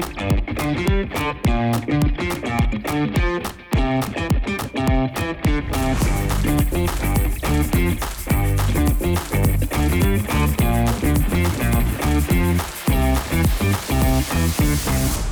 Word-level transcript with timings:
Thank 0.00 0.20
you. 0.20 0.29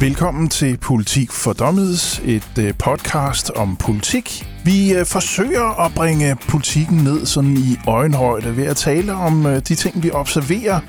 Velkommen 0.08 0.48
til 0.48 0.76
Politik 0.76 1.32
for 1.32 1.52
Dummies, 1.52 2.22
et 2.24 2.58
øh, 2.58 2.74
podcast 2.78 3.50
om 3.50 3.76
politik. 3.76 4.46
Vi 4.64 4.92
øh, 4.92 5.06
forsøger 5.06 5.84
at 5.84 5.94
bringe 5.94 6.36
politikken 6.48 6.96
ned 6.96 7.26
sådan 7.26 7.56
i 7.56 7.78
øjenhøjde 7.86 8.56
ved 8.56 8.64
at 8.64 8.76
tale 8.76 9.12
om 9.12 9.46
øh, 9.46 9.62
de 9.68 9.74
ting, 9.74 10.02
vi 10.02 10.10
observerer. 10.10 10.80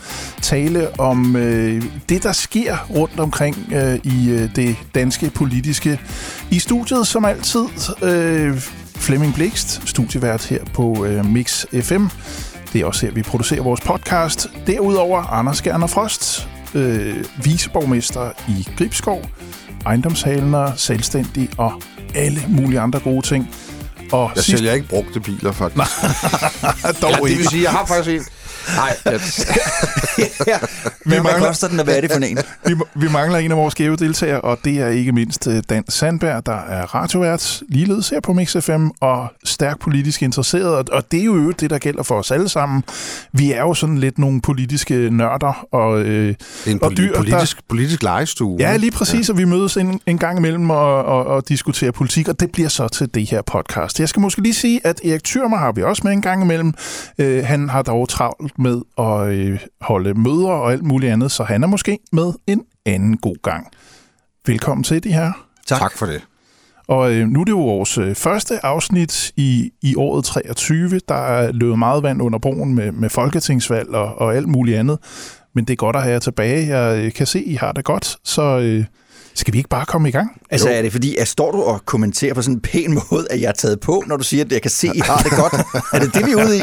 Tale 0.41 1.00
om 1.00 1.33
det, 2.09 2.23
der 2.23 2.32
sker 2.32 2.78
rundt 2.89 3.19
omkring 3.19 3.55
i 4.04 4.47
det 4.55 4.75
danske 4.95 5.29
politiske. 5.36 6.00
I 6.51 6.59
studiet 6.59 7.07
som 7.07 7.25
altid 7.25 7.65
Flemming 8.95 9.33
Blikst, 9.33 9.81
studievært 9.89 10.45
her 10.45 10.65
på 10.73 11.07
Mix 11.23 11.65
FM. 11.81 12.06
Det 12.73 12.81
er 12.81 12.86
også 12.86 13.06
her, 13.06 13.14
vi 13.14 13.21
producerer 13.21 13.64
vores 13.64 13.81
podcast. 13.81 14.47
Derudover 14.67 15.33
Anders 15.33 15.61
Gerner 15.61 15.87
Frost, 15.87 16.47
øh, 16.73 17.25
viceborgmester 17.43 18.32
i 18.47 18.68
Gribskov, 18.78 19.25
ejendomshalner, 19.86 20.75
selvstændig 20.75 21.50
og 21.57 21.82
alle 22.15 22.42
mulige 22.47 22.79
andre 22.79 23.00
gode 23.00 23.28
ting. 23.28 23.50
Og 24.11 24.32
jeg 24.36 24.43
sidst... 24.43 24.57
sælger 24.57 24.73
ikke 24.73 24.87
brugte 24.87 25.19
biler, 25.19 25.51
faktisk. 25.51 25.86
Dog 27.01 27.11
ja, 27.11 27.29
det 27.29 27.37
vil 27.37 27.47
sige, 27.47 27.64
jeg 27.64 27.71
har 27.71 27.86
faktisk 27.86 28.09
en. 28.09 28.25
Nej, 28.75 28.97
ja. 29.05 29.18
vi 30.18 30.25
Hvad 31.05 31.21
mangler, 31.21 31.47
koster 31.47 31.67
den, 31.67 31.79
og 31.79 31.83
hvad 31.83 31.97
er 31.97 32.02
det 32.02 32.11
for 32.11 32.19
en? 32.19 32.38
vi, 32.66 32.75
vi 32.95 33.08
mangler 33.09 33.38
en 33.39 33.52
af 33.52 33.58
vores 33.58 33.72
skæve 33.72 33.95
deltagere, 33.95 34.42
og 34.42 34.58
det 34.64 34.80
er 34.81 34.88
ikke 34.88 35.11
mindst 35.11 35.47
øh, 35.47 35.64
Dan 35.70 35.84
Sandberg, 35.89 36.45
der 36.45 36.58
er 36.58 36.95
radiovært, 36.95 37.61
ligeledes 37.69 38.09
her 38.09 38.19
på 38.19 38.34
Mix 38.34 38.56
FM, 38.64 38.88
og 39.00 39.28
stærkt 39.44 39.80
politisk 39.80 40.22
interesseret. 40.22 40.89
Og 40.89 41.11
det 41.11 41.19
er 41.19 41.23
jo 41.23 41.52
det, 41.52 41.69
der 41.69 41.78
gælder 41.78 42.03
for 42.03 42.16
os 42.16 42.31
alle 42.31 42.50
sammen. 42.50 42.84
Vi 43.34 43.52
er 43.52 43.61
jo 43.61 43.73
sådan 43.73 43.97
lidt 43.97 44.17
nogle 44.17 44.42
politiske 44.42 45.09
nørder 45.12 45.67
og, 45.72 46.00
øh, 46.00 46.06
det 46.06 46.38
er 46.66 46.72
en 46.72 46.84
og 46.84 46.97
dyr. 46.97 47.16
Politisk, 47.17 47.58
der, 47.58 47.64
politisk 47.69 48.03
legestue. 48.03 48.58
Ja, 48.59 48.78
lige 48.78 48.91
præcis, 48.91 49.30
ja. 49.30 49.34
og 49.34 49.38
vi 49.38 49.45
mødes 49.45 49.78
en, 49.78 50.02
en 50.06 50.17
gang 50.17 50.38
imellem 50.38 50.69
og, 50.69 51.06
og, 51.06 51.25
og 51.25 51.50
diskuterer 51.50 51.91
politik, 51.91 52.28
og 52.28 52.39
det 52.39 52.52
bliver 52.52 52.69
så 52.69 52.88
til 52.88 53.14
det 53.14 53.30
her 53.30 53.41
podcast. 53.41 54.00
Jeg 54.00 54.09
skal 54.09 54.22
måske 54.22 54.41
lige 54.41 54.53
sige, 54.53 54.81
at 54.84 55.02
Erik 55.06 55.28
Thürmer 55.28 55.58
har 55.58 55.72
vi 55.72 55.84
også 55.84 56.02
med 56.06 56.12
en 56.12 56.22
gang 56.22 56.44
imellem. 56.44 56.73
Øh, 57.17 57.45
han 57.45 57.69
har 57.69 57.81
dog 57.81 58.09
travlt 58.09 58.48
med 58.58 58.81
at 58.97 59.28
øh, 59.28 59.59
holde 59.81 60.14
møder 60.14 60.50
og 60.50 60.72
alt 60.72 60.83
muligt 60.83 61.11
andet, 61.11 61.31
så 61.31 61.44
han 61.44 61.64
er 61.64 61.67
måske 61.67 62.00
med 62.11 62.33
en 62.47 62.64
anden 62.86 63.17
god 63.17 63.41
gang. 63.44 63.67
Velkommen 64.47 64.83
til 64.83 65.03
de 65.03 65.14
her. 65.14 65.31
Tak. 65.67 65.80
tak 65.80 65.97
for 65.97 66.06
det. 66.06 66.22
Og 66.88 67.14
øh, 67.14 67.28
nu 67.28 67.41
er 67.41 67.45
det 67.45 67.52
jo 67.52 67.61
vores 67.61 67.97
øh, 67.97 68.16
første 68.16 68.66
afsnit 68.66 69.31
i, 69.36 69.72
i 69.81 69.95
året 69.95 70.25
23. 70.25 71.00
Der 71.09 71.16
er 71.16 71.52
løbet 71.52 71.80
meget 71.80 72.03
vand 72.03 72.22
under 72.22 72.39
broen 72.39 72.75
med, 72.75 72.91
med 72.91 73.09
folketingsvalg 73.09 73.89
og, 73.89 74.16
og 74.16 74.36
alt 74.36 74.47
muligt 74.47 74.78
andet. 74.78 75.00
Men 75.53 75.66
det 75.66 75.73
er 75.73 75.78
godt 75.78 75.95
at 75.95 76.02
have 76.02 76.13
jer 76.13 76.19
tilbage. 76.19 76.78
Jeg 76.78 77.06
øh, 77.06 77.13
kan 77.13 77.28
se, 77.28 77.44
I 77.44 77.53
har 77.53 77.72
det 77.72 77.86
godt, 77.86 78.17
så 78.23 78.59
øh, 78.59 78.86
skal 79.40 79.54
vi 79.54 79.58
ikke 79.58 79.70
bare 79.70 79.86
komme 79.86 80.09
i 80.09 80.12
gang? 80.12 80.42
Altså 80.50 80.70
jo. 80.70 80.76
er 80.76 80.82
det 80.82 80.92
fordi, 80.92 81.16
at 81.16 81.28
står 81.28 81.52
du 81.52 81.62
og 81.62 81.86
kommenterer 81.86 82.34
på 82.34 82.42
sådan 82.42 82.56
en 82.56 82.62
pæn 82.62 82.94
måde, 83.12 83.28
at 83.30 83.42
jeg 83.42 83.48
er 83.48 83.52
taget 83.52 83.80
på, 83.80 84.04
når 84.08 84.18
du 84.18 84.23
siger, 84.23 84.46
at 84.46 84.52
jeg 84.52 84.62
kan 84.62 84.72
se, 84.72 84.88
at 84.88 84.96
I 84.96 85.00
har 85.00 85.18
det 85.18 85.31
godt? 85.31 85.54
er 85.94 86.00
det 86.00 86.14
det, 86.14 86.26
vi 86.26 86.31
er 86.31 86.46
ude 86.46 86.58
i? 86.58 86.62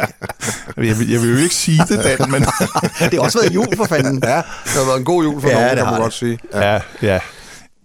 Jeg 0.89 0.99
vil, 0.99 1.11
jeg 1.11 1.21
vil 1.21 1.31
jo 1.31 1.37
ikke 1.37 1.55
sige 1.55 1.83
det, 1.89 2.05
Dan, 2.05 2.31
men... 2.31 2.43
det 3.11 3.15
har 3.15 3.21
også 3.21 3.39
været 3.39 3.55
jul 3.55 3.77
for 3.77 3.85
fanden. 3.85 4.23
Ja, 4.25 4.37
det 4.37 4.45
har 4.65 4.85
været 4.85 4.99
en 4.99 5.05
god 5.05 5.25
jul 5.25 5.41
for 5.41 5.49
ja, 5.49 5.55
nogen, 5.55 5.71
det 5.71 5.79
kan 5.79 5.87
man 5.87 6.01
godt 6.01 6.15
sige. 6.15 6.39
Ja. 6.53 6.73
ja, 6.73 6.81
ja. 7.03 7.21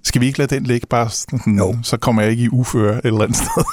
Skal 0.04 0.22
vi 0.22 0.26
ikke 0.28 0.40
lade 0.40 0.56
den 0.56 0.64
ligge 0.64 0.88
bare 0.88 1.10
sådan, 1.10 1.58
jo. 1.58 1.78
så 1.84 1.98
kommer 1.98 2.22
jeg 2.22 2.32
ikke 2.32 2.44
i 2.44 2.50
uføre 2.50 2.98
et 2.98 3.06
eller 3.06 3.22
andet 3.22 3.38
sted. 3.38 3.64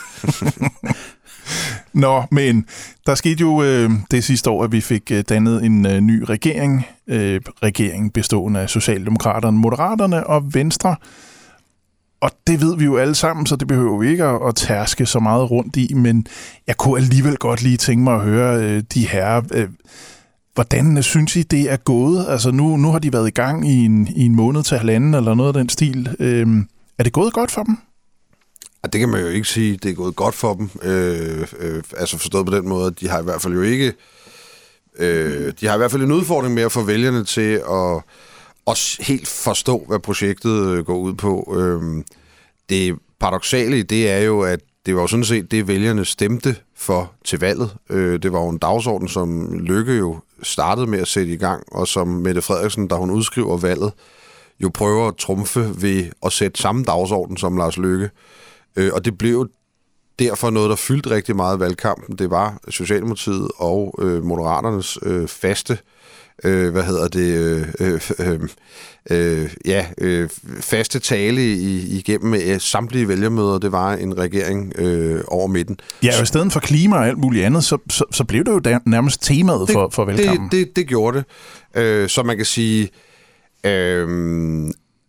Nå, 1.93 2.23
men 2.31 2.67
der 3.07 3.15
skete 3.15 3.41
jo 3.41 3.63
øh, 3.63 3.91
det 4.11 4.25
sidste 4.25 4.51
år, 4.51 4.65
at 4.65 4.73
vi 4.73 4.81
fik 4.81 5.11
øh, 5.13 5.25
dannet 5.29 5.65
en 5.65 5.87
øh, 5.87 6.01
ny 6.01 6.23
regering. 6.23 6.87
Øh, 7.07 7.41
regering 7.63 8.13
bestående 8.13 8.61
af 8.61 8.71
Socialdemokraterne, 8.71 9.59
Moderaterne 9.59 10.27
og 10.27 10.55
Venstre. 10.55 10.97
Og 12.21 12.31
det 12.47 12.61
ved 12.61 12.77
vi 12.77 12.85
jo 12.85 12.97
alle 12.97 13.15
sammen, 13.15 13.47
så 13.47 13.57
det 13.57 13.69
behøver 13.69 13.99
vi 13.99 14.09
ikke 14.09 14.25
at, 14.25 14.41
at 14.49 14.55
tærske 14.55 15.07
så 15.07 15.21
meget 15.21 15.51
rundt 15.51 15.77
i, 15.77 15.95
men 15.95 16.27
jeg 16.67 16.77
kunne 16.77 17.01
alligevel 17.01 17.37
godt 17.37 17.63
lige 17.63 17.77
tænke 17.77 18.05
mig 18.05 18.15
at 18.15 18.21
høre 18.21 18.63
øh, 18.63 18.83
de 18.95 19.09
her... 19.09 19.43
Øh, 19.55 19.69
hvordan 20.55 20.97
øh, 20.97 21.03
synes 21.03 21.37
I, 21.37 21.43
det 21.43 21.73
er 21.73 21.77
gået? 21.77 22.27
Altså 22.29 22.51
nu, 22.51 22.77
nu 22.77 22.91
har 22.91 22.99
de 22.99 23.13
været 23.13 23.29
i 23.29 23.31
gang 23.31 23.69
i 23.69 23.85
en, 23.85 24.09
i 24.17 24.27
en 24.27 24.37
måned 24.37 24.63
til 24.63 24.79
halvanden 24.79 25.15
eller 25.15 25.35
noget 25.35 25.49
af 25.49 25.55
den 25.55 25.69
stil. 25.69 26.17
Øh, 26.19 26.47
er 26.99 27.03
det 27.03 27.13
gået 27.13 27.33
godt 27.33 27.51
for 27.51 27.63
dem? 27.63 27.79
Det 28.85 29.01
kan 29.01 29.09
man 29.09 29.21
jo 29.21 29.27
ikke 29.27 29.49
sige, 29.49 29.77
det 29.77 29.91
er 29.91 29.95
gået 29.95 30.17
godt 30.17 30.35
for 30.35 30.55
dem. 30.55 30.71
Øh, 30.83 31.47
øh, 31.59 31.83
altså 31.97 32.19
forstået 32.19 32.47
på 32.47 32.57
den 32.57 32.69
måde, 32.69 32.87
at 32.87 33.01
de 33.01 33.09
har 33.09 33.21
i 33.21 33.25
hvert 33.25 33.43
fald 33.43 33.55
jo 33.55 33.63
ikke... 33.63 33.93
Øh, 34.99 35.53
de 35.61 35.67
har 35.67 35.75
i 35.75 35.79
hvert 35.79 35.91
fald 35.91 36.03
en 36.03 36.13
udfordring 36.13 36.55
med 36.55 36.63
at 36.63 36.73
få 36.73 36.83
vælgerne 36.83 37.25
til 37.25 37.63
at, 37.71 38.03
at 38.67 38.97
helt 39.01 39.29
forstå, 39.29 39.85
hvad 39.89 39.99
projektet 39.99 40.67
øh, 40.67 40.85
går 40.85 40.97
ud 40.97 41.15
på. 41.15 41.55
Øh, 41.59 42.05
det 42.69 42.99
paradoxale 43.21 43.83
det 43.83 44.11
er 44.11 44.19
jo, 44.19 44.41
at 44.41 44.61
det 44.87 44.95
var 44.95 45.01
jo 45.01 45.07
sådan 45.07 45.25
set 45.25 45.51
det, 45.51 45.69
vælgerne 45.69 46.05
stemte 46.05 46.57
for 46.77 47.13
til 47.25 47.41
valget. 47.41 47.71
Øh, 47.91 48.23
det 48.23 48.33
var 48.33 48.41
jo 48.41 48.49
en 48.49 48.59
dagsorden, 48.59 49.09
som 49.09 49.59
Lykke 49.59 49.93
jo 49.93 50.21
startede 50.43 50.87
med 50.87 50.99
at 50.99 51.09
sætte 51.09 51.33
i 51.33 51.37
gang, 51.37 51.65
og 51.73 51.89
som 51.89 52.09
Mette 52.09 52.43
Frederiksen, 52.43 52.89
da 52.89 52.95
hun 52.95 53.11
udskriver 53.11 53.57
valget, 53.57 53.93
jo 54.61 54.71
prøver 54.75 55.09
at 55.09 55.17
trumfe 55.17 55.83
ved 55.83 56.05
at 56.23 56.33
sætte 56.33 56.63
samme 56.63 56.85
dagsorden 56.85 57.37
som 57.37 57.57
Lars 57.57 57.77
Lykke. 57.77 58.05
Øh, 58.05 58.11
og 58.93 59.05
det 59.05 59.19
blev 59.19 59.49
derfor 60.19 60.51
noget, 60.51 60.71
der 60.71 60.77
fyldte 60.77 61.11
rigtig 61.11 61.37
meget 61.37 61.57
i 61.57 61.61
valgkampen. 61.61 62.19
Det 62.19 62.31
var 62.31 62.59
Socialdemokratiet 62.69 63.49
og 63.57 63.95
øh, 64.03 64.25
Moderaternes 64.25 64.99
øh, 65.03 65.29
faste 65.29 65.79
øh, 66.45 66.73
hvad 66.73 66.83
hedder 66.83 67.09
det, 67.09 67.39
øh, 67.81 68.01
øh, 68.19 68.41
øh, 69.11 69.51
ja, 69.65 69.87
øh, 69.99 70.29
faste 70.61 70.99
tale 70.99 71.43
i, 71.43 71.99
igennem 71.99 72.35
øh, 72.35 72.61
samtlige 72.61 73.09
vælgermøder, 73.09 73.59
det 73.59 73.73
var 73.73 73.93
en 73.93 74.19
regering 74.19 74.73
øh, 74.79 75.21
over 75.29 75.47
midten. 75.47 75.81
Ja, 76.03 76.13
og 76.17 76.23
i 76.23 76.27
stedet 76.27 76.53
for 76.53 76.61
klima 76.61 76.97
og 76.97 77.07
alt 77.07 77.19
muligt 77.19 77.45
andet, 77.45 77.65
så, 77.65 77.79
så, 77.91 78.05
så 78.13 78.25
blev 78.25 78.45
det 78.45 78.53
jo 78.53 78.59
der, 78.59 78.79
nærmest 78.87 79.23
temaet 79.23 79.69
det, 79.69 79.73
for, 79.73 79.89
for 79.93 80.05
valgkampen. 80.05 80.49
Det, 80.51 80.67
det, 80.67 80.77
det 80.77 80.87
gjorde 80.87 81.19
det. 81.19 81.25
Øh, 81.83 82.09
så 82.09 82.23
man 82.23 82.37
kan 82.37 82.47
sige, 82.47 82.89
øh, 83.65 84.09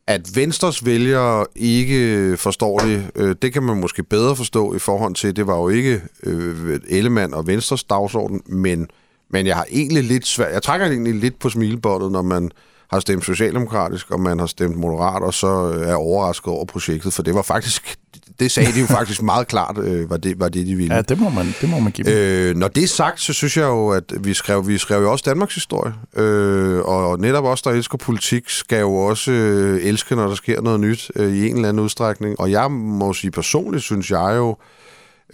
at 0.09 0.35
Venstres 0.35 0.85
vælgere 0.85 1.45
ikke 1.55 2.37
forstår 2.37 2.79
det, 2.79 3.11
øh, 3.15 3.35
det 3.41 3.53
kan 3.53 3.63
man 3.63 3.79
måske 3.79 4.03
bedre 4.03 4.35
forstå 4.35 4.75
i 4.75 4.79
forhold 4.79 5.15
til, 5.15 5.35
det 5.35 5.47
var 5.47 5.57
jo 5.57 5.69
ikke 5.69 6.01
øh, 6.23 6.79
Ellemann 6.87 7.33
og 7.33 7.47
Venstres 7.47 7.83
dagsorden, 7.83 8.41
men, 8.45 8.87
men 9.29 9.47
jeg 9.47 9.55
har 9.55 9.65
egentlig 9.71 10.03
lidt 10.03 10.27
svært, 10.27 10.53
jeg 10.53 10.63
trækker 10.63 10.87
egentlig 10.87 11.15
lidt 11.15 11.39
på 11.39 11.49
smilebåndet, 11.49 12.11
når 12.11 12.21
man 12.21 12.51
har 12.91 12.99
stemt 12.99 13.25
socialdemokratisk, 13.25 14.11
og 14.11 14.19
man 14.19 14.39
har 14.39 14.45
stemt 14.45 14.75
moderat, 14.77 15.23
og 15.23 15.33
så 15.33 15.47
er 15.85 15.95
overrasket 15.95 16.47
over 16.47 16.65
projektet, 16.65 17.13
for 17.13 17.23
det 17.23 17.33
var 17.33 17.41
faktisk, 17.41 17.97
det 18.39 18.51
sagde 18.51 18.71
de 18.71 18.79
jo 18.79 18.85
faktisk 18.85 19.21
meget 19.21 19.47
klart, 19.47 19.77
øh, 19.77 20.09
var, 20.09 20.17
det, 20.17 20.39
var 20.39 20.49
det, 20.49 20.67
de 20.67 20.75
ville. 20.75 20.95
Ja, 20.95 21.01
det 21.01 21.19
må 21.19 21.29
man, 21.29 21.45
det 21.61 21.69
må 21.69 21.79
man 21.79 21.91
give 21.91 22.11
øh, 22.11 22.55
Når 22.55 22.67
det 22.67 22.83
er 22.83 22.87
sagt, 22.87 23.21
så 23.21 23.33
synes 23.33 23.57
jeg 23.57 23.63
jo, 23.63 23.89
at 23.89 24.13
vi 24.19 24.33
skrev, 24.33 24.67
vi 24.67 24.77
skrev 24.77 25.01
jo 25.01 25.11
også 25.11 25.23
Danmarks 25.27 25.55
historie, 25.55 25.93
øh, 26.15 26.79
og 26.79 27.19
netop 27.19 27.45
os, 27.45 27.61
der 27.61 27.71
elsker 27.71 27.97
politik, 27.97 28.49
skal 28.49 28.79
jo 28.79 28.95
også 28.95 29.31
øh, 29.31 29.83
elske, 29.83 30.15
når 30.15 30.27
der 30.27 30.35
sker 30.35 30.61
noget 30.61 30.79
nyt 30.79 31.11
øh, 31.15 31.33
i 31.33 31.49
en 31.49 31.55
eller 31.55 31.69
anden 31.69 31.83
udstrækning, 31.83 32.39
og 32.39 32.51
jeg 32.51 32.71
må 32.71 33.13
sige 33.13 33.31
personligt, 33.31 33.83
synes 33.83 34.11
jeg 34.11 34.33
jo, 34.35 34.57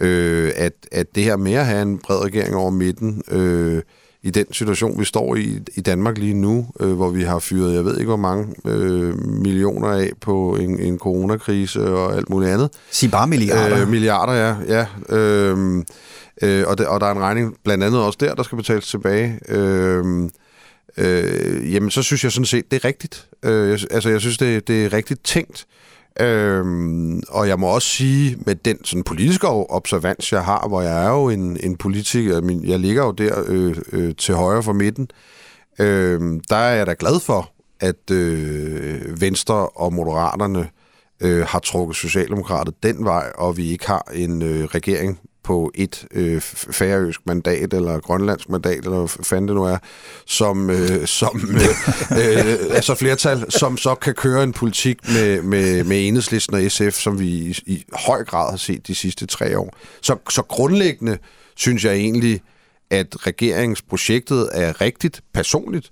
øh, 0.00 0.52
at, 0.56 0.72
at 0.92 1.06
det 1.14 1.24
her 1.24 1.36
med 1.36 1.52
at 1.52 1.66
have 1.66 1.82
en 1.82 1.98
bred 1.98 2.24
regering 2.24 2.56
over 2.56 2.70
midten, 2.70 3.22
øh, 3.30 3.82
i 4.26 4.30
den 4.30 4.52
situation, 4.52 5.00
vi 5.00 5.04
står 5.04 5.36
i 5.36 5.58
i 5.74 5.80
Danmark 5.80 6.18
lige 6.18 6.34
nu, 6.34 6.66
øh, 6.80 6.92
hvor 6.92 7.10
vi 7.10 7.22
har 7.22 7.38
fyret, 7.38 7.74
jeg 7.74 7.84
ved 7.84 7.96
ikke 7.96 8.06
hvor 8.06 8.16
mange 8.16 8.54
øh, 8.66 9.14
millioner 9.26 9.88
af 9.88 10.10
på 10.20 10.56
en, 10.56 10.80
en 10.80 10.98
coronakrise 10.98 11.94
og 11.94 12.16
alt 12.16 12.30
muligt 12.30 12.52
andet. 12.52 12.70
Sig 12.90 13.10
bare 13.10 13.26
milliarder. 13.26 13.82
Øh, 13.82 13.88
milliarder, 13.88 14.32
ja. 14.32 14.54
ja 14.68 15.16
øh, 15.16 15.84
øh, 16.42 16.64
og, 16.66 16.78
det, 16.78 16.86
og 16.86 17.00
der 17.00 17.06
er 17.06 17.12
en 17.12 17.20
regning 17.20 17.56
blandt 17.64 17.84
andet 17.84 18.00
også 18.00 18.18
der, 18.20 18.34
der 18.34 18.42
skal 18.42 18.56
betales 18.56 18.88
tilbage. 18.88 19.38
Øh, 19.48 20.04
øh, 20.96 21.74
jamen, 21.74 21.90
så 21.90 22.02
synes 22.02 22.24
jeg 22.24 22.32
sådan 22.32 22.46
set, 22.46 22.70
det 22.70 22.76
er 22.76 22.88
rigtigt. 22.88 23.28
Øh, 23.42 23.68
jeg, 23.68 23.78
altså, 23.90 24.10
jeg 24.10 24.20
synes, 24.20 24.38
det, 24.38 24.68
det 24.68 24.84
er 24.84 24.92
rigtigt 24.92 25.24
tænkt. 25.24 25.66
Øhm, 26.20 27.22
og 27.28 27.48
jeg 27.48 27.58
må 27.58 27.66
også 27.66 27.88
sige, 27.88 28.36
med 28.46 28.54
den 28.54 28.84
sådan 28.84 29.02
politiske 29.02 29.48
observans, 29.48 30.32
jeg 30.32 30.44
har, 30.44 30.68
hvor 30.68 30.82
jeg 30.82 31.04
er 31.04 31.10
jo 31.10 31.28
en, 31.28 31.56
en 31.62 31.76
politiker, 31.76 32.60
jeg 32.64 32.78
ligger 32.78 33.04
jo 33.04 33.12
der 33.12 33.44
øh, 33.46 33.76
øh, 33.92 34.14
til 34.14 34.34
højre 34.34 34.62
for 34.62 34.72
midten, 34.72 35.08
øh, 35.78 36.20
der 36.48 36.56
er 36.56 36.76
jeg 36.76 36.86
da 36.86 36.94
glad 36.98 37.20
for, 37.20 37.50
at 37.80 38.10
øh, 38.10 39.20
Venstre 39.20 39.68
og 39.68 39.92
Moderaterne 39.92 40.68
øh, 41.20 41.46
har 41.46 41.58
trukket 41.58 41.96
Socialdemokrater 41.96 42.72
den 42.82 43.04
vej, 43.04 43.32
og 43.34 43.56
vi 43.56 43.70
ikke 43.70 43.86
har 43.86 44.12
en 44.14 44.42
øh, 44.42 44.64
regering 44.64 45.20
på 45.46 45.70
et 45.74 46.06
øh, 46.10 46.40
færøsk 46.70 47.20
mandat, 47.26 47.74
eller 47.74 48.00
grønlandsk 48.00 48.48
mandat, 48.48 48.84
eller 48.84 48.98
hvad 48.98 49.24
fanden 49.24 49.48
det 49.48 49.56
nu 49.56 49.64
er, 49.64 49.78
som, 50.26 50.70
øh, 50.70 51.06
som 51.06 51.50
øh, 51.54 51.60
øh, 52.10 52.76
altså 52.76 52.94
flertal, 52.94 53.52
som 53.52 53.76
så 53.76 53.94
kan 53.94 54.14
køre 54.14 54.42
en 54.42 54.52
politik 54.52 55.08
med, 55.08 55.42
med, 55.42 55.84
med 55.84 56.08
enhedslisten 56.08 56.54
og 56.56 56.70
SF, 56.70 56.92
som 56.92 57.20
vi 57.20 57.26
i, 57.26 57.58
i 57.66 57.84
høj 57.92 58.24
grad 58.24 58.50
har 58.50 58.56
set 58.56 58.86
de 58.86 58.94
sidste 58.94 59.26
tre 59.26 59.58
år. 59.58 59.76
Så, 60.02 60.16
så 60.30 60.42
grundlæggende 60.42 61.18
synes 61.56 61.84
jeg 61.84 61.94
egentlig, 61.94 62.40
at 62.90 63.26
regeringsprojektet 63.26 64.48
er 64.52 64.80
rigtigt 64.80 65.20
personligt, 65.34 65.90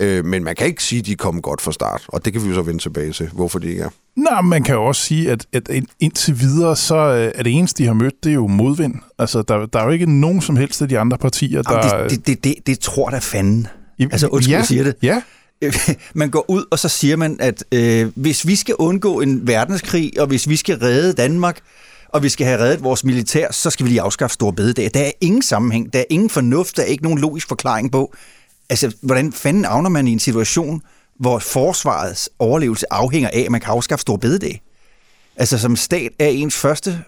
øh, 0.00 0.24
men 0.24 0.44
man 0.44 0.56
kan 0.56 0.66
ikke 0.66 0.82
sige, 0.82 0.98
at 0.98 1.06
de 1.06 1.12
er 1.12 1.16
kommet 1.16 1.42
godt 1.42 1.60
fra 1.60 1.72
start, 1.72 2.04
og 2.08 2.24
det 2.24 2.32
kan 2.32 2.42
vi 2.42 2.48
jo 2.48 2.54
så 2.54 2.62
vende 2.62 2.82
tilbage 2.82 3.12
til, 3.12 3.28
hvorfor 3.28 3.58
de 3.58 3.68
ikke 3.68 3.82
er. 3.82 3.90
Nej, 4.16 4.40
man 4.40 4.62
kan 4.62 4.74
jo 4.74 4.84
også 4.84 5.02
sige, 5.02 5.30
at, 5.30 5.46
at 5.52 5.70
indtil 6.00 6.40
videre, 6.40 6.76
så 6.76 6.96
øh, 6.96 7.32
er 7.34 7.42
det 7.42 7.52
eneste, 7.52 7.82
de 7.82 7.86
har 7.86 7.94
mødt, 7.94 8.24
det 8.24 8.30
er 8.30 8.34
jo 8.34 8.46
modvind. 8.46 8.94
Altså, 9.18 9.42
der, 9.42 9.66
der 9.66 9.78
er 9.78 9.84
jo 9.84 9.90
ikke 9.90 10.20
nogen 10.20 10.40
som 10.40 10.56
helst 10.56 10.82
af 10.82 10.88
de 10.88 10.98
andre 10.98 11.18
partier, 11.18 11.62
der... 11.62 11.96
Jamen, 11.96 12.10
det, 12.10 12.26
det, 12.26 12.44
det, 12.44 12.54
det, 12.66 12.78
tror 12.78 13.10
der 13.10 13.20
fanden. 13.20 13.66
Altså, 14.00 14.26
undskyld, 14.26 14.52
ja, 14.52 14.58
jeg 14.58 14.66
siger 14.66 14.84
det. 14.84 14.94
Ja. 15.02 15.22
Man 16.14 16.30
går 16.30 16.44
ud, 16.48 16.64
og 16.70 16.78
så 16.78 16.88
siger 16.88 17.16
man, 17.16 17.36
at 17.40 17.64
øh, 17.72 18.10
hvis 18.14 18.46
vi 18.46 18.56
skal 18.56 18.74
undgå 18.74 19.20
en 19.20 19.46
verdenskrig, 19.46 20.20
og 20.20 20.26
hvis 20.26 20.48
vi 20.48 20.56
skal 20.56 20.78
redde 20.78 21.12
Danmark, 21.12 21.60
og 22.08 22.22
vi 22.22 22.28
skal 22.28 22.46
have 22.46 22.60
reddet 22.60 22.82
vores 22.82 23.04
militær, 23.04 23.52
så 23.52 23.70
skal 23.70 23.84
vi 23.84 23.90
lige 23.90 24.00
afskaffe 24.00 24.34
store 24.34 24.52
bededag. 24.52 24.90
Der 24.94 25.00
er 25.00 25.10
ingen 25.20 25.42
sammenhæng, 25.42 25.92
der 25.92 25.98
er 25.98 26.04
ingen 26.10 26.30
fornuft, 26.30 26.76
der 26.76 26.82
er 26.82 26.86
ikke 26.86 27.02
nogen 27.02 27.18
logisk 27.18 27.48
forklaring 27.48 27.92
på. 27.92 28.14
Altså, 28.70 28.94
hvordan 29.00 29.32
fanden 29.32 29.64
avner 29.64 29.90
man 29.90 30.08
i 30.08 30.12
en 30.12 30.18
situation, 30.18 30.82
hvor 31.18 31.38
forsvarets 31.38 32.30
overlevelse 32.38 32.92
afhænger 32.92 33.30
af, 33.32 33.40
at 33.40 33.50
man 33.50 33.60
kan 33.60 33.72
afskaffe 33.72 34.00
stor 34.00 34.16
bededag? 34.16 34.62
Altså, 35.36 35.58
som 35.58 35.76
stat 35.76 36.12
er 36.18 36.26
ens 36.26 36.56
første 36.56 37.04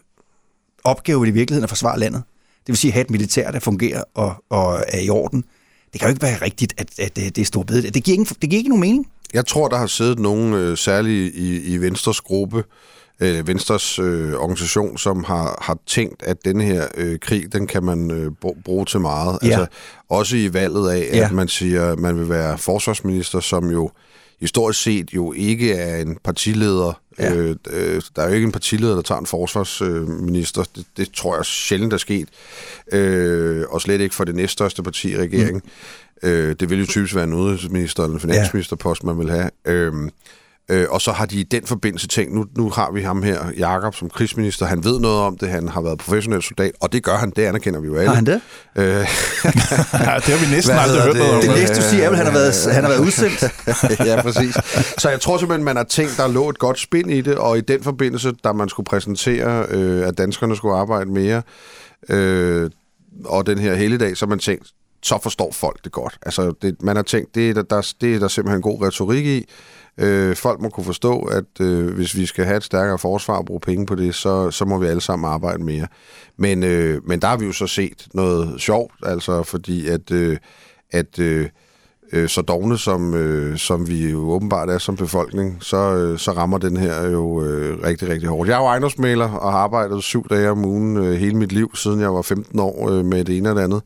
opgave 0.85 1.29
i 1.29 1.31
virkeligheden 1.31 1.65
at 1.65 1.71
forsvare 1.71 1.99
landet. 1.99 2.23
Det 2.61 2.69
vil 2.69 2.77
sige 2.77 2.91
at 2.91 2.93
have 2.93 3.05
et 3.05 3.11
militær, 3.11 3.51
der 3.51 3.61
fungerer 3.61 4.03
og, 4.15 4.45
og 4.51 4.85
er 4.89 5.01
i 5.01 5.09
orden. 5.09 5.45
Det 5.93 6.01
kan 6.01 6.09
jo 6.09 6.11
ikke 6.11 6.23
være 6.23 6.43
rigtigt, 6.43 6.75
at, 6.77 6.99
at 6.99 7.17
det 7.17 7.39
er 7.39 7.45
stor 7.45 7.63
bededag. 7.63 7.95
Det 7.95 8.05
giver, 8.05 8.19
ikke, 8.19 8.35
det 8.43 8.51
giver 8.51 8.59
ikke 8.59 8.69
nogen 8.69 8.81
mening. 8.81 9.11
Jeg 9.35 9.47
tror, 9.47 9.69
der 9.69 9.77
har 9.77 9.87
siddet 9.87 10.19
nogen, 10.19 10.55
øh, 10.55 10.77
særligt 10.77 11.35
i, 11.35 11.75
i 11.75 11.79
Venstres 11.79 12.21
gruppe, 12.21 12.59
øh, 12.59 12.65
Venstres 13.21 13.99
øh, 13.99 14.35
organisation, 14.35 14.99
som 14.99 15.25
har, 15.25 15.59
har 15.63 15.79
tænkt, 15.87 16.23
at 16.23 16.45
den 16.45 16.61
her 16.61 16.87
øh, 16.97 17.19
krig, 17.19 17.53
den 17.53 17.67
kan 17.67 17.85
man 17.85 18.11
øh, 18.11 18.53
bruge 18.65 18.85
til 18.85 19.01
meget. 19.01 19.39
Ja. 19.43 19.47
Altså, 19.47 19.67
også 20.09 20.37
i 20.37 20.55
valget 20.55 20.91
af, 20.91 21.11
ja. 21.13 21.25
at 21.25 21.33
man 21.33 21.49
siger, 21.49 21.93
at 21.93 21.99
man 21.99 22.19
vil 22.19 22.29
være 22.29 22.59
forsvarsminister, 22.59 23.41
som 23.41 23.71
jo 23.71 23.91
historisk 24.41 24.83
set 24.83 25.15
jo 25.15 25.33
ikke 25.33 25.73
er 25.73 25.97
en 26.03 26.19
partileder. 26.25 27.01
Ja. 27.19 27.35
Øh, 27.35 27.57
øh, 27.71 28.03
der 28.17 28.23
er 28.23 28.29
jo 28.29 28.35
ikke 28.35 28.45
en 28.45 28.53
partileder, 28.53 28.95
der 28.95 29.03
tager 29.03 29.19
en 29.19 29.27
forsvarsminister. 29.27 30.65
Det, 30.77 30.85
det 30.97 31.13
tror 31.13 31.37
jeg 31.37 31.45
sjældent 31.45 31.93
er 31.93 31.97
sket. 31.97 32.29
Øh, 32.93 33.65
og 33.71 33.81
slet 33.81 34.01
ikke 34.01 34.15
for 34.15 34.25
det 34.25 34.35
næststørste 34.35 34.83
parti 34.83 35.13
i 35.13 35.19
regeringen. 35.19 35.63
Mm. 36.23 36.29
Øh, 36.29 36.57
det 36.61 36.71
vil 36.71 36.81
jo 36.81 36.87
typisk 36.87 37.15
være 37.15 37.25
en 37.25 37.35
udenrigsminister 37.35 38.03
eller 38.03 38.15
en 38.15 38.21
finansministerpost, 38.21 39.03
ja. 39.03 39.07
man 39.07 39.19
vil 39.19 39.31
have. 39.31 39.51
Øh, 39.65 39.93
Øh, 40.71 40.87
og 40.91 41.01
så 41.01 41.13
har 41.13 41.27
de 41.27 41.41
i 41.41 41.43
den 41.43 41.67
forbindelse 41.67 42.09
tænkt, 42.09 42.35
nu, 42.35 42.45
nu 42.57 42.71
har 42.71 42.91
vi 42.93 43.03
ham 43.03 43.23
her, 43.23 43.45
Jakob 43.59 43.95
som 43.95 44.11
krigsminister, 44.11 44.67
han 44.67 44.85
ved 44.85 45.01
noget 45.01 45.19
om 45.21 45.39
det, 45.39 45.49
han 45.49 45.69
har 45.69 45.81
været 45.81 45.99
professionel 45.99 46.43
soldat, 46.43 46.73
og 46.81 46.93
det 46.93 47.03
gør 47.03 47.17
han, 47.17 47.33
det 47.37 47.45
anerkender 47.45 47.81
vi 47.81 47.87
jo 47.87 47.97
alle. 47.97 48.09
Har 48.09 48.15
han 48.15 48.27
det? 48.27 48.41
Øh, 48.77 48.85
ja, 48.85 49.01
det 49.01 50.35
har 50.35 50.47
vi 50.47 50.55
næsten 50.55 50.77
aldrig 50.79 51.03
hørt 51.03 51.17
noget 51.17 51.35
om. 51.35 51.41
Det 51.41 51.51
næste, 51.51 51.77
du 51.77 51.83
siger, 51.83 52.05
er 52.05 52.11
at 52.11 52.17
han 52.17 52.27
har 52.27 52.33
været, 52.33 52.69
han 52.73 52.85
har 52.85 52.91
været 52.91 53.01
udsendt. 53.01 53.43
ja, 54.09 54.23
præcis. 54.23 54.57
Så 54.99 55.11
jeg 55.11 55.21
tror 55.21 55.39
simpelthen, 55.39 55.65
man 55.65 55.77
har 55.77 55.85
tænkt, 55.85 56.17
der 56.17 56.29
lå 56.29 56.49
et 56.49 56.59
godt 56.59 56.79
spind 56.79 57.11
i 57.11 57.21
det, 57.21 57.35
og 57.35 57.59
i 57.59 57.61
den 57.61 57.83
forbindelse, 57.83 58.33
da 58.45 58.53
man 58.53 58.69
skulle 58.69 58.85
præsentere, 58.85 59.67
øh, 59.71 60.09
at 60.09 60.19
danskerne 60.19 60.57
skulle 60.57 60.77
arbejde 60.77 61.11
mere, 61.11 61.43
øh, 62.09 62.71
og 63.25 63.47
den 63.47 63.59
her 63.59 63.75
hele 63.75 63.99
dag, 63.99 64.17
så 64.17 64.27
man 64.27 64.39
tænkt, 64.39 64.67
så 65.03 65.19
forstår 65.23 65.53
folk 65.53 65.85
det 65.85 65.93
godt. 65.93 66.19
Altså, 66.23 66.53
det, 66.63 66.83
man 66.83 66.97
har 66.97 67.03
tænkt, 67.03 67.35
det 67.35 67.51
er 67.51 67.55
der, 67.55 67.63
der, 67.63 67.93
det 68.01 68.15
er 68.15 68.19
der 68.19 68.29
simpelthen 68.29 68.63
god 68.63 68.83
retorik 68.83 69.27
i, 69.27 69.45
Øh, 69.99 70.37
folk 70.37 70.61
må 70.61 70.69
kunne 70.69 70.85
forstå, 70.85 71.21
at 71.21 71.61
øh, 71.61 71.95
hvis 71.95 72.17
vi 72.17 72.27
skal 72.27 72.45
have 72.45 72.57
et 72.57 72.65
stærkere 72.65 72.99
forsvar 72.99 73.37
og 73.37 73.45
bruge 73.45 73.61
penge 73.61 73.87
på 73.87 73.95
det, 73.95 74.15
så, 74.15 74.51
så 74.51 74.65
må 74.65 74.79
vi 74.79 74.87
alle 74.87 75.01
sammen 75.01 75.31
arbejde 75.31 75.65
mere. 75.65 75.87
Men, 76.37 76.63
øh, 76.63 77.09
men 77.09 77.21
der 77.21 77.29
har 77.29 77.37
vi 77.37 77.47
jo 77.47 77.53
så 77.53 77.67
set 77.67 78.07
noget 78.15 78.61
sjovt, 78.61 78.95
altså 79.03 79.43
fordi 79.43 79.89
at, 79.89 80.11
øh, 80.11 80.37
at 80.91 81.19
øh, 81.19 81.49
øh, 82.13 82.29
så 82.29 82.43
dogne, 82.43 82.79
som, 82.79 83.15
øh, 83.15 83.59
som 83.59 83.89
vi 83.89 84.11
jo 84.11 84.31
åbenbart 84.31 84.71
er 84.71 84.79
som 84.79 84.97
befolkning, 84.97 85.59
så, 85.61 85.77
øh, 85.77 86.19
så 86.19 86.33
rammer 86.33 86.59
den 86.59 86.77
her 86.77 87.11
jo 87.11 87.43
øh, 87.43 87.83
rigtig, 87.85 88.09
rigtig 88.09 88.29
hårdt. 88.29 88.49
Jeg 88.49 88.55
er 88.57 88.61
jo 88.61 88.67
ejendomsmaler 88.67 89.31
og 89.31 89.53
har 89.53 89.59
arbejdet 89.59 90.03
syv 90.03 90.29
dage 90.29 90.51
om 90.51 90.65
ugen 90.65 90.97
øh, 90.97 91.15
hele 91.15 91.37
mit 91.37 91.53
liv, 91.53 91.77
siden 91.77 92.01
jeg 92.01 92.15
var 92.15 92.23
15 92.23 92.61
år 92.61 92.91
øh, 92.91 93.05
med 93.05 93.25
det 93.25 93.37
ene 93.37 93.51
og 93.51 93.57
det 93.57 93.63
andet. 93.63 93.83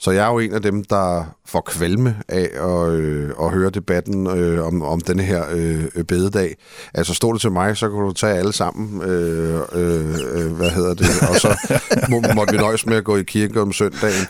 Så 0.00 0.10
jeg 0.10 0.26
er 0.26 0.32
jo 0.32 0.38
en 0.38 0.54
af 0.54 0.62
dem, 0.62 0.84
der 0.84 1.24
får 1.46 1.60
kvalme 1.60 2.16
af 2.28 2.50
at, 2.54 2.90
øh, 2.90 3.30
at 3.42 3.50
høre 3.50 3.70
debatten 3.70 4.26
øh, 4.26 4.66
om, 4.66 4.82
om 4.82 5.00
den 5.00 5.20
her 5.20 5.44
øh, 5.50 6.04
bededag. 6.04 6.56
Altså 6.94 7.14
stod 7.14 7.32
det 7.32 7.40
til 7.40 7.52
mig, 7.52 7.76
så 7.76 7.88
kunne 7.88 8.06
du 8.06 8.12
tage 8.12 8.34
alle 8.34 8.52
sammen, 8.52 9.02
øh, 9.02 9.60
øh, 9.72 10.14
øh 10.34 10.52
hvad 10.52 10.70
hedder 10.70 10.94
det, 10.94 11.06
og 11.30 11.34
så 11.40 11.56
må, 12.10 12.22
måtte 12.34 12.52
vi 12.52 12.58
nøjes 12.58 12.86
med 12.86 12.96
at 12.96 13.04
gå 13.04 13.16
i 13.16 13.22
kirke 13.22 13.60
om 13.60 13.72
søndagen. 13.72 14.26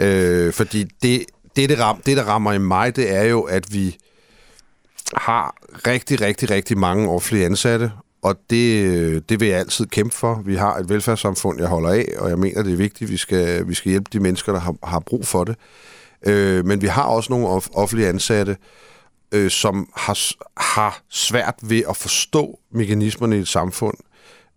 Øh, 0.00 0.52
fordi 0.52 0.84
det, 1.02 1.24
det, 1.56 1.68
det, 1.68 1.80
ram, 1.80 2.02
det, 2.06 2.16
der 2.16 2.24
rammer 2.24 2.52
i 2.52 2.58
mig, 2.58 2.96
det 2.96 3.14
er 3.14 3.22
jo, 3.22 3.40
at 3.42 3.74
vi 3.74 3.96
har 5.14 5.56
rigtig, 5.86 6.20
rigtig, 6.20 6.50
rigtig 6.50 6.78
mange 6.78 7.08
offentlige 7.08 7.46
ansatte, 7.46 7.92
og 8.22 8.36
det, 8.50 9.28
det 9.28 9.40
vil 9.40 9.48
jeg 9.48 9.58
altid 9.58 9.86
kæmpe 9.86 10.16
for. 10.16 10.42
Vi 10.44 10.56
har 10.56 10.76
et 10.76 10.88
velfærdssamfund, 10.88 11.60
jeg 11.60 11.68
holder 11.68 11.90
af, 11.90 12.06
og 12.18 12.30
jeg 12.30 12.38
mener, 12.38 12.62
det 12.62 12.72
er 12.72 12.76
vigtigt, 12.76 13.10
vi 13.10 13.16
skal, 13.16 13.68
vi 13.68 13.74
skal 13.74 13.90
hjælpe 13.90 14.10
de 14.12 14.20
mennesker, 14.20 14.52
der 14.52 14.60
har, 14.60 14.74
har 14.82 15.00
brug 15.00 15.26
for 15.26 15.44
det. 15.44 15.56
Øh, 16.26 16.66
men 16.66 16.82
vi 16.82 16.86
har 16.86 17.02
også 17.02 17.32
nogle 17.32 17.46
off- 17.46 17.70
offentlige 17.74 18.08
ansatte, 18.08 18.56
øh, 19.32 19.50
som 19.50 19.88
har, 19.96 20.18
har 20.56 21.02
svært 21.08 21.54
ved 21.62 21.82
at 21.88 21.96
forstå 21.96 22.58
mekanismerne 22.72 23.36
i 23.36 23.40
et 23.40 23.48
samfund. 23.48 23.96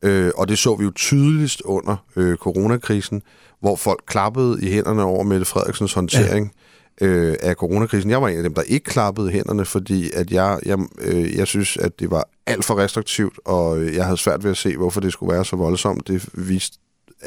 Øh, 0.02 0.32
og 0.36 0.48
det 0.48 0.58
så 0.58 0.76
vi 0.76 0.84
jo 0.84 0.92
tydeligst 0.96 1.62
under 1.62 1.96
øh, 2.16 2.38
coronakrisen, 2.38 3.22
hvor 3.60 3.76
folk 3.76 4.04
klappede 4.08 4.62
i 4.62 4.72
hænderne 4.72 5.04
over 5.04 5.24
Mette 5.24 5.46
Frederiksens 5.46 5.94
håndtering. 5.94 6.46
Ja 6.46 6.60
øh, 7.02 7.36
af 7.42 7.56
coronakrisen. 7.56 8.10
Jeg 8.10 8.22
var 8.22 8.28
en 8.28 8.38
af 8.38 8.44
dem, 8.44 8.54
der 8.54 8.62
ikke 8.62 8.84
klappede 8.84 9.30
hænderne, 9.30 9.66
fordi 9.66 10.12
at 10.14 10.32
jeg, 10.32 10.60
jeg, 10.66 10.80
øh, 11.02 11.38
jeg 11.38 11.48
synes, 11.48 11.78
at 11.78 12.00
det 12.00 12.12
var 12.12 12.30
alt 12.46 12.66
for 12.66 12.78
restriktivt, 12.78 13.40
og 13.46 13.96
jeg 13.96 14.06
havde 14.06 14.18
svært 14.18 14.44
ved 14.44 14.52
at 14.52 14.58
se, 14.58 14.78
hvorfor 14.78 15.02
det 15.02 15.14
skulle 15.14 15.34
være 15.34 15.46
så 15.46 15.56
voldsomt. 15.56 16.08
Det 16.08 16.30
viste 16.34 16.78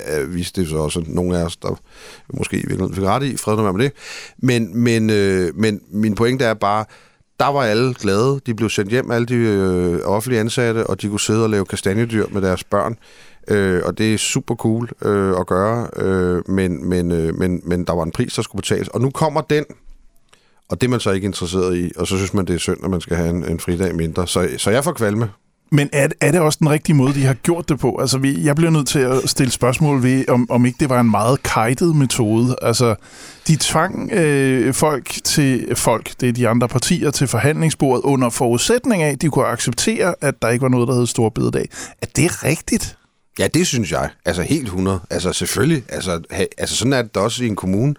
øh, 0.08 0.34
viste 0.34 0.60
det 0.60 0.70
så 0.70 0.76
også 0.76 1.04
nogle 1.06 1.38
af 1.38 1.44
os, 1.44 1.56
der 1.56 1.80
måske 2.34 2.56
i 2.56 2.60
virkeligheden 2.60 2.94
fik 2.94 3.04
ret 3.04 3.22
i, 3.22 3.36
fred 3.36 3.72
med 3.72 3.84
det. 3.84 3.92
Men, 4.38 4.78
men, 4.78 5.10
øh, 5.10 5.56
men 5.56 5.80
min 5.90 6.14
pointe 6.14 6.44
er 6.44 6.54
bare, 6.54 6.84
der 7.40 7.46
var 7.46 7.62
alle 7.62 7.94
glade. 7.94 8.40
De 8.46 8.54
blev 8.54 8.70
sendt 8.70 8.90
hjem, 8.90 9.10
alle 9.10 9.26
de 9.26 9.34
øh, 9.34 10.00
offentlige 10.04 10.40
ansatte, 10.40 10.86
og 10.86 11.02
de 11.02 11.08
kunne 11.08 11.20
sidde 11.20 11.42
og 11.42 11.50
lave 11.50 11.64
kastanjedyr 11.64 12.26
med 12.30 12.42
deres 12.42 12.64
børn. 12.64 12.96
Øh, 13.48 13.82
og 13.84 13.98
det 13.98 14.14
er 14.14 14.18
super 14.18 14.54
cool 14.54 14.90
øh, 15.02 15.40
at 15.40 15.46
gøre, 15.46 15.88
øh, 15.96 16.50
men, 16.50 16.88
men, 16.88 17.12
øh, 17.12 17.34
men, 17.34 17.60
men 17.64 17.84
der 17.84 17.92
var 17.92 18.02
en 18.02 18.10
pris, 18.12 18.34
der 18.34 18.42
skulle 18.42 18.62
betales. 18.62 18.88
Og 18.88 19.00
nu 19.00 19.10
kommer 19.10 19.40
den, 19.40 19.64
og 20.68 20.80
det 20.80 20.86
er 20.86 20.90
man 20.90 21.00
så 21.00 21.10
ikke 21.10 21.24
interesseret 21.24 21.76
i, 21.76 21.92
og 21.96 22.06
så 22.06 22.16
synes 22.16 22.34
man, 22.34 22.44
det 22.44 22.54
er 22.54 22.58
synd, 22.58 22.84
at 22.84 22.90
man 22.90 23.00
skal 23.00 23.16
have 23.16 23.30
en, 23.30 23.44
en 23.44 23.60
fridag 23.60 23.94
mindre. 23.94 24.28
Så, 24.28 24.48
så 24.58 24.70
jeg 24.70 24.84
får 24.84 24.92
kvalme. 24.92 25.28
Men 25.72 25.88
er, 25.92 26.08
er 26.20 26.32
det 26.32 26.40
også 26.40 26.58
den 26.60 26.70
rigtige 26.70 26.96
måde, 26.96 27.14
de 27.14 27.24
har 27.24 27.34
gjort 27.34 27.68
det 27.68 27.78
på? 27.78 27.96
Altså, 28.00 28.18
vi, 28.18 28.44
jeg 28.44 28.56
bliver 28.56 28.70
nødt 28.70 28.88
til 28.88 28.98
at 28.98 29.28
stille 29.28 29.52
spørgsmål 29.52 30.02
ved, 30.02 30.28
om, 30.28 30.50
om 30.50 30.66
ikke 30.66 30.76
det 30.80 30.88
var 30.88 31.00
en 31.00 31.10
meget 31.10 31.42
kajtet 31.42 31.96
metode. 31.96 32.56
Altså, 32.62 32.94
de 33.48 33.56
tvang 33.60 34.12
øh, 34.12 34.74
folk 34.74 35.10
til 35.24 35.76
folk, 35.76 36.10
det 36.20 36.28
er 36.28 36.32
de 36.32 36.48
andre 36.48 36.68
partier, 36.68 37.10
til 37.10 37.26
forhandlingsbordet 37.26 38.02
under 38.02 38.30
forudsætning 38.30 39.02
af, 39.02 39.10
at 39.10 39.22
de 39.22 39.30
kunne 39.30 39.46
acceptere, 39.46 40.14
at 40.20 40.42
der 40.42 40.48
ikke 40.48 40.62
var 40.62 40.68
noget, 40.68 40.88
der 40.88 40.94
hed 40.94 41.06
Storbededag. 41.06 41.68
Er 42.02 42.06
det 42.16 42.44
rigtigt? 42.44 42.96
Ja, 43.38 43.46
det 43.46 43.66
synes 43.66 43.92
jeg. 43.92 44.10
Altså 44.24 44.42
helt 44.42 44.64
100. 44.64 45.00
Altså 45.10 45.32
selvfølgelig. 45.32 45.84
Altså, 45.88 46.20
ha, 46.30 46.44
altså 46.58 46.76
sådan 46.76 46.92
er 46.92 47.02
det 47.02 47.16
også 47.16 47.44
i 47.44 47.46
en 47.46 47.56
kommune. 47.56 47.94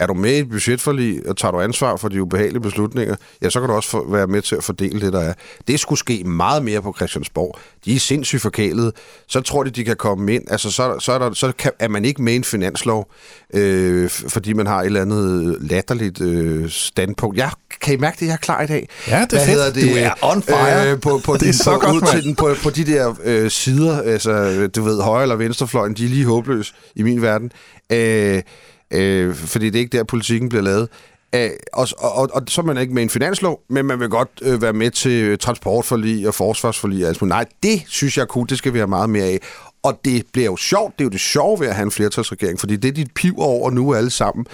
Er 0.00 0.06
du 0.06 0.14
med 0.14 0.34
i 0.34 0.38
et 0.38 0.48
budgetforlig, 0.48 1.28
og 1.28 1.36
tager 1.36 1.52
du 1.52 1.60
ansvar 1.60 1.96
for 1.96 2.08
de 2.08 2.22
ubehagelige 2.22 2.62
beslutninger, 2.62 3.16
ja, 3.42 3.50
så 3.50 3.60
kan 3.60 3.68
du 3.68 3.74
også 3.74 3.90
for, 3.90 4.04
være 4.08 4.26
med 4.26 4.42
til 4.42 4.56
at 4.56 4.64
fordele 4.64 5.00
det, 5.00 5.12
der 5.12 5.20
er. 5.20 5.32
Det 5.68 5.80
skulle 5.80 5.98
ske 5.98 6.24
meget 6.24 6.64
mere 6.64 6.82
på 6.82 6.94
Christiansborg. 6.96 7.58
De 7.84 7.94
er 7.94 7.98
sindssygt 7.98 8.42
forkælede. 8.42 8.92
Så 9.26 9.40
tror 9.40 9.62
de, 9.62 9.70
de 9.70 9.84
kan 9.84 9.96
komme 9.96 10.34
ind. 10.34 10.50
Altså, 10.50 10.70
så, 10.70 10.96
så, 10.98 11.12
er, 11.12 11.18
der, 11.18 11.32
så 11.32 11.52
kan, 11.58 11.72
er 11.78 11.88
man 11.88 12.04
ikke 12.04 12.22
med 12.22 12.32
i 12.32 12.36
en 12.36 12.44
finanslov, 12.44 13.10
øh, 13.54 14.10
fordi 14.10 14.52
man 14.52 14.66
har 14.66 14.80
et 14.80 14.86
eller 14.86 15.02
andet 15.02 15.56
latterligt 15.60 16.20
øh, 16.20 16.70
standpunkt. 16.70 17.38
Jeg 17.38 17.50
kan 17.80 17.94
I 17.94 17.96
mærke 17.96 18.16
det? 18.20 18.26
Jeg 18.26 18.32
er 18.32 18.36
klar 18.36 18.62
i 18.62 18.66
dag. 18.66 18.88
Ja, 19.08 19.26
det 19.30 19.42
er 19.42 19.46
fedt. 19.46 19.74
Det? 19.74 19.82
Du 19.82 19.96
er 19.96 20.10
on 20.22 20.42
fire. 20.42 20.92
Øh, 20.92 21.00
på, 21.00 21.20
på, 21.24 21.36
det 21.40 21.48
er 21.48 21.52
så 21.52 21.72
på, 21.72 21.78
godt, 21.78 21.96
ud 21.96 22.12
til 22.12 22.24
den, 22.24 22.34
på, 22.34 22.54
på 22.62 22.70
de 22.70 22.84
der 22.84 23.14
øh, 23.24 23.50
sider, 23.50 24.02
altså, 24.02 24.66
du 24.76 24.82
ved, 24.82 25.02
højre 25.02 25.22
eller 25.22 25.36
venstrefløjen, 25.36 25.94
de 25.94 26.04
er 26.04 26.08
lige 26.08 26.24
håbløse 26.24 26.74
i 26.94 27.02
min 27.02 27.22
verden. 27.22 27.50
Øh, 27.92 28.42
øh, 28.90 29.34
fordi 29.34 29.66
det 29.66 29.74
er 29.74 29.80
ikke 29.80 29.96
der, 29.96 30.04
politikken 30.04 30.48
bliver 30.48 30.62
lavet. 30.62 30.88
Æh, 31.32 31.50
og, 31.72 31.88
og, 31.98 32.12
og, 32.16 32.30
og 32.32 32.42
så 32.48 32.60
er 32.60 32.64
man 32.64 32.78
ikke 32.78 32.94
med 32.94 33.02
en 33.02 33.10
finanslov, 33.10 33.60
men 33.68 33.86
man 33.86 34.00
vil 34.00 34.08
godt 34.08 34.28
øh, 34.42 34.62
være 34.62 34.72
med 34.72 34.90
til 34.90 35.24
øh, 35.24 35.38
transportforlig 35.38 36.28
og 36.28 36.34
forsvarsforlig. 36.34 37.06
Altså, 37.06 37.24
nej, 37.24 37.44
det 37.62 37.82
synes 37.86 38.16
jeg 38.16 38.22
er 38.22 38.26
cool, 38.26 38.48
det 38.48 38.58
skal 38.58 38.72
vi 38.72 38.78
have 38.78 38.88
meget 38.88 39.10
mere 39.10 39.24
af. 39.24 39.40
Og 39.82 40.00
det 40.04 40.24
bliver 40.32 40.46
jo 40.46 40.56
sjovt, 40.56 40.98
det 40.98 41.00
er 41.00 41.04
jo 41.04 41.10
det 41.10 41.20
sjove 41.20 41.60
ved 41.60 41.66
at 41.66 41.74
have 41.74 41.84
en 41.84 41.90
flertalsregering, 41.90 42.60
fordi 42.60 42.76
det 42.76 42.88
er 42.88 42.92
dit 42.92 43.14
piver 43.14 43.44
over 43.44 43.70
nu 43.70 43.94
alle 43.94 44.10
sammen. 44.10 44.46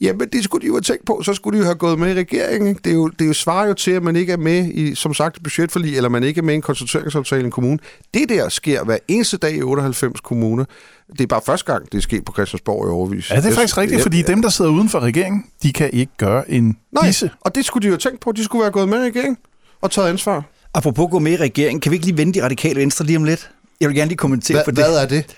Jamen, 0.00 0.28
det 0.32 0.44
skulle 0.44 0.62
de 0.62 0.66
jo 0.66 0.72
have 0.74 0.80
tænkt 0.80 1.04
på. 1.06 1.22
Så 1.24 1.34
skulle 1.34 1.58
de 1.58 1.60
jo 1.62 1.64
have 1.64 1.74
gået 1.74 1.98
med 1.98 2.10
i 2.10 2.18
regeringen. 2.18 2.68
Ikke? 2.68 2.80
Det, 2.84 2.90
er 2.90 2.94
jo, 2.94 3.08
det 3.08 3.20
er 3.20 3.26
jo 3.26 3.32
svarer 3.32 3.66
jo 3.68 3.74
til, 3.74 3.90
at 3.90 4.02
man 4.02 4.16
ikke 4.16 4.32
er 4.32 4.36
med 4.36 4.64
i, 4.74 4.94
som 4.94 5.14
sagt, 5.14 5.42
budgetforlig, 5.42 5.96
eller 5.96 6.08
man 6.08 6.22
ikke 6.22 6.38
er 6.38 6.42
med 6.42 6.54
i 6.54 6.56
en 6.56 6.62
konsulteringsaftale 6.62 7.42
i 7.42 7.44
en 7.44 7.50
kommune. 7.50 7.78
Det 8.14 8.28
der 8.28 8.48
sker 8.48 8.84
hver 8.84 8.98
eneste 9.08 9.36
dag 9.36 9.54
i 9.54 9.62
98 9.62 10.20
kommuner. 10.20 10.64
Det 11.12 11.20
er 11.20 11.26
bare 11.26 11.40
første 11.46 11.72
gang, 11.72 11.92
det 11.92 11.98
er 11.98 12.02
sket 12.02 12.24
på 12.24 12.32
Christiansborg 12.32 12.86
i 12.88 12.90
overvis. 12.90 13.30
Ja, 13.30 13.36
det 13.36 13.46
er 13.46 13.52
faktisk 13.52 13.78
rigtigt, 13.78 14.02
fordi 14.02 14.22
dem, 14.22 14.42
der 14.42 14.48
sidder 14.48 14.70
uden 14.70 14.88
for 14.88 15.00
regeringen, 15.00 15.44
de 15.62 15.72
kan 15.72 15.90
ikke 15.92 16.12
gøre 16.18 16.50
en 16.50 16.76
Nej, 16.92 17.06
disse. 17.06 17.30
og 17.40 17.54
det 17.54 17.64
skulle 17.64 17.82
de 17.82 17.86
jo 17.86 17.92
have 17.92 17.98
tænkt 17.98 18.20
på. 18.20 18.32
De 18.32 18.44
skulle 18.44 18.62
være 18.62 18.70
gået 18.72 18.88
med 18.88 18.98
i 19.04 19.06
regeringen 19.06 19.36
og 19.82 19.90
taget 19.90 20.08
ansvar. 20.08 20.44
Apropos 20.74 21.08
gå 21.10 21.18
med 21.18 21.32
i 21.32 21.36
regeringen, 21.36 21.80
kan 21.80 21.90
vi 21.92 21.96
ikke 21.96 22.06
lige 22.06 22.16
vende 22.18 22.32
de 22.32 22.44
radikale 22.44 22.80
venstre 22.80 23.04
lige 23.04 23.16
om 23.16 23.24
lidt? 23.24 23.50
Jeg 23.80 23.88
vil 23.88 23.96
gerne 23.96 24.08
lige 24.08 24.16
kommentere 24.18 24.56
Hva, 24.56 24.64
på 24.64 24.70
det. 24.70 24.84
hvad 24.84 24.96
er 25.02 25.06
det? 25.06 25.36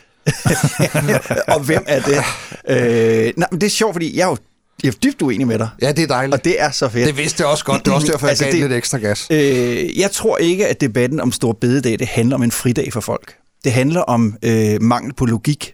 og 1.55 1.61
hvem 1.61 1.85
er 1.87 2.01
det? 2.01 2.17
Øh, 2.69 3.33
nej, 3.37 3.49
men 3.51 3.61
det 3.61 3.67
er 3.67 3.71
sjovt, 3.71 3.95
fordi 3.95 4.17
jeg 4.19 4.25
er 4.25 4.29
jo 4.29 4.37
jeg 4.83 4.89
er 4.89 4.93
dybt 4.93 5.23
uenig 5.23 5.47
med 5.47 5.59
dig. 5.59 5.69
Ja, 5.83 5.93
det 5.93 6.03
er 6.03 6.07
dejligt. 6.07 6.35
Og 6.35 6.45
det 6.45 6.61
er 6.63 6.71
så 6.71 6.89
fedt. 6.89 7.07
Det 7.07 7.17
vidste 7.17 7.41
jeg 7.43 7.49
også 7.51 7.65
godt. 7.65 7.85
Det 7.85 7.91
er 7.91 7.95
også 7.95 8.07
derfor, 8.13 8.27
jeg 8.27 8.31
Altså, 8.31 8.45
gav 8.45 8.53
det- 8.53 8.61
lidt 8.61 8.73
ekstra 8.73 8.99
gas. 8.99 9.27
Øh, 9.31 9.99
jeg 9.99 10.11
tror 10.11 10.37
ikke, 10.37 10.67
at 10.67 10.81
debatten 10.81 11.21
om 11.21 11.33
Stor 11.33 11.53
Bededag, 11.53 11.99
det 11.99 12.07
handler 12.09 12.37
om 12.37 12.43
en 12.43 12.51
fridag 12.51 12.93
for 12.93 13.01
folk. 13.01 13.35
Det 13.65 13.73
handler 13.73 14.01
om 14.01 14.37
øh, 14.43 14.83
mangel 14.83 15.15
på 15.15 15.25
logik. 15.27 15.73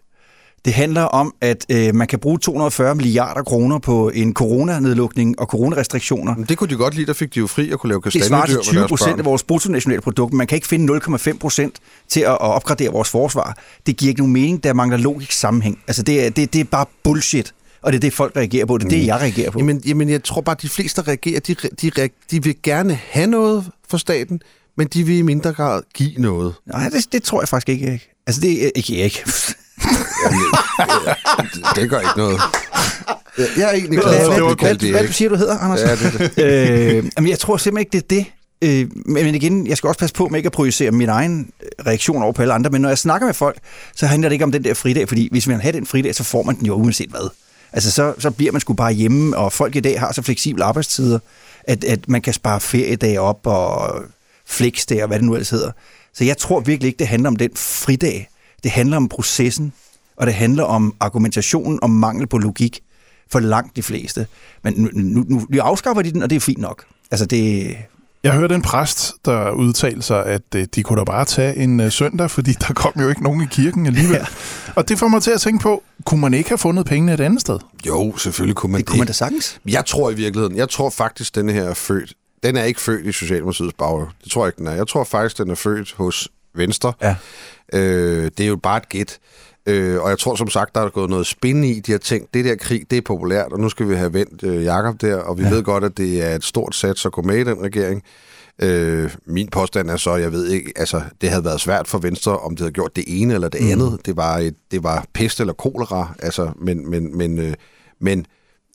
Det 0.65 0.73
handler 0.73 1.03
om, 1.03 1.35
at 1.41 1.67
øh, 1.69 1.95
man 1.95 2.07
kan 2.07 2.19
bruge 2.19 2.39
240 2.39 2.95
milliarder 2.95 3.43
kroner 3.43 3.79
på 3.79 4.11
en 4.15 4.35
coronanedlukning 4.35 5.41
og 5.41 5.47
coronarestriktioner. 5.47 6.35
Men 6.37 6.45
det 6.45 6.59
kunne 6.59 6.71
de 6.71 6.77
godt 6.77 6.95
lide, 6.95 7.07
der 7.07 7.13
fik 7.13 7.35
de 7.35 7.39
jo 7.41 7.47
fri 7.47 7.71
at 7.71 7.79
kunne 7.79 7.89
lave 7.89 8.01
Det 8.05 8.13
svarer 8.13 8.41
kastanjedyr 8.41 8.49
til 8.49 8.57
med 8.57 8.63
20 8.65 8.79
deres 8.81 8.89
procent 8.89 9.11
af 9.11 9.17
børn. 9.17 9.25
vores 9.25 9.43
bruttonationalprodukt. 9.43 10.33
Man 10.33 10.47
kan 10.47 10.57
ikke 10.57 10.69
finde 10.69 10.93
0,5 11.33 11.39
procent 11.39 11.75
til 12.09 12.21
at, 12.21 12.31
at 12.31 12.39
opgradere 12.41 12.93
vores 12.93 13.09
forsvar. 13.11 13.57
Det 13.87 13.97
giver 13.97 14.09
ikke 14.09 14.21
nogen 14.21 14.33
mening, 14.33 14.65
der 14.65 14.73
mangler 14.73 14.97
logisk 14.99 15.33
sammenhæng. 15.33 15.79
Altså, 15.87 16.03
det 16.03 16.27
er, 16.27 16.31
det, 16.31 16.53
det 16.53 16.61
er 16.61 16.65
bare 16.65 16.87
bullshit. 17.03 17.53
Og 17.85 17.93
det 17.93 17.99
er 17.99 18.01
det, 18.01 18.13
folk 18.13 18.37
reagerer 18.37 18.67
på. 18.67 18.79
Det 18.79 18.85
er 18.85 18.89
det, 18.89 19.07
jeg 19.07 19.17
reagerer 19.21 19.51
på. 19.51 19.59
Jamen, 19.59 19.83
jamen, 19.87 20.09
jeg 20.09 20.25
tror 20.25 20.41
bare, 20.41 20.57
at 20.57 20.63
de 20.63 20.69
fleste 20.69 21.01
der 21.03 21.09
reagerer, 21.09 21.41
de, 21.41 21.55
de, 21.83 21.91
de 22.31 22.43
vil 22.43 22.55
gerne 22.63 22.99
have 23.11 23.27
noget 23.27 23.65
fra 23.91 23.99
staten, 23.99 24.41
men 24.77 24.87
de 24.87 25.03
vil 25.05 25.17
i 25.17 25.23
mindre 25.23 25.53
grad 25.53 25.83
give 25.95 26.13
noget. 26.19 26.55
Nej, 26.67 26.89
det, 26.89 27.13
det 27.13 27.23
tror 27.23 27.41
jeg 27.43 27.49
faktisk 27.49 27.69
ikke. 27.69 27.87
Erik. 27.89 28.09
Altså, 28.27 28.41
det 28.41 28.67
er 28.67 28.71
ikke 28.75 28.95
ikke. 28.97 29.23
Det 31.77 31.91
gør 31.91 31.99
ikke 32.01 32.13
noget. 32.17 32.41
Jeg- 33.39 33.47
Jeg 33.57 33.69
er 33.69 33.73
egentlig 33.73 33.99
glad 34.01 34.13
Hvad- 34.15 34.25
for, 34.25 34.33
det 34.33 34.43
at 34.43 34.51
du 34.51 34.55
kaldte 34.55 34.87
det, 34.87 34.95
Hvad 34.95 35.09
siger, 35.09 35.29
du 35.29 35.37
hedder, 35.37 35.59
Anders? 35.59 35.81
Ja, 35.81 35.97
det 35.97 36.33
det. 36.37 36.45
øh, 36.97 37.05
jamen, 37.17 37.31
jeg 37.31 37.39
tror 37.39 37.57
simpelthen 37.57 37.81
ikke, 37.81 38.09
det 38.09 38.19
er 38.19 38.23
det. 38.23 38.27
Øh, 38.83 38.91
men 39.07 39.25
men 39.25 39.35
igen, 39.35 39.67
jeg 39.67 39.77
skal 39.77 39.89
også 39.89 39.99
passe 39.99 40.15
på 40.15 40.29
med 40.29 40.39
ikke 40.39 40.47
at 40.47 40.53
projicere 40.53 40.91
min 40.91 41.09
egen 41.09 41.51
øh, 41.63 41.87
reaktion 41.87 42.23
over 42.23 42.33
på 42.33 42.43
alle 42.43 42.55
andre, 42.55 42.71
men 42.71 42.81
når 42.81 42.89
jeg 42.89 42.99
snakker 42.99 43.27
med 43.27 43.35
folk, 43.35 43.59
så 43.97 44.07
handler 44.07 44.29
det 44.29 44.33
ikke 44.33 44.45
om 44.45 44.53
den 44.53 44.65
der 44.65 44.75
fridag, 44.75 45.09
fordi 45.09 45.29
hvis 45.31 45.47
man 45.47 45.61
har 45.61 45.73
den 45.73 45.87
fridag, 45.87 46.15
så 46.15 46.25
får 46.25 46.43
man 46.43 46.59
den 46.59 46.67
jo 46.67 46.75
uanset 46.75 47.11
hvad. 47.11 47.29
Altså, 47.75 47.91
så, 47.91 48.15
så 48.19 48.31
bliver 48.31 48.53
man 48.53 48.61
sgu 48.61 48.73
bare 48.73 48.93
hjemme, 48.93 49.37
og 49.37 49.53
folk 49.53 49.77
i 49.77 49.81
dag 49.81 50.01
har 50.01 50.13
så 50.13 50.23
fleksible 50.23 50.65
arbejdstider, 50.65 51.19
at, 51.65 51.85
at 51.85 52.09
man 52.09 52.23
kan 52.23 52.33
spare 52.33 52.61
feriedage 52.61 53.21
op 53.21 53.41
og 53.47 54.03
flexdage 54.47 55.03
og 55.03 55.09
hvad 55.09 55.19
det 55.19 55.27
nu 55.27 55.35
ellers 55.35 55.51
hedder. 55.51 55.71
Så 56.13 56.25
jeg 56.25 56.39
tror 56.39 56.61
virkelig 56.61 56.87
ikke, 56.87 56.99
det 56.99 57.07
handler 57.07 57.29
om 57.29 57.37
den 57.37 57.51
fridag. 57.57 58.29
Det 58.63 58.71
handler 58.71 58.97
om 58.97 59.09
processen, 59.09 59.73
og 60.17 60.27
det 60.27 60.35
handler 60.35 60.65
om 60.65 60.95
argumentationen 61.01 61.79
om 61.83 61.91
mangel 61.91 62.27
på 62.27 62.39
logik 62.39 62.81
for 63.31 63.41
langt 63.41 63.77
de 63.77 63.83
fleste. 63.83 64.27
Men 64.63 64.75
nu, 64.77 64.89
nu, 64.93 65.25
nu, 65.29 65.47
nu 65.49 65.61
afskaffer 65.61 66.03
de 66.03 66.13
den, 66.13 66.23
og 66.23 66.31
det 66.31 66.37
er 66.37 66.41
fint 66.41 66.59
nok. 66.59 66.85
Altså 67.11 67.27
det... 67.27 67.77
Jeg 68.25 68.33
hørte 68.33 68.55
en 68.55 68.63
præst, 68.63 69.13
der 69.25 69.51
udtalte 69.51 70.03
sig, 70.03 70.27
at 70.27 70.43
øh, 70.57 70.67
de 70.75 70.83
kunne 70.83 70.99
da 70.99 71.05
bare 71.05 71.25
tage 71.25 71.57
en 71.57 71.81
øh, 71.81 71.93
søndag, 71.93 72.31
fordi 72.31 72.53
der 72.53 72.75
kom 72.75 72.93
jo 73.01 73.09
ikke 73.09 73.23
nogen 73.23 73.43
i 73.43 73.47
kirken 73.51 73.87
alligevel. 73.87 74.17
Ja. 74.17 74.27
Og 74.77 74.89
det 74.89 74.99
får 74.99 75.09
mig 75.09 75.23
til 75.23 75.31
at 75.31 75.41
tænke 75.41 75.63
på, 75.63 75.83
kunne 76.05 76.21
man 76.21 76.35
ikke 76.35 76.49
have 76.51 76.59
fundet 76.59 76.87
pengene 76.87 77.15
et 77.15 77.21
andet 77.21 77.41
sted? 77.41 77.59
Jo, 77.87 78.17
selvfølgelig 78.17 78.57
kunne 78.57 78.73
man 78.73 78.79
Det 78.79 78.87
kunne 78.87 78.99
man 78.99 79.07
da 79.07 79.13
sagtens. 79.13 79.61
Jeg 79.67 79.87
tror 79.87 80.11
i 80.11 80.15
virkeligheden, 80.15 80.57
jeg 80.57 80.69
tror 80.69 80.91
faktisk, 80.91 81.35
denne 81.35 81.53
her 81.53 81.65
er 81.65 81.75
født. 81.75 82.13
Den 82.43 82.57
er 82.57 82.65
ikke 82.65 82.81
født 82.81 83.07
i 83.07 83.13
Socialdemokratiets 83.13 83.75
baghave. 83.79 84.07
Det 84.25 84.33
tror 84.33 84.45
jeg 84.45 84.49
ikke, 84.49 84.59
den 84.59 84.67
er. 84.67 84.75
Jeg 84.75 84.89
tror 84.89 85.05
faktisk, 85.05 85.39
den 85.39 85.51
er 85.51 85.55
født 85.55 85.93
hos 85.97 86.29
Venstre. 86.55 86.93
Ja. 87.03 87.17
Øh, 87.73 88.31
det 88.39 88.45
er 88.45 88.49
jo 88.49 88.57
bare 88.57 88.77
et 88.77 88.89
gæt. 88.89 89.19
Øh, 89.67 90.03
og 90.03 90.11
jeg 90.11 90.19
tror 90.19 90.35
som 90.35 90.49
sagt, 90.49 90.75
der 90.75 90.81
er 90.81 90.89
gået 90.89 91.11
noget 91.11 91.27
spændende 91.27 91.69
i. 91.69 91.81
De 91.81 91.93
har 91.93 91.99
tænkt, 91.99 92.35
det 92.35 92.45
der 92.45 92.57
krig, 92.57 92.91
det 92.91 92.99
er 92.99 93.03
populært, 93.03 93.53
og 93.53 93.61
nu 93.61 93.69
skal 93.69 93.89
vi 93.89 93.95
have 93.95 94.13
vendt 94.13 94.43
øh, 94.43 94.65
Jakob 94.65 95.01
der, 95.01 95.17
og 95.17 95.39
vi 95.39 95.43
ja. 95.43 95.51
ved 95.51 95.63
godt, 95.63 95.85
at 95.85 95.97
det 95.97 96.25
er 96.27 96.35
et 96.35 96.45
stort 96.45 96.75
sats 96.75 97.07
at 97.07 97.13
gå 97.13 97.23
med 97.23 97.37
i 97.37 97.45
den 97.45 97.63
regering. 97.63 98.03
Øh, 98.63 99.11
min 99.27 99.49
påstand 99.49 99.91
er 99.91 99.97
så, 99.97 100.17
jeg 100.17 100.33
ved 100.33 100.49
ikke, 100.49 100.73
altså 100.77 101.03
det 101.21 101.31
havde 101.31 101.45
været 101.45 101.61
svært 101.61 101.89
for 101.89 101.99
Venstre, 101.99 102.39
om 102.39 102.53
det 102.53 102.61
havde 102.61 102.73
gjort 102.73 102.97
det 102.97 103.05
ene 103.07 103.35
eller 103.35 103.49
det 103.49 103.61
mm. 103.61 103.71
andet. 103.71 104.01
Det 104.07 104.17
var, 104.17 104.39
et, 104.39 104.55
det 104.71 104.83
var 104.83 105.07
pest 105.15 105.41
eller 105.41 105.53
kolera, 105.53 106.15
altså, 106.19 106.53
men, 106.61 106.91
men, 106.91 107.19
men, 107.19 107.39
øh, 107.39 107.55
men 108.01 108.27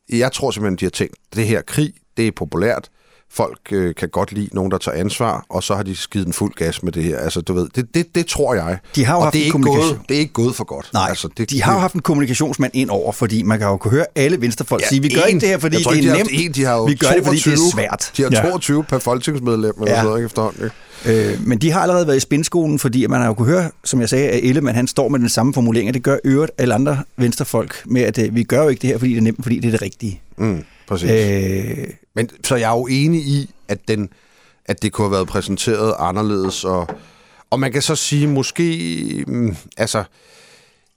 jeg 0.10 0.32
tror 0.32 0.52
simpelthen, 0.52 0.78
de 0.78 0.86
har 0.86 0.90
tænkt, 0.90 1.16
det 1.36 1.48
her 1.48 1.62
krig, 1.62 1.94
det 2.18 2.28
er 2.28 2.32
populært. 2.36 2.90
Folk 3.34 3.60
øh, 3.72 3.96
kan 3.96 4.10
godt 4.10 4.32
lide 4.32 4.50
nogen, 4.54 4.72
der 4.72 4.78
tager 4.78 4.98
ansvar, 4.98 5.46
og 5.50 5.64
så 5.64 5.76
har 5.76 5.84
de 5.84 5.96
skidt 5.96 6.28
en 6.28 6.34
fuld 6.34 6.54
gas 6.54 6.84
med 6.84 6.92
det 6.92 7.04
her. 7.04 7.18
Altså, 7.18 7.42
du 7.42 7.54
ved, 7.54 7.68
det, 7.76 7.86
det, 7.96 8.16
det 8.16 8.26
tror 8.26 8.54
jeg. 8.54 8.78
De 8.96 9.06
har 9.06 9.14
jo 9.14 9.18
og 9.20 9.24
haft 9.26 9.34
det 9.34 9.42
er, 9.42 9.46
en 9.46 9.52
kommunikation. 9.52 9.90
gået, 9.98 10.10
det 10.10 10.16
er 10.16 10.20
ikke 10.20 10.34
gået 10.34 10.56
for 10.56 10.64
godt. 10.64 10.90
Nej, 10.94 11.06
altså, 11.10 11.30
det, 11.38 11.50
de 11.50 11.62
har 11.64 11.74
jo 11.74 11.80
haft 11.80 11.94
en 11.94 12.02
kommunikationsmand 12.02 12.72
ind 12.76 12.90
over, 12.90 13.12
fordi 13.12 13.44
man 13.44 13.60
kan 13.60 13.68
jo 13.68 13.78
kunne 13.78 13.92
høre 13.92 14.06
alle 14.16 14.42
venstrefolk 14.42 14.82
Ja, 14.84 14.88
sige, 14.88 15.02
vi 15.02 15.10
gør 15.10 15.22
en. 15.22 15.28
ikke 15.28 15.40
det 15.40 15.50
her, 15.50 15.58
fordi 15.58 15.84
tror 15.84 15.92
det 15.92 16.06
er 16.06 16.12
de 16.12 16.18
nemt. 16.18 16.30
en, 16.34 16.52
de 16.52 16.64
har 16.66 16.76
jo 16.76 16.84
vi 16.86 16.96
gør 16.96 17.08
det, 17.10 17.24
fordi 17.26 17.38
det 17.38 17.44
22. 17.44 17.54
er 17.68 17.72
svært. 17.74 18.12
De 18.18 18.24
har 18.24 18.30
Ja. 18.32 18.50
22 18.50 18.84
per 18.84 19.00
folketingsmedlem, 19.00 19.64
eller 19.64 19.74
Ja. 19.86 19.90
ja. 19.92 19.96
sådan 19.96 20.06
noget, 20.06 20.20
ikke, 20.20 20.26
efterhånden. 20.26 20.64
Ikke? 21.06 21.32
Øh, 21.32 21.48
men 21.48 21.58
de 21.58 21.72
har 21.72 21.80
allerede 21.82 22.08
været 22.08 22.18
i 22.18 22.20
spindskolen, 22.20 22.80
fordi 22.80 23.08
man 23.08 23.20
har 23.20 23.28
jo 23.28 23.34
kunne 23.34 23.48
høre, 23.52 23.72
som 23.84 24.02
jeg 24.02 24.10
sagde, 24.10 24.30
at 24.30 24.40
Ellemann 24.44 24.76
han 24.76 24.88
står 24.88 25.10
med 25.10 25.20
den 25.20 25.30
samme 25.30 25.54
formulering, 25.54 25.88
og 25.90 25.94
det 25.94 26.04
gør 26.04 26.18
øvrigt 26.24 26.52
alle 26.58 26.74
andre 26.74 27.04
venstrefolk 27.18 27.82
med, 27.86 28.02
at 28.02 28.18
øh, 28.18 28.36
vi 28.36 28.44
gør 28.44 28.64
jo 28.64 28.70
ikke 28.70 28.82
det 28.82 28.90
her, 28.90 28.98
fordi 28.98 29.12
det 29.12 29.18
er 29.18 29.22
nemt, 29.22 29.40
fordi 29.44 29.60
det 29.60 29.68
er 29.68 29.72
det 29.72 29.82
rigtige. 29.82 30.22
Mm, 30.38 30.64
præcis. 30.90 31.12
Øh. 31.12 31.88
Men 32.16 32.30
så 32.44 32.56
jeg 32.56 32.72
er 32.72 32.78
jo 32.78 32.88
enig 32.88 33.22
i, 33.22 33.50
at, 33.68 33.88
den, 33.88 34.10
at 34.66 34.82
det 34.82 34.92
kunne 34.92 35.06
have 35.06 35.12
været 35.12 35.28
præsenteret 35.28 35.96
anderledes, 36.00 36.64
og, 36.64 36.88
og 37.50 37.60
man 37.60 37.72
kan 37.72 37.82
så 37.82 37.96
sige, 37.96 38.28
måske, 38.28 39.24
mm, 39.28 39.56
altså, 39.78 40.04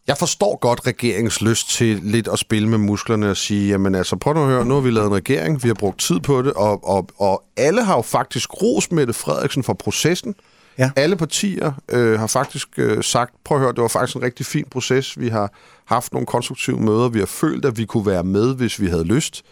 jeg 0.07 0.19
forstår 0.19 0.59
godt 0.61 0.87
regeringens 0.87 1.41
lyst 1.41 1.71
til 1.71 2.01
lidt 2.03 2.29
at 2.29 2.39
spille 2.39 2.69
med 2.69 2.79
musklerne 2.79 3.31
og 3.31 3.37
sige, 3.37 3.69
jamen 3.69 3.95
altså, 3.95 4.17
prøv 4.17 4.35
nu 4.35 4.41
at 4.41 4.47
høre, 4.47 4.65
nu 4.65 4.75
har 4.75 4.81
vi 4.81 4.91
lavet 4.91 5.07
en 5.07 5.15
regering, 5.15 5.63
vi 5.63 5.69
har 5.69 5.75
brugt 5.75 6.01
tid 6.01 6.21
på 6.21 6.43
det, 6.43 6.53
og, 6.53 6.89
og, 6.89 7.09
og 7.19 7.43
alle 7.57 7.85
har 7.85 7.97
jo 7.97 8.03
faktisk 8.03 8.63
ros 8.63 8.93
Mette 8.93 9.13
Frederiksen 9.13 9.63
for 9.63 9.73
processen. 9.73 10.35
Ja. 10.79 10.91
Alle 10.97 11.17
partier 11.17 11.73
øh, 11.89 12.21
har 12.21 12.27
faktisk 12.27 12.69
øh, 12.77 13.03
sagt, 13.03 13.35
prøv 13.45 13.59
at 13.59 13.63
høre, 13.63 13.73
det 13.73 13.83
var 13.83 13.89
faktisk 13.89 14.17
en 14.17 14.23
rigtig 14.23 14.47
fin 14.47 14.65
proces. 14.71 15.21
Vi 15.21 15.29
har 15.29 15.53
haft 15.85 16.13
nogle 16.13 16.27
konstruktive 16.27 16.81
møder, 16.81 17.09
vi 17.09 17.19
har 17.19 17.27
følt, 17.27 17.65
at 17.65 17.79
vi 17.79 17.85
kunne 17.85 18.07
være 18.07 18.25
med, 18.25 18.55
hvis 18.55 18.81
vi 18.81 18.87
havde 18.87 19.05
lyst. 19.05 19.43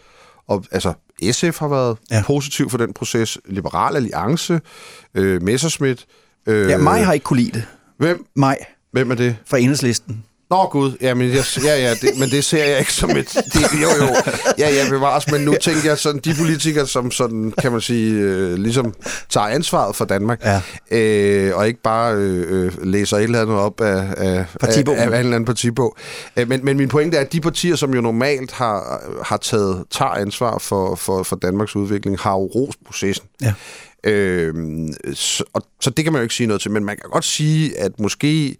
Og 0.47 0.65
altså, 0.71 0.93
SF 1.31 1.59
har 1.59 1.67
været 1.67 1.97
Ja. 2.11 2.23
positiv 2.25 2.69
for 2.69 2.77
den 2.77 2.93
proces. 2.93 3.37
Liberal 3.45 3.95
Alliance, 3.95 4.61
øh, 5.15 5.41
Messerschmidt. 5.43 6.05
Øh, 6.45 6.69
ja, 6.69 6.77
mig 6.77 7.05
har 7.05 7.13
ikke 7.13 7.23
kunne 7.23 7.39
lide 7.41 7.51
det. 7.51 7.65
Hvem, 7.97 8.25
Mig 8.35 8.57
hvem 8.91 9.11
er 9.11 9.15
det? 9.15 9.37
fra 9.45 9.57
enhedslisten. 9.57 10.23
Nå 10.51 10.67
gud, 10.67 10.97
ja, 11.01 11.13
men, 11.13 11.29
jeg, 11.29 11.43
ja, 11.63 11.75
ja, 11.79 11.93
det, 11.93 12.09
men 12.19 12.29
det 12.29 12.43
ser 12.43 12.65
jeg 12.65 12.79
ikke 12.79 12.93
som 12.93 13.09
et... 13.09 13.29
Det, 13.33 13.81
jo, 13.81 14.05
jo, 14.05 14.15
ja, 14.57 14.69
ja, 14.69 14.89
bevares, 14.89 15.31
men 15.31 15.41
nu 15.41 15.55
tænker 15.61 15.89
jeg 15.89 15.97
sådan, 15.97 16.21
de 16.23 16.33
politikere, 16.39 16.87
som 16.87 17.11
sådan, 17.11 17.53
kan 17.61 17.71
man 17.71 17.81
sige, 17.81 18.13
øh, 18.13 18.53
ligesom 18.53 18.93
tager 19.29 19.47
ansvaret 19.47 19.95
for 19.95 20.05
Danmark, 20.05 20.41
Ja. 20.45 20.61
øh, 20.91 21.57
og 21.57 21.67
ikke 21.67 21.81
bare 21.81 22.15
øh, 22.15 22.65
øh, 22.65 22.85
læser 22.85 23.17
et 23.17 23.23
eller 23.23 23.41
andet 23.41 23.55
op 23.55 23.81
af, 23.81 24.13
af, 24.17 24.33
af, 24.39 24.45
Partibogen. 24.59 24.99
af, 24.99 25.03
af 25.03 25.07
en 25.07 25.13
eller 25.13 25.35
anden 25.35 25.45
partibog. 25.45 25.95
Øh, 26.37 26.49
men, 26.49 26.65
men 26.65 26.77
min 26.77 26.87
pointe 26.87 27.17
er, 27.17 27.21
at 27.21 27.33
de 27.33 27.41
partier, 27.41 27.75
som 27.75 27.93
jo 27.93 28.01
normalt 28.01 28.51
har, 28.51 29.01
har 29.23 29.37
taget, 29.37 29.83
tager 29.91 30.11
ansvar 30.11 30.57
for, 30.57 30.95
for, 30.95 31.23
for 31.23 31.35
Danmarks 31.35 31.75
udvikling, 31.75 32.19
har 32.19 32.31
jo 32.31 32.45
rost 32.55 32.77
processen. 32.85 33.27
Ja. 33.41 33.53
Øh, 34.03 34.53
så, 35.13 35.43
og, 35.53 35.61
så 35.81 35.89
det 35.89 36.05
kan 36.05 36.13
man 36.13 36.19
jo 36.19 36.23
ikke 36.23 36.35
sige 36.35 36.47
noget 36.47 36.61
til, 36.61 36.71
men 36.71 36.85
man 36.85 36.97
kan 37.01 37.09
godt 37.11 37.25
sige, 37.25 37.79
at 37.79 37.99
måske 37.99 38.57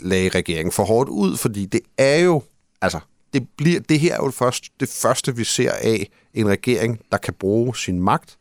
lagde 0.00 0.28
regeringen 0.28 0.72
for 0.72 0.84
hårdt 0.84 1.08
ud, 1.10 1.36
fordi 1.36 1.64
det 1.66 1.80
er 1.98 2.16
jo, 2.16 2.42
altså, 2.82 3.00
det, 3.32 3.46
bliver, 3.56 3.80
det 3.80 4.00
her 4.00 4.12
er 4.14 4.24
jo 4.24 4.30
først, 4.30 4.64
det 4.80 4.88
første, 4.88 5.36
vi 5.36 5.44
ser 5.44 5.72
af 5.72 6.08
en 6.34 6.48
regering, 6.48 6.98
der 7.12 7.18
kan 7.18 7.34
bruge 7.40 7.76
sin 7.76 8.02
magt, 8.02 8.36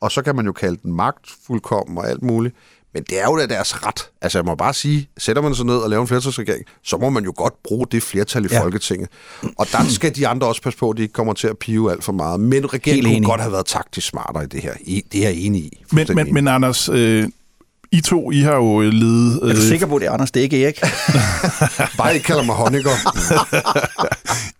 og 0.00 0.12
så 0.12 0.22
kan 0.22 0.36
man 0.36 0.46
jo 0.46 0.52
kalde 0.52 0.78
den 0.82 0.92
magtfuldkommen 0.92 1.98
og 1.98 2.08
alt 2.08 2.22
muligt, 2.22 2.54
men 2.94 3.02
det 3.02 3.20
er 3.20 3.24
jo 3.24 3.38
da 3.38 3.46
deres 3.46 3.86
ret. 3.86 4.10
Altså 4.22 4.38
jeg 4.38 4.44
må 4.44 4.54
bare 4.54 4.74
sige, 4.74 5.08
sætter 5.18 5.42
man 5.42 5.54
sig 5.54 5.66
ned 5.66 5.76
og 5.76 5.90
laver 5.90 6.00
en 6.02 6.08
flertalsregering, 6.08 6.64
så 6.82 6.96
må 6.96 7.10
man 7.10 7.24
jo 7.24 7.32
godt 7.36 7.62
bruge 7.62 7.86
det 7.92 8.02
flertal 8.02 8.44
i 8.44 8.48
Ja. 8.50 8.62
Folketinget. 8.62 9.08
Og 9.58 9.66
der 9.72 9.84
skal 9.88 10.16
de 10.16 10.28
andre 10.28 10.46
også 10.46 10.62
passe 10.62 10.78
på, 10.78 10.90
at 10.90 10.96
de 10.96 11.02
ikke 11.02 11.12
kommer 11.12 11.32
til 11.32 11.48
at 11.48 11.58
pive 11.58 11.90
alt 11.92 12.04
for 12.04 12.12
meget. 12.12 12.40
Men 12.40 12.72
regeringen 12.74 13.14
kunne 13.14 13.26
godt 13.26 13.40
have 13.40 13.52
været 13.52 13.66
taktisk 13.66 14.06
smartere 14.06 14.44
i 14.44 14.46
det 14.46 14.62
her. 14.62 14.74
I, 14.80 15.02
det 15.12 15.24
er 15.26 15.28
jeg 15.28 15.38
enig 15.38 15.62
i. 15.64 15.84
Men, 15.92 16.06
men, 16.14 16.34
men 16.34 16.48
Anders, 16.48 16.88
øh, 16.88 17.28
I 17.94 18.00
to, 18.00 18.30
I 18.30 18.40
har 18.40 18.54
jo 18.54 18.80
ledet... 18.80 19.38
Er 19.42 19.54
du 19.54 19.60
sikker 19.60 19.86
på, 19.86 19.98
det 19.98 20.06
er 20.06 20.12
Anders? 20.12 20.30
Det 20.30 20.40
er 20.40 20.44
ikke 20.44 20.64
Erik. 20.64 20.80
Bare 21.98 22.14
ikke 22.14 22.26
kalder 22.26 22.42
mig 22.42 22.54
Honecker. 22.54 22.90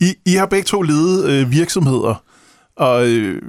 I, 0.01 0.15
I 0.27 0.35
har 0.35 0.47
begge 0.47 0.65
to 0.65 0.83
ledet 0.83 1.31
øh, 1.31 1.51
virksomheder, 1.51 2.23
og 2.77 3.07
øh, 3.07 3.43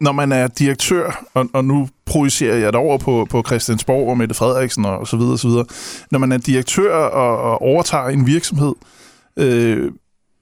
når 0.00 0.12
man 0.12 0.32
er 0.32 0.46
direktør, 0.46 1.24
og, 1.34 1.46
og 1.52 1.64
nu 1.64 1.88
projicerer 2.06 2.56
jeg 2.56 2.72
det 2.72 2.80
over 2.80 2.98
på, 2.98 3.26
på 3.30 3.42
Christiansborg 3.46 4.08
og 4.08 4.18
Mette 4.18 4.34
Frederiksen 4.34 4.84
og 4.84 5.08
så 5.08 5.16
videre, 5.16 5.38
så 5.38 5.48
videre. 5.48 5.64
Når 6.10 6.18
man 6.18 6.32
er 6.32 6.38
direktør 6.38 6.94
og, 6.94 7.50
og 7.50 7.62
overtager 7.62 8.08
en 8.08 8.26
virksomhed, 8.26 8.72
øh, 9.36 9.90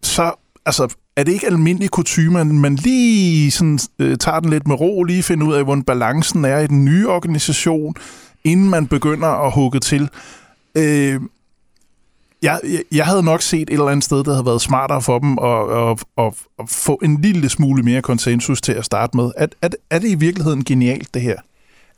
så 0.02 0.32
altså, 0.66 0.94
er 1.16 1.24
det 1.24 1.32
ikke 1.32 1.46
almindelig 1.46 1.90
kutume, 1.90 2.40
at 2.40 2.46
man 2.46 2.74
lige 2.74 3.50
sådan, 3.50 3.78
øh, 3.98 4.16
tager 4.16 4.40
den 4.40 4.50
lidt 4.50 4.66
med 4.66 4.80
ro, 4.80 5.02
lige 5.02 5.22
finder 5.22 5.46
ud 5.46 5.54
af, 5.54 5.64
hvordan 5.64 5.82
balancen 5.82 6.44
er 6.44 6.58
i 6.58 6.66
den 6.66 6.84
nye 6.84 7.08
organisation, 7.08 7.94
inden 8.44 8.70
man 8.70 8.86
begynder 8.86 9.28
at 9.28 9.52
hugge 9.52 9.80
til. 9.80 10.08
Øh, 10.74 11.20
jeg, 12.42 12.60
jeg, 12.92 13.06
havde 13.06 13.22
nok 13.22 13.42
set 13.42 13.60
et 13.60 13.70
eller 13.70 13.88
andet 13.88 14.04
sted, 14.04 14.24
der 14.24 14.32
havde 14.32 14.46
været 14.46 14.60
smartere 14.60 15.02
for 15.02 15.18
dem 15.18 15.38
at, 15.38 15.90
at, 15.90 16.04
at, 16.26 16.34
at 16.58 16.68
få 16.68 17.00
en 17.02 17.20
lille 17.20 17.48
smule 17.48 17.82
mere 17.82 18.02
konsensus 18.02 18.60
til 18.60 18.72
at 18.72 18.84
starte 18.84 19.16
med. 19.16 19.30
Er, 19.36 19.46
er, 19.62 19.68
er 19.90 19.98
det 19.98 20.08
i 20.08 20.14
virkeligheden 20.14 20.64
genialt, 20.64 21.14
det 21.14 21.22
her? 21.22 21.36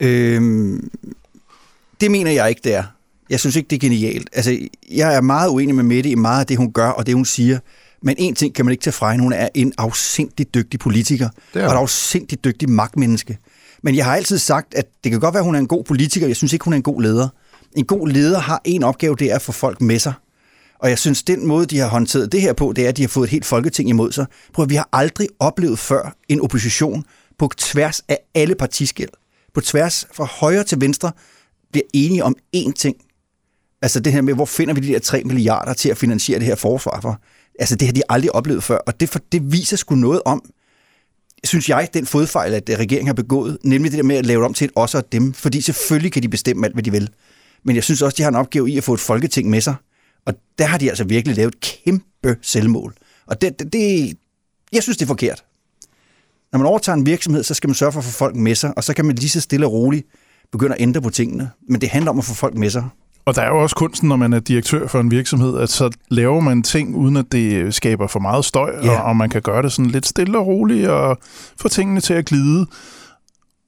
Øhm, 0.01 0.91
det 2.01 2.11
mener 2.11 2.31
jeg 2.31 2.49
ikke, 2.49 2.61
det 2.65 2.75
er. 2.75 2.85
Jeg 3.31 3.41
synes 3.41 3.57
ikke, 3.57 3.69
det 3.69 3.77
er 3.77 3.81
genialt. 3.81 4.31
Altså, 4.33 4.59
jeg 4.91 5.15
er 5.15 5.21
meget 5.21 5.49
uenig 5.49 5.75
med 5.75 5.85
Mette 5.85 6.11
i 6.11 6.15
meget 6.15 6.41
af 6.41 6.47
det, 6.47 6.57
hun 6.57 6.73
gør 6.73 6.89
og 6.89 7.07
det, 7.07 7.15
hun 7.15 7.25
siger. 7.25 7.59
Men 8.05 8.15
en 8.19 8.35
ting 8.35 8.55
kan 8.55 8.65
man 8.65 8.73
ikke 8.73 8.83
tage 8.83 8.93
fra 8.93 9.11
hende. 9.11 9.23
Hun 9.23 9.33
er 9.33 9.49
en 9.55 9.73
afsindig 9.79 10.55
dygtig 10.55 10.81
politiker 10.81 11.29
er 11.55 11.67
og 11.67 11.73
en 11.73 11.79
afsindig 11.79 12.45
dygtig 12.45 12.71
magtmenneske. 12.71 13.39
Men 13.83 13.97
jeg 13.97 14.05
har 14.05 14.17
altid 14.17 14.39
sagt, 14.39 14.75
at 14.75 14.87
det 15.05 15.13
kan 15.13 15.21
godt 15.21 15.35
være, 15.35 15.41
at 15.41 15.45
hun 15.45 15.55
er 15.55 15.59
en 15.59 15.67
god 15.67 15.85
politiker. 15.85 16.27
Jeg 16.27 16.37
synes 16.37 16.53
ikke, 16.53 16.65
hun 16.65 16.73
er 16.73 16.77
en 16.77 16.83
god 16.83 17.03
leder. 17.03 17.29
En 17.77 17.85
god 17.85 18.09
leder 18.09 18.39
har 18.39 18.61
en 18.65 18.83
opgave, 18.83 19.17
det 19.17 19.31
er 19.31 19.35
at 19.35 19.43
få 19.43 19.53
folk 19.53 19.81
med 19.81 19.99
sig. 19.99 20.13
Og 20.79 20.89
jeg 20.89 20.99
synes, 20.99 21.23
den 21.23 21.47
måde, 21.47 21.67
de 21.67 21.79
har 21.79 21.89
håndteret 21.89 22.33
det 22.33 22.41
her 22.41 22.53
på, 22.53 22.73
det 22.77 22.85
er, 22.85 22.89
at 22.89 22.97
de 22.97 23.03
har 23.03 23.09
fået 23.09 23.27
et 23.27 23.31
helt 23.31 23.45
folketing 23.45 23.89
imod 23.89 24.13
sig. 24.13 24.27
Prøv 24.53 24.63
at 24.63 24.71
vi 24.71 24.75
har 24.75 24.89
aldrig 24.93 25.29
oplevet 25.39 25.79
før 25.79 26.17
en 26.29 26.41
opposition 26.41 27.05
på 27.39 27.51
tværs 27.57 28.03
af 28.09 28.19
alle 28.35 28.55
partiskæld. 28.55 29.11
På 29.55 29.61
tværs 29.61 30.07
fra 30.13 30.25
højre 30.25 30.65
til 30.65 30.81
venstre 30.81 31.13
bliver 31.73 31.85
enige 31.93 32.25
om 32.25 32.37
én 32.57 32.73
ting. 32.73 32.97
Altså 33.83 34.01
det 34.01 34.13
her 34.13 34.23
med, 34.23 34.35
hvor 34.35 34.45
finder 34.45 34.75
vi 34.75 34.81
de 34.81 34.93
der 34.93 34.99
3 34.99 35.23
milliarder 35.25 35.73
til 35.73 35.89
at 35.89 35.99
finansiere 35.99 36.39
det 36.39 36.47
her 36.47 36.55
forsvar 36.55 37.01
for? 37.01 37.21
Altså 37.59 37.77
det 37.77 37.89
har 37.89 37.93
de 37.93 38.03
aldrig 38.09 38.35
oplevet 38.35 38.65
før, 38.65 38.77
og 38.77 39.01
det, 39.01 39.09
for, 39.09 39.21
det 39.33 39.53
viser 39.53 39.77
sgu 39.77 39.95
noget 39.95 40.23
om, 40.25 40.43
synes 41.45 41.69
jeg, 41.69 41.89
den 41.95 42.07
fodfejl, 42.07 42.55
at 42.55 42.69
øh, 42.69 42.79
regeringen 42.79 43.07
har 43.07 43.15
begået, 43.15 43.59
nemlig 43.65 43.93
det 43.93 43.99
der 43.99 44.05
med 44.05 44.17
at 44.17 44.27
lave 44.27 44.39
det 44.39 44.47
om 44.47 44.55
til 44.55 44.65
et 44.65 44.71
os 44.77 44.95
og 44.95 45.13
dem, 45.13 45.33
fordi 45.33 45.61
selvfølgelig 45.61 46.13
kan 46.13 46.23
de 46.23 46.29
bestemme 46.29 46.67
alt, 46.67 46.75
hvad 46.75 46.83
de 46.83 46.91
vil. 46.91 47.11
Men 47.65 47.77
jeg 47.77 47.85
synes 47.85 48.03
også, 48.03 48.17
de 48.17 48.23
har 48.23 48.31
en 48.31 48.37
opgave 48.37 48.71
i 48.71 48.77
at 48.77 48.85
få 48.85 48.95
et 48.95 49.01
folketing 49.01 49.51
med 49.51 49.61
sig, 49.61 49.75
og 50.27 50.35
der 50.59 50.65
har 50.65 50.79
de 50.79 50.89
altså 50.89 51.05
virkelig 51.05 51.37
lavet 51.37 51.55
et 51.55 51.61
kæmpe 51.61 52.37
selvmål. 52.43 52.95
Og 53.27 53.41
det, 53.41 53.59
det, 53.59 53.73
det 53.73 54.17
jeg 54.73 54.83
synes, 54.83 54.97
det 54.97 55.05
er 55.05 55.07
forkert. 55.07 55.45
Når 56.53 56.59
man 56.59 56.67
overtager 56.67 56.97
en 56.97 57.07
virksomhed, 57.07 57.43
så 57.43 57.55
skal 57.55 57.69
man 57.69 57.75
sørge 57.75 57.93
for 57.93 58.01
at 58.01 58.05
få 58.05 58.11
folk 58.11 58.37
med 58.37 58.55
sig, 58.55 58.73
og 58.77 58.85
så 58.85 58.95
kan 58.95 59.05
man 59.05 59.17
lige 59.17 59.31
så 59.31 59.41
stille 59.41 59.67
og 59.67 59.73
roligt 59.73 60.07
begynde 60.53 60.75
at 60.75 60.81
ændre 60.81 61.03
på 61.03 61.11
tingene. 61.11 61.51
Men 61.69 61.81
det 61.81 61.89
handler 61.89 62.11
om 62.11 62.19
at 62.19 62.25
få 62.25 62.35
folk 62.35 62.57
med 62.57 62.71
sig. 62.71 62.89
Og 63.27 63.35
der 63.35 63.43
er 63.43 63.49
jo 63.49 63.63
også 63.63 63.77
kunsten, 63.77 64.09
når 64.09 64.17
man 64.17 64.33
er 64.33 64.39
direktør 64.41 64.87
for 64.87 65.01
en 65.01 65.11
virksomhed, 65.11 65.59
at 65.59 65.71
så 65.71 65.91
laver 66.09 66.41
man 66.41 66.63
ting, 66.63 66.97
uden 66.97 67.17
at 67.17 67.33
det 67.33 67.75
skaber 67.75 68.07
for 68.07 68.21
meget 68.21 68.45
støj, 68.45 68.75
Ja. 68.83 68.99
og, 69.01 69.05
og 69.05 69.17
man 69.17 69.31
kan 69.31 69.43
gøre 69.43 69.63
det 69.63 69.73
sådan 69.73 69.91
lidt 69.91 70.07
stille 70.07 70.39
og 70.39 70.47
roligt, 70.47 70.89
og 70.89 71.19
få 71.61 71.69
tingene 71.69 72.01
til 72.01 72.15
at 72.15 72.25
glide. 72.27 72.67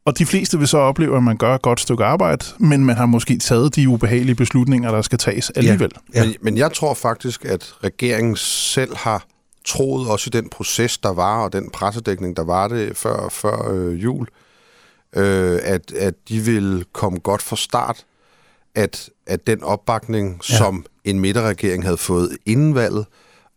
Og 0.04 0.18
de 0.18 0.26
fleste 0.26 0.58
vil 0.58 0.68
så 0.68 0.78
opleve, 0.78 1.16
at 1.16 1.22
man 1.22 1.36
gør 1.36 1.54
et 1.54 1.62
godt 1.62 1.80
stykke 1.80 2.04
arbejde, 2.04 2.44
men 2.58 2.84
man 2.84 2.96
har 2.96 3.06
måske 3.06 3.38
taget 3.38 3.76
de 3.76 3.88
ubehagelige 3.88 4.34
beslutninger, 4.34 4.90
der 4.90 5.02
skal 5.02 5.18
tages 5.18 5.50
alligevel. 5.50 5.90
Ja. 6.14 6.24
Men, 6.24 6.34
men 6.42 6.56
jeg 6.58 6.72
tror 6.72 6.94
faktisk, 6.94 7.44
at 7.44 7.74
regeringen 7.84 8.36
selv 8.36 8.96
har 8.96 9.24
troet 9.66 10.08
også 10.08 10.28
i 10.28 10.34
den 10.40 10.48
proces, 10.48 10.98
der 10.98 11.12
var, 11.12 11.44
og 11.44 11.52
den 11.52 11.70
pressedækning, 11.70 12.36
der 12.36 12.44
var 12.44 12.68
det 12.68 12.96
før, 12.96 13.28
før 13.30 13.72
øh, 13.72 14.02
jul, 14.02 14.26
øh, 15.16 15.58
at, 15.62 15.92
at 15.92 16.14
de 16.28 16.40
ville 16.40 16.84
komme 16.92 17.18
godt 17.18 17.42
fra 17.42 17.56
start, 17.56 18.04
at, 18.76 19.10
at 19.26 19.46
den 19.46 19.62
opbakning, 19.62 20.40
Ja. 20.50 20.56
som 20.56 20.84
en 21.04 21.20
midterregering 21.20 21.84
havde 21.84 21.96
fået 21.96 22.36
inden 22.46 22.74
valget, 22.74 23.06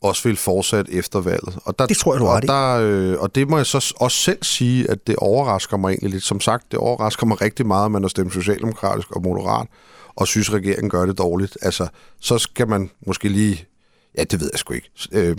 også 0.01 0.27
vil 0.27 0.38
fortsætte 0.38 0.91
efter 0.93 1.19
valget. 1.21 1.59
Og 1.65 1.79
der, 1.79 1.85
Det 1.85 1.97
tror 1.97 2.13
jeg, 2.13 2.19
du 2.19 2.25
har 2.25 2.35
og, 2.35 2.41
der, 2.41 2.75
øh, 2.81 3.19
og 3.19 3.35
det 3.35 3.49
må 3.49 3.57
jeg 3.57 3.65
så 3.65 3.93
også 3.99 4.17
selv 4.17 4.43
sige, 4.43 4.89
at 4.91 5.07
det 5.07 5.15
overrasker 5.15 5.77
mig 5.77 5.89
egentlig 5.89 6.09
lidt. 6.11 6.23
Som 6.23 6.39
sagt, 6.41 6.71
det 6.71 6.79
overrasker 6.79 7.25
mig 7.25 7.41
rigtig 7.41 7.65
meget, 7.67 7.85
at 7.85 7.91
man 7.91 8.03
har 8.03 8.09
stemt 8.09 8.33
socialdemokratisk 8.33 9.11
og 9.11 9.21
moderat, 9.21 9.67
og 10.15 10.27
synes, 10.27 10.50
at 10.50 10.55
regeringen 10.55 10.89
gør 10.89 11.05
det 11.05 11.17
dårligt. 11.17 11.57
Altså, 11.61 11.87
så 12.20 12.37
skal 12.37 12.67
man 12.67 12.89
måske 13.07 13.29
lige... 13.29 13.65
Ja, 14.17 14.24
det 14.24 14.39
ved 14.39 14.50
jeg 14.53 14.59
sgu 14.59 14.74
ikke. 14.74 14.89
Øh, 15.11 15.37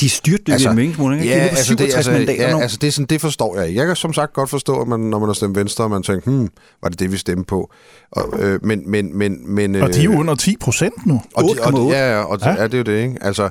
De 0.00 0.06
er 0.06 0.10
styrtdykket 0.10 0.52
altså, 0.52 0.70
i 0.70 0.74
meningsmåling. 0.74 1.24
Ja, 1.24 1.32
altså 1.32 1.74
det, 1.74 1.94
altså, 1.94 2.10
mandater 2.10 2.46
ja, 2.46 2.52
nu. 2.52 2.60
altså 2.60 2.78
det, 2.80 2.86
er 2.86 2.92
sådan, 2.92 3.06
det 3.06 3.20
forstår 3.20 3.56
jeg 3.58 3.68
ikke. 3.68 3.78
Jeg 3.80 3.86
kan 3.86 3.96
som 3.96 4.12
sagt 4.12 4.32
godt 4.32 4.50
forstå, 4.50 4.80
at 4.80 4.88
man, 4.88 5.00
når 5.00 5.18
man 5.18 5.28
har 5.28 5.34
stemt 5.34 5.56
venstre, 5.56 5.84
og 5.84 5.90
man 5.90 6.02
tænker, 6.02 6.30
hmm, 6.30 6.48
var 6.82 6.88
det 6.88 6.98
det, 6.98 7.12
vi 7.12 7.16
stemte 7.16 7.44
på? 7.44 7.70
Og, 8.12 8.40
øh, 8.40 8.64
men, 8.64 8.90
men, 8.90 9.18
men, 9.18 9.54
men, 9.54 9.74
Og 9.74 9.94
de 9.94 10.00
er 10.00 10.04
jo 10.04 10.12
øh, 10.12 10.18
under 10.18 10.34
10 10.34 10.56
procent 10.60 11.06
nu. 11.06 11.22
og 11.34 11.44
de, 11.44 11.62
og 11.62 11.72
de, 11.72 11.78
8,8. 11.78 11.96
ja, 11.96 12.12
ja, 12.12 12.22
og 12.22 12.38
Ja. 12.42 12.50
ja. 12.50 12.56
ja, 12.56 12.64
det 12.64 12.74
er 12.74 12.78
jo 12.78 12.84
det, 12.84 13.02
ikke? 13.02 13.18
Altså, 13.20 13.50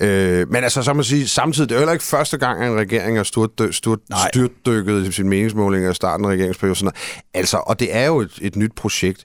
øh, 0.00 0.50
men 0.50 0.64
altså, 0.64 0.82
så 0.82 0.92
man 0.92 1.04
sige, 1.04 1.28
samtidig, 1.28 1.68
det 1.68 1.74
er 1.74 1.78
jo 1.78 1.80
heller 1.80 1.92
ikke 1.92 2.04
første 2.04 2.38
gang, 2.38 2.62
at 2.62 2.70
en 2.70 2.76
regering 2.78 3.16
har 3.16 3.24
Nej. 4.10 4.28
styrtdykket 4.32 5.08
i 5.08 5.12
sin 5.12 5.28
meningsmåling 5.28 5.84
af 5.84 5.94
starten 5.94 6.26
af 6.26 6.30
regeringsperioden. 6.30 6.90
Altså, 7.34 7.56
og 7.56 7.80
det 7.80 7.96
er 7.96 8.06
jo 8.06 8.20
et, 8.20 8.38
et 8.40 8.56
nyt 8.56 8.72
projekt. 8.76 9.24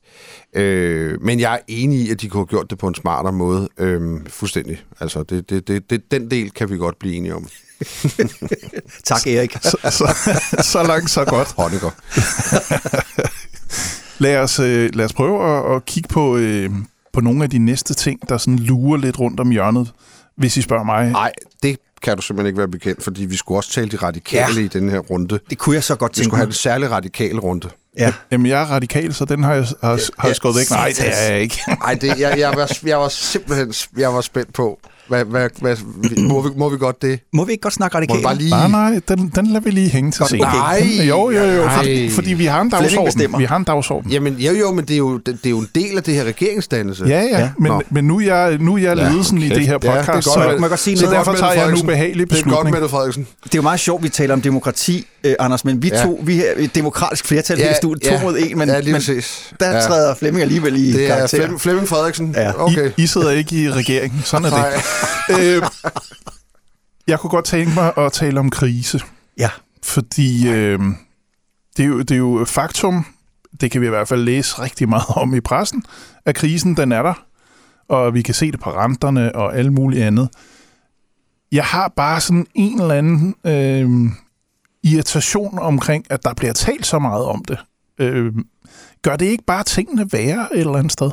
Øh, 0.57 1.21
men 1.21 1.39
jeg 1.39 1.53
er 1.53 1.59
enig 1.67 1.99
i, 1.99 2.11
at 2.11 2.21
de 2.21 2.29
kunne 2.29 2.39
have 2.41 2.45
gjort 2.47 2.69
det 2.69 2.77
på 2.77 2.87
en 2.87 2.95
smartere 2.95 3.33
måde. 3.33 3.69
Øh, 3.77 4.01
fuldstændig. 4.29 4.83
Altså, 4.99 5.23
det, 5.23 5.49
det, 5.49 5.67
det, 5.67 5.89
det, 5.89 6.11
den 6.11 6.31
del 6.31 6.51
kan 6.51 6.69
vi 6.69 6.77
godt 6.77 6.99
blive 6.99 7.15
enige 7.15 7.35
om. 7.35 7.47
Tak, 9.03 9.27
Erik. 9.27 9.57
Så, 9.63 9.77
så, 9.83 10.41
så 10.63 10.83
langt, 10.83 11.09
så 11.09 11.25
godt. 11.25 11.53
Honecker. 11.57 11.89
Lad 14.23 14.37
os, 14.37 14.59
øh, 14.59 14.89
lad 14.95 15.05
os 15.05 15.13
prøve 15.13 15.57
at, 15.57 15.75
at 15.75 15.85
kigge 15.85 16.09
på, 16.09 16.37
øh, 16.37 16.69
på 17.13 17.21
nogle 17.21 17.43
af 17.43 17.49
de 17.49 17.57
næste 17.57 17.93
ting, 17.93 18.29
der 18.29 18.37
sådan 18.37 18.59
lurer 18.59 18.97
lidt 18.97 19.19
rundt 19.19 19.39
om 19.39 19.49
hjørnet, 19.49 19.91
hvis 20.37 20.57
I 20.57 20.61
spørger 20.61 20.83
mig. 20.83 21.11
Nej, 21.11 21.31
det 21.63 21.77
kan 22.01 22.15
du 22.15 22.21
simpelthen 22.21 22.47
ikke 22.47 22.57
være 22.57 22.67
bekendt, 22.67 23.03
fordi 23.03 23.25
vi 23.25 23.35
skulle 23.35 23.59
også 23.59 23.71
tale 23.71 23.89
de 23.89 23.97
radikale 23.97 24.53
Ja. 24.59 24.65
i 24.65 24.67
den 24.67 24.89
her 24.89 24.99
runde. 24.99 25.39
Det 25.49 25.57
kunne 25.57 25.75
jeg 25.75 25.83
så 25.83 25.95
godt 25.95 26.11
Vi 26.11 26.15
tænke 26.15 26.25
skulle 26.25 26.37
have 26.37 26.47
en 26.47 26.53
særlig 26.53 26.91
radikal 26.91 27.39
runde. 27.39 27.69
Ja. 27.97 28.13
Jamen, 28.31 28.47
jeg 28.47 28.61
er 28.61 28.65
radikal, 28.65 29.13
så 29.13 29.25
den 29.25 29.43
har 29.43 29.53
jeg, 29.53 29.65
har, 29.83 29.99
har 30.21 30.27
jeg 30.27 30.35
skåret 30.35 30.55
væk. 30.55 30.69
Nej, 30.69 30.93
det 30.97 31.07
er 31.07 31.31
jeg 31.31 31.41
ikke. 31.41 31.61
Nej, 31.67 31.93
det, 31.93 32.19
jeg, 32.19 32.39
jeg, 32.39 32.53
var, 32.55 32.77
jeg 32.85 32.97
var 32.99 33.09
simpelthen 33.33 33.73
jeg 33.97 34.13
var 34.13 34.21
spændt 34.21 34.53
på, 34.53 34.79
hvad, 35.07 35.25
hvad, 35.25 35.49
hvad, 35.61 35.75
må, 36.17 36.41
vi, 36.41 36.49
må 36.57 36.69
vi 36.69 36.77
godt 36.77 37.01
det? 37.01 37.19
Må 37.33 37.45
vi 37.45 37.51
ikke 37.51 37.61
godt 37.61 37.73
snakke 37.73 37.97
radikalt? 37.97 38.23
bare 38.23 38.35
lige... 38.35 38.49
Nej, 38.49 38.67
nej, 38.67 38.99
den, 39.07 39.31
den 39.35 39.47
lader 39.47 39.59
vi 39.59 39.69
lige 39.69 39.89
hænge 39.89 40.11
til 40.11 40.25
senere. 40.29 40.51
okay. 40.75 41.07
Jo, 41.09 41.29
jo, 41.29 41.43
jo, 41.43 41.63
Nej. 41.65 41.75
fordi, 41.75 42.09
fordi 42.09 42.33
vi 42.33 42.45
har 42.45 42.61
en 42.61 42.69
dagsorden. 42.69 43.39
Vi 43.39 43.43
har 43.43 43.57
en 43.57 43.63
dagsorden. 43.63 44.11
Jamen, 44.11 44.33
jo, 44.33 44.51
jo, 44.53 44.71
men 44.71 44.85
det 44.85 44.93
er 44.93 44.97
jo, 44.97 45.17
det, 45.17 45.25
det 45.25 45.45
er 45.45 45.49
jo 45.49 45.59
en 45.59 45.69
del 45.75 45.97
af 45.97 46.03
det 46.03 46.13
her 46.13 46.23
regeringsdannelse. 46.23 47.05
Ja, 47.07 47.19
ja, 47.21 47.23
Ja. 47.27 47.39
ja. 47.39 47.49
Men, 47.59 47.71
Nå. 47.71 47.81
men 47.91 48.03
nu 48.03 48.17
er 48.19 48.23
jeg, 48.23 48.57
nu 48.57 48.73
er 48.73 48.77
jeg 48.77 48.97
Ja, 48.97 49.09
ledelsen 49.09 49.37
i 49.37 49.45
okay. 49.45 49.55
det 49.55 49.65
her 49.67 49.71
Ja, 49.73 49.77
det 49.77 49.87
er 49.87 49.95
podcast, 50.05 50.27
godt, 50.27 50.43
så, 50.43 50.49
jeg 50.61 50.69
godt 50.69 50.79
sige 50.79 50.97
så 50.97 51.05
noget? 51.05 51.17
derfor 51.17 51.33
tager 51.33 51.53
jeg 51.53 51.69
en 51.69 51.77
ubehagelig 51.83 52.29
Det 52.29 52.37
er 52.37 52.41
godt, 52.43 52.45
beslutning. 52.45 52.73
Mette 52.75 52.89
Frederiksen. 52.89 53.27
Det 53.43 53.53
er 53.53 53.57
jo 53.57 53.61
meget 53.61 53.79
sjovt, 53.79 54.03
vi 54.03 54.09
taler 54.09 54.33
om 54.33 54.41
demokrati, 54.41 55.07
øh, 55.23 55.33
Anders, 55.39 55.65
men 55.65 55.83
vi 55.83 55.87
Ja. 55.93 56.03
to, 56.03 56.19
vi 56.23 56.39
er 56.39 56.51
et 56.57 56.75
demokratisk 56.75 57.25
flertal 57.25 57.57
her 57.57 57.71
i 57.71 57.73
studiet, 57.73 58.03
to 58.13 58.19
mod 58.23 58.37
en, 58.39 58.57
men, 58.57 58.69
ja, 58.69 58.79
lige 58.79 58.93
men 58.93 59.01
der 59.59 59.71
ja. 59.75 59.81
træder 59.81 60.15
Flemming 60.15 60.41
alligevel 60.41 60.75
i 60.75 60.91
Det 60.93 61.03
er 61.11 61.15
karakter. 61.15 61.57
Flemming, 61.57 61.87
Frederiksen. 61.87 62.33
Ja. 62.37 62.51
Okay. 62.63 62.89
I, 62.97 63.03
I 63.03 63.07
sidder 63.07 63.31
ikke 63.31 63.55
i 63.63 63.71
regeringen. 63.71 64.21
Sådan 64.25 64.45
er 64.45 64.49
Nej. 64.49 64.69
det. 64.69 64.81
Øh, 65.39 65.63
jeg 67.07 67.19
kunne 67.19 67.29
godt 67.29 67.45
tænke 67.45 67.73
mig 67.73 67.97
at 67.97 68.11
tale 68.11 68.39
om 68.39 68.49
krise. 68.49 69.01
Ja, 69.37 69.49
Fordi 69.83 70.49
øh, 70.49 70.79
det, 71.77 71.83
er 71.83 71.87
jo, 71.87 71.99
det 71.99 72.11
er 72.11 72.17
jo 72.17 72.45
faktum, 72.47 73.05
det 73.61 73.71
kan 73.71 73.81
vi 73.81 73.85
i 73.85 73.89
hvert 73.89 74.07
fald 74.07 74.23
læse 74.23 74.61
rigtig 74.61 74.89
meget 74.89 75.05
om 75.09 75.33
i 75.33 75.41
pressen, 75.41 75.83
at 76.25 76.35
krisen 76.35 76.77
den 76.77 76.91
er 76.91 77.03
der, 77.03 77.25
og 77.87 78.13
vi 78.13 78.21
kan 78.21 78.33
se 78.33 78.51
det 78.51 78.59
på 78.59 78.69
renterne 78.71 79.35
og 79.35 79.57
alt 79.57 79.73
muligt 79.73 80.03
andet. 80.03 80.29
Jeg 81.51 81.65
har 81.65 81.93
bare 81.95 82.21
sådan 82.21 82.47
en 82.55 82.81
eller 82.81 82.95
anden 82.95 83.35
øh, 83.45 84.11
irritation 84.83 85.59
omkring, 85.59 86.05
at 86.09 86.23
der 86.23 86.33
bliver 86.33 86.53
talt 86.53 86.85
så 86.85 86.99
meget 86.99 87.25
om 87.25 87.45
det. 87.45 87.57
Øh, 87.99 88.33
gør 89.01 89.15
det 89.15 89.25
ikke 89.25 89.43
bare 89.47 89.63
tingene 89.63 90.09
værre 90.11 90.47
et 90.53 90.59
eller 90.59 90.75
andet 90.75 90.91
sted? 90.91 91.11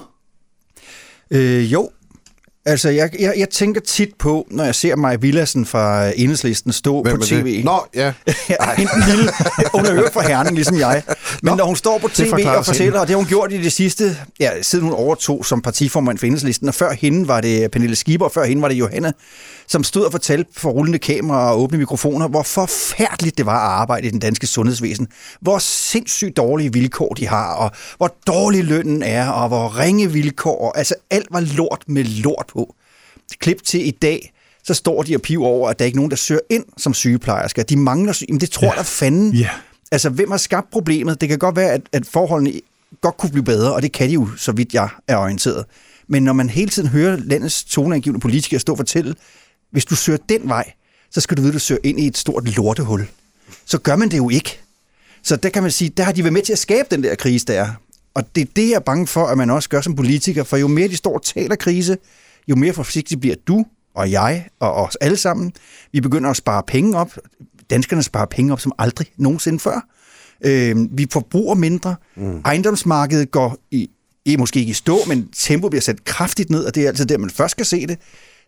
øh, 1.31 1.73
jo. 1.73 1.91
Altså, 2.67 2.89
jeg, 2.89 3.11
jeg, 3.21 3.35
jeg 3.37 3.51
tænker 3.51 3.81
tit 3.81 4.09
på, 4.19 4.47
når 4.51 4.65
jeg 4.65 4.75
ser 4.75 4.97
Maja 4.97 5.17
Villadsen 5.17 5.67
fra 5.67 6.13
Enhedslisten 6.17 6.73
stå 6.73 7.03
Hvem 7.03 7.17
på 7.17 7.25
tv. 7.27 7.57
det? 7.57 7.65
Nå, 7.65 7.81
ja. 7.95 8.13
En 8.79 8.89
lille, 9.09 9.31
hun 9.73 9.87
er 9.87 10.11
fra 10.13 10.29
Herning, 10.29 10.55
ligesom 10.55 10.79
jeg. 10.79 11.03
Men 11.43 11.51
Nå, 11.51 11.57
når 11.57 11.65
hun 11.65 11.77
står 11.77 11.99
på 11.99 12.09
tv 12.09 12.33
og 12.47 12.67
fortæller, 12.67 13.01
og 13.01 13.07
det 13.07 13.15
har 13.15 13.17
hun 13.17 13.27
gjort 13.27 13.53
i 13.53 13.63
det 13.63 13.73
sidste, 13.73 14.17
ja, 14.41 14.63
siden 14.63 14.85
hun 14.85 14.93
overtog 14.93 15.47
som 15.47 15.63
partiformand 15.63 16.19
for 16.19 16.27
Enhedslisten, 16.27 16.69
og 16.69 16.75
før 16.75 16.93
hende 16.93 17.29
var 17.29 17.41
det 17.41 17.71
Pernille 17.71 17.97
Schieber, 17.97 18.25
og 18.25 18.33
før 18.33 18.45
hende 18.45 18.63
var 18.63 18.69
det 18.69 18.75
Johanna, 18.75 19.13
som 19.67 19.85
stod 19.85 20.05
og 20.05 20.13
fortalte 20.13 20.51
for 20.57 20.71
rullende 20.71 20.99
kamera 20.99 21.53
og 21.53 21.61
åbne 21.61 21.79
mikrofoner, 21.79 22.29
hvor 22.29 22.43
forfærdeligt 22.43 23.39
det 23.39 23.47
var 23.47 23.67
at 23.67 23.81
arbejde 23.81 24.07
i 24.07 24.11
den 24.11 24.21
danske 24.21 24.47
sundhedsvæsen. 24.47 25.09
Hvor 25.41 25.59
sindssygt 25.59 26.37
dårlige 26.37 26.73
vilkår 26.73 27.09
de 27.09 27.29
har, 27.29 27.55
og 27.55 27.71
hvor 27.97 28.15
dårlig 28.27 28.65
lønnen 28.65 29.03
er, 29.03 29.29
og 29.29 29.49
hvor 29.49 29.79
ringe 29.79 30.13
vilkår. 30.13 30.73
Altså 30.77 30.95
alt 31.11 31.27
var 31.31 31.41
lort 31.41 31.85
med 31.87 32.05
lort 32.05 32.54
på. 32.55 32.75
Klip 33.39 33.63
til 33.63 33.87
i 33.87 33.91
dag, 33.91 34.33
så 34.65 34.75
står 34.75 35.03
de 35.03 35.15
og 35.15 35.23
piver 35.23 35.47
over, 35.47 35.71
at 35.71 35.79
der 35.79 35.85
ikke 35.85 35.97
er 35.97 35.99
nogen, 35.99 36.11
der 36.11 36.17
søger 36.17 36.41
ind 36.51 36.65
som 36.77 36.95
sygeplejersker. 36.95 37.63
De 37.63 37.77
mangler 37.77 38.13
syge. 38.13 38.33
Men 38.33 38.41
det 38.41 38.51
tror 38.51 38.67
ja. 38.67 38.73
der 38.77 38.83
fanden. 38.83 39.35
Ja. 39.35 39.51
Altså, 39.93 40.11
hvem 40.11 40.31
har 40.31 40.39
skabt 40.39 40.71
problemet? 40.71 41.21
Det 41.21 41.29
kan 41.29 41.39
godt 41.39 41.57
være, 41.57 41.73
at, 41.73 41.81
at 41.93 42.07
forholdene 42.07 42.61
godt 43.01 43.17
kunne 43.17 43.31
blive 43.31 43.45
bedre, 43.45 43.75
og 43.75 43.83
det 43.83 43.93
kan 43.93 44.09
de 44.09 44.15
jo, 44.15 44.29
så 44.37 44.53
vidt 44.53 44.75
jeg 44.75 44.89
er 45.09 45.17
orienteret. 45.17 45.65
Men 46.09 46.23
når 46.23 46.33
man 46.33 46.51
hele 46.51 46.71
tiden 46.71 46.89
hører 46.89 47.17
landets 47.17 47.65
toneangivende 47.65 48.21
politikere 48.21 48.61
stå 48.61 48.73
og 48.73 48.79
fortælle, 48.79 49.15
hvis 49.71 49.85
du 49.85 49.97
søger 49.97 50.19
den 50.29 50.49
vej, 50.49 50.73
så 51.11 51.21
skal 51.21 51.37
du 51.37 51.43
vide, 51.43 51.51
at 51.51 51.55
du 51.55 51.59
søger 51.59 51.81
ind 51.85 52.01
i 52.01 52.07
et 52.07 52.17
stort 52.17 52.57
lortehul. 52.57 53.07
Så 53.65 53.79
gør 53.79 53.97
man 53.97 54.09
det 54.09 54.17
jo 54.17 54.31
ikke. 54.31 54.61
Så 55.23 55.37
der 55.37 55.49
kan 55.49 55.63
man 55.63 55.73
sige, 55.73 55.89
der 55.89 56.03
har 56.03 56.13
de 56.13 56.23
været 56.23 56.33
med 56.33 56.43
til 56.43 56.53
at 56.53 56.59
skabe 56.59 56.89
den 56.91 57.03
der 57.03 57.15
krise, 57.15 57.47
der 57.47 57.63
er. 57.63 57.69
Og 58.15 58.25
det 58.35 58.41
er 58.41 58.47
det, 58.57 58.69
jeg 58.69 58.75
er 58.75 58.81
bange 58.81 59.07
for, 59.07 59.27
at 59.27 59.39
man 59.39 59.51
også 59.51 59.69
gør 59.69 59.81
som 59.81 59.97
politiker, 59.97 60.45
for 60.45 60.57
jo 60.57 60.69
mere 60.69 60.89
de 60.89 60.97
står 60.97 61.15
og 61.15 61.23
taler 61.23 61.57
krise, 61.57 61.99
jo 62.49 62.57
mere 62.57 62.73
forsigtig 62.73 63.21
bliver 63.21 63.37
du 63.47 63.65
og 63.95 64.11
jeg 64.11 64.49
og 64.61 64.73
os 64.73 64.97
alle 64.97 65.17
sammen. 65.17 65.53
Vi 65.93 66.01
begynder 66.01 66.31
at 66.31 66.37
spare 66.37 66.63
penge 66.67 66.97
op. 66.99 67.19
Danskerne 67.71 68.03
sparer 68.03 68.27
penge 68.27 68.53
op 68.53 68.61
som 68.61 68.73
aldrig 68.79 69.07
nogensinde 69.17 69.59
før. 69.59 69.87
Øh, 70.45 70.77
vi 70.91 71.07
forbruger 71.13 71.55
mindre. 71.55 71.97
Mm. 72.17 72.41
Ejendomsmarkedet 72.45 73.31
går 73.31 73.57
i, 73.71 73.91
i, 74.25 74.37
måske 74.37 74.61
ikke 74.61 74.71
i 74.71 74.75
stå, 74.75 74.99
men 75.09 75.29
tempo 75.33 75.69
bliver 75.69 75.83
sat 75.83 76.05
kraftigt 76.05 76.51
ned, 76.51 76.65
og 76.65 76.75
det 76.75 76.83
er 76.83 76.89
altså 76.89 77.05
der, 77.05 77.19
man 77.19 77.31
først 77.31 77.51
skal 77.51 77.67
se 77.67 77.87
det. 77.87 77.99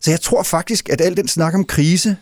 Så 0.00 0.10
jeg 0.10 0.20
tror 0.20 0.42
faktisk, 0.42 0.88
at 0.88 1.00
al 1.00 1.16
den 1.16 1.28
snak 1.28 1.54
om 1.54 1.64
krise, 1.64 2.16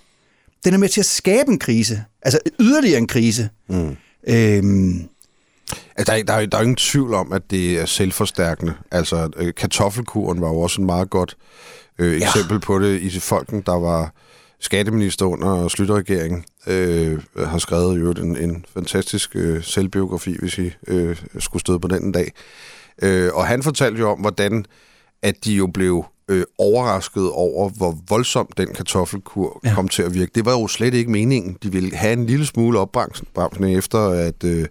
den 0.64 0.74
er 0.74 0.78
med 0.78 0.88
til 0.88 1.00
at 1.00 1.06
skabe 1.06 1.50
en 1.50 1.58
krise. 1.58 2.04
Altså 2.22 2.38
yderligere 2.60 2.98
en 2.98 3.06
krise. 3.06 3.48
Mm. 3.68 3.96
Øhm, 4.28 5.08
der, 5.96 6.12
er, 6.12 6.22
der, 6.22 6.32
er, 6.32 6.46
der 6.46 6.58
er 6.58 6.62
ingen 6.62 6.76
tvivl 6.76 7.14
om, 7.14 7.32
at 7.32 7.42
det 7.50 7.80
er 7.80 7.86
selvforstærkende. 7.86 8.74
Altså, 8.90 9.30
øh, 9.36 9.54
kartoffelkuren 9.54 10.40
var 10.40 10.48
jo 10.48 10.60
også 10.60 10.80
en 10.80 10.86
meget 10.86 11.10
godt 11.10 11.36
øh, 11.98 12.16
eksempel 12.16 12.54
ja. 12.54 12.58
på 12.58 12.78
det 12.78 13.00
i 13.00 13.20
folken, 13.20 13.60
der 13.60 13.78
var 13.78 14.12
skatteminister 14.60 15.26
under 15.26 15.68
Slytterregeringen, 15.68 16.44
øh, 16.66 17.22
har 17.36 17.58
skrevet 17.58 18.00
jo 18.00 18.10
en, 18.10 18.36
en 18.36 18.64
fantastisk 18.74 19.30
øh, 19.34 19.62
selvbiografi, 19.62 20.36
hvis 20.40 20.58
I 20.58 20.70
øh, 20.86 21.16
skulle 21.38 21.60
støde 21.60 21.80
på 21.80 21.88
den 21.88 22.04
en 22.04 22.12
dag. 22.12 22.32
Øh, 23.02 23.30
og 23.34 23.46
han 23.46 23.62
fortalte 23.62 24.00
jo 24.00 24.10
om, 24.10 24.20
hvordan 24.20 24.64
at 25.22 25.44
de 25.44 25.54
jo 25.54 25.66
blev 25.66 26.04
øh, 26.28 26.44
overrasket 26.58 27.30
over, 27.30 27.68
hvor 27.68 27.98
voldsomt 28.08 28.58
den 28.58 28.68
kartoffelkur 28.74 29.60
ja. 29.64 29.74
kom 29.74 29.88
til 29.88 30.02
at 30.02 30.14
virke. 30.14 30.30
Det 30.34 30.44
var 30.44 30.52
jo 30.52 30.68
slet 30.68 30.94
ikke 30.94 31.10
meningen. 31.10 31.56
De 31.62 31.72
ville 31.72 31.96
have 31.96 32.12
en 32.12 32.26
lille 32.26 32.46
smule 32.46 32.78
opbremsning 32.78 33.78
efter, 33.78 33.98
at, 34.08 34.44
øh, 34.44 34.66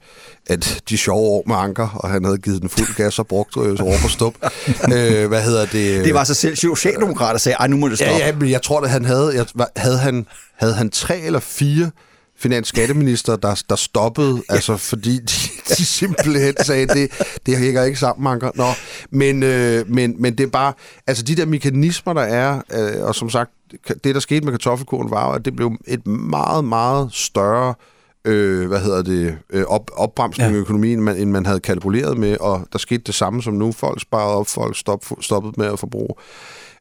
at 0.48 0.82
de 0.90 0.98
sjove 0.98 1.22
år 1.22 1.44
med 1.48 1.56
Anker, 1.56 1.88
og 1.90 2.10
han 2.10 2.26
havde 2.26 2.38
givet 2.38 2.62
den 2.62 2.70
fuld 2.70 2.96
gas 2.96 3.20
og 3.20 3.28
brugt 3.28 3.58
øh, 3.58 3.78
over 3.82 3.98
på 4.02 4.08
stop. 4.08 4.34
øh, 4.96 5.28
hvad 5.28 5.44
hedder 5.44 5.66
det? 5.66 6.06
Det 6.06 6.14
var 6.14 6.24
så 6.24 6.34
selv 6.34 6.56
socialdemokrater, 6.56 7.32
der 7.32 7.40
sagde, 7.40 7.56
ej, 7.56 7.68
nu 7.68 7.78
må 7.78 7.90
det 7.90 7.98
stoppe. 7.98 8.14
Ja, 8.14 8.26
ja, 8.26 8.36
men 8.36 8.50
jeg 8.50 8.62
tror, 8.62 8.82
at 8.82 8.90
han 8.90 9.06
havde, 9.06 9.32
jeg, 9.36 9.68
havde, 9.76 9.98
han, 9.98 10.26
havde 10.56 10.74
han 10.74 10.90
tre 10.90 11.20
eller 11.20 11.40
fire 11.40 11.92
finansskatteminister, 12.38 13.36
der, 13.36 13.64
der 13.70 13.76
stoppede, 13.76 14.44
ja. 14.50 14.54
altså 14.54 14.78
fordi 14.78 15.20
de, 15.20 15.34
de 15.78 15.86
simpelthen 15.86 16.56
sagde, 16.64 16.88
det, 16.88 17.12
det 17.46 17.58
hænger 17.58 17.84
ikke 17.84 18.00
sammen, 18.00 18.28
Anker. 18.28 18.52
Nå, 18.56 18.68
men, 19.12 19.44
øh, 19.44 19.90
men, 19.90 20.16
men 20.20 20.38
det 20.38 20.44
er 20.44 20.50
bare, 20.50 20.74
altså 21.08 21.24
de 21.24 21.36
der 21.36 21.46
mekanismer, 21.46 22.14
der 22.14 22.22
er, 22.22 22.62
øh, 22.74 23.06
og 23.08 23.16
som 23.16 23.30
sagt, 23.30 23.52
det 24.04 24.16
der 24.16 24.20
skete 24.20 24.46
med 24.46 24.54
kartoffelkurven 24.54 25.12
var 25.12 25.32
at 25.32 25.46
det 25.46 25.56
blev 25.56 25.72
et 25.88 26.08
meget, 26.08 26.66
meget 26.66 27.10
større 27.14 27.74
øh, 28.26 28.68
hvad 28.68 28.80
hedder 28.80 29.02
det, 29.02 29.38
øh, 29.50 29.64
op, 29.64 29.92
opbremsning 29.94 30.52
ja. 30.52 30.56
i 30.56 30.60
økonomien, 30.60 31.02
man, 31.02 31.18
end 31.18 31.32
man 31.32 31.46
havde 31.46 31.60
kalkuleret 31.60 32.18
med, 32.18 32.38
og 32.40 32.68
der 32.74 32.80
skete 32.80 33.04
det 33.06 33.16
samme 33.16 33.44
som 33.44 33.54
nu. 33.54 33.72
Folk 33.72 34.02
sparede 34.02 34.36
op, 34.36 34.48
folk 34.48 34.78
stop, 34.78 35.06
stoppede 35.22 35.54
med 35.58 35.66
at 35.66 35.80
forbruge. 35.80 36.16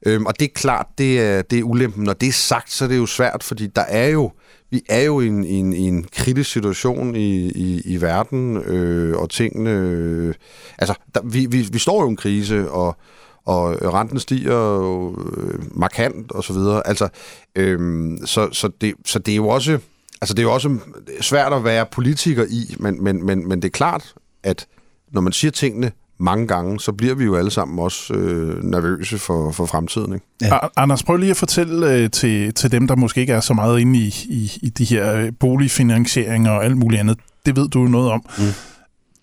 Øhm, 0.06 0.26
og 0.26 0.40
det 0.40 0.44
er 0.44 0.52
klart, 0.54 0.86
det 0.98 1.20
er, 1.20 1.42
det 1.42 1.58
er 1.58 1.62
ulempen. 1.62 2.04
Når 2.04 2.12
det 2.12 2.28
er 2.28 2.32
sagt, 2.32 2.72
så 2.72 2.84
er 2.84 2.88
det 2.88 2.96
jo 2.96 3.06
svært, 3.06 3.42
fordi 3.42 3.66
der 3.66 3.82
er 3.82 4.08
jo 4.08 4.30
vi 4.72 4.82
er 4.88 5.00
jo 5.02 5.20
i 5.20 5.26
en, 5.26 5.44
i 5.44 5.54
en, 5.54 5.72
i 5.72 5.80
en 5.80 6.06
kritisk 6.12 6.52
situation 6.52 7.16
i, 7.16 7.50
i, 7.50 7.82
i 7.85 8.00
verden, 8.00 8.56
øh, 8.56 9.18
og 9.18 9.30
tingene... 9.30 9.70
Øh, 9.70 10.35
altså, 10.78 10.94
der, 11.14 11.20
vi, 11.24 11.46
vi, 11.46 11.68
vi 11.72 11.78
står 11.78 12.02
jo 12.02 12.06
i 12.06 12.11
en 12.11 12.16
krise, 12.16 12.70
og, 12.70 12.96
og 13.44 13.94
renten 13.94 14.18
stiger 14.18 14.54
jo 14.54 15.16
øh, 15.37 15.78
markant, 15.78 16.32
og 16.32 16.44
så 16.44 16.52
videre. 16.52 16.87
Altså, 16.87 17.08
øh, 17.56 17.78
så, 18.24 18.48
så, 18.52 18.70
det, 18.80 18.94
så 19.06 19.18
det 19.18 19.32
er 19.32 19.37
jo 19.37 19.48
også... 19.48 19.78
Altså, 20.20 20.35
det 20.35 20.38
er 20.38 20.42
jo 20.42 20.52
også 20.52 20.78
svært 21.20 21.52
at 21.52 21.64
være 21.64 21.87
politiker 21.92 22.44
i, 22.50 22.76
men, 22.78 23.04
men, 23.04 23.26
men, 23.26 23.48
men 23.48 23.62
det 23.62 23.68
er 23.68 23.72
klart, 23.72 24.14
at 24.42 24.66
når 25.12 25.20
man 25.20 25.32
siger 25.32 25.50
tingene 25.50 25.92
mange 26.18 26.46
gange, 26.46 26.81
så 26.81 26.92
bliver 26.92 27.14
vi 27.14 27.25
jo 27.25 27.37
alle 27.37 27.51
sammen 27.51 27.79
også 27.79 28.14
øh, 28.14 28.64
nervøse 28.64 29.18
for, 29.18 29.53
for 29.53 29.66
fremtiden. 29.66 30.12
Ikke? 30.12 30.27
Ja. 30.42 30.59
Anders, 30.77 31.03
prøv 31.03 31.16
lige 31.16 31.31
at 31.31 31.37
fortælle 31.37 31.94
øh, 31.94 32.11
til, 32.11 32.55
til 32.55 32.72
dem, 32.72 32.87
der 32.87 32.96
måske 32.96 33.20
ikke 33.20 33.33
er 33.33 33.40
så 33.40 33.55
meget 33.55 33.81
inde 33.81 33.98
i, 33.98 34.14
i, 34.29 34.53
i 34.62 34.68
de 34.68 34.85
her 34.85 35.14
øh, 35.14 35.33
boligfinansieringer 35.40 36.51
og 36.51 36.64
alt 36.64 36.77
muligt 36.77 37.01
andet. 37.01 37.18
Det 37.46 37.57
ved 37.57 37.68
du 37.68 37.79
noget 37.85 38.11
om. 38.11 38.25
Mm. 38.38 38.44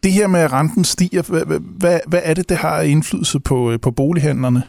Det 0.03 0.11
her 0.11 0.27
med, 0.27 0.39
at 0.39 0.51
renten 0.51 0.83
stiger, 0.83 1.21
hvad, 1.21 1.59
hvad, 1.59 1.99
hvad 2.07 2.21
er 2.23 2.33
det, 2.33 2.49
det 2.49 2.57
har 2.57 2.81
indflydelse 2.81 3.39
på, 3.39 3.71
øh, 3.71 3.79
på 3.79 3.91
bolighandlerne? 3.91 4.63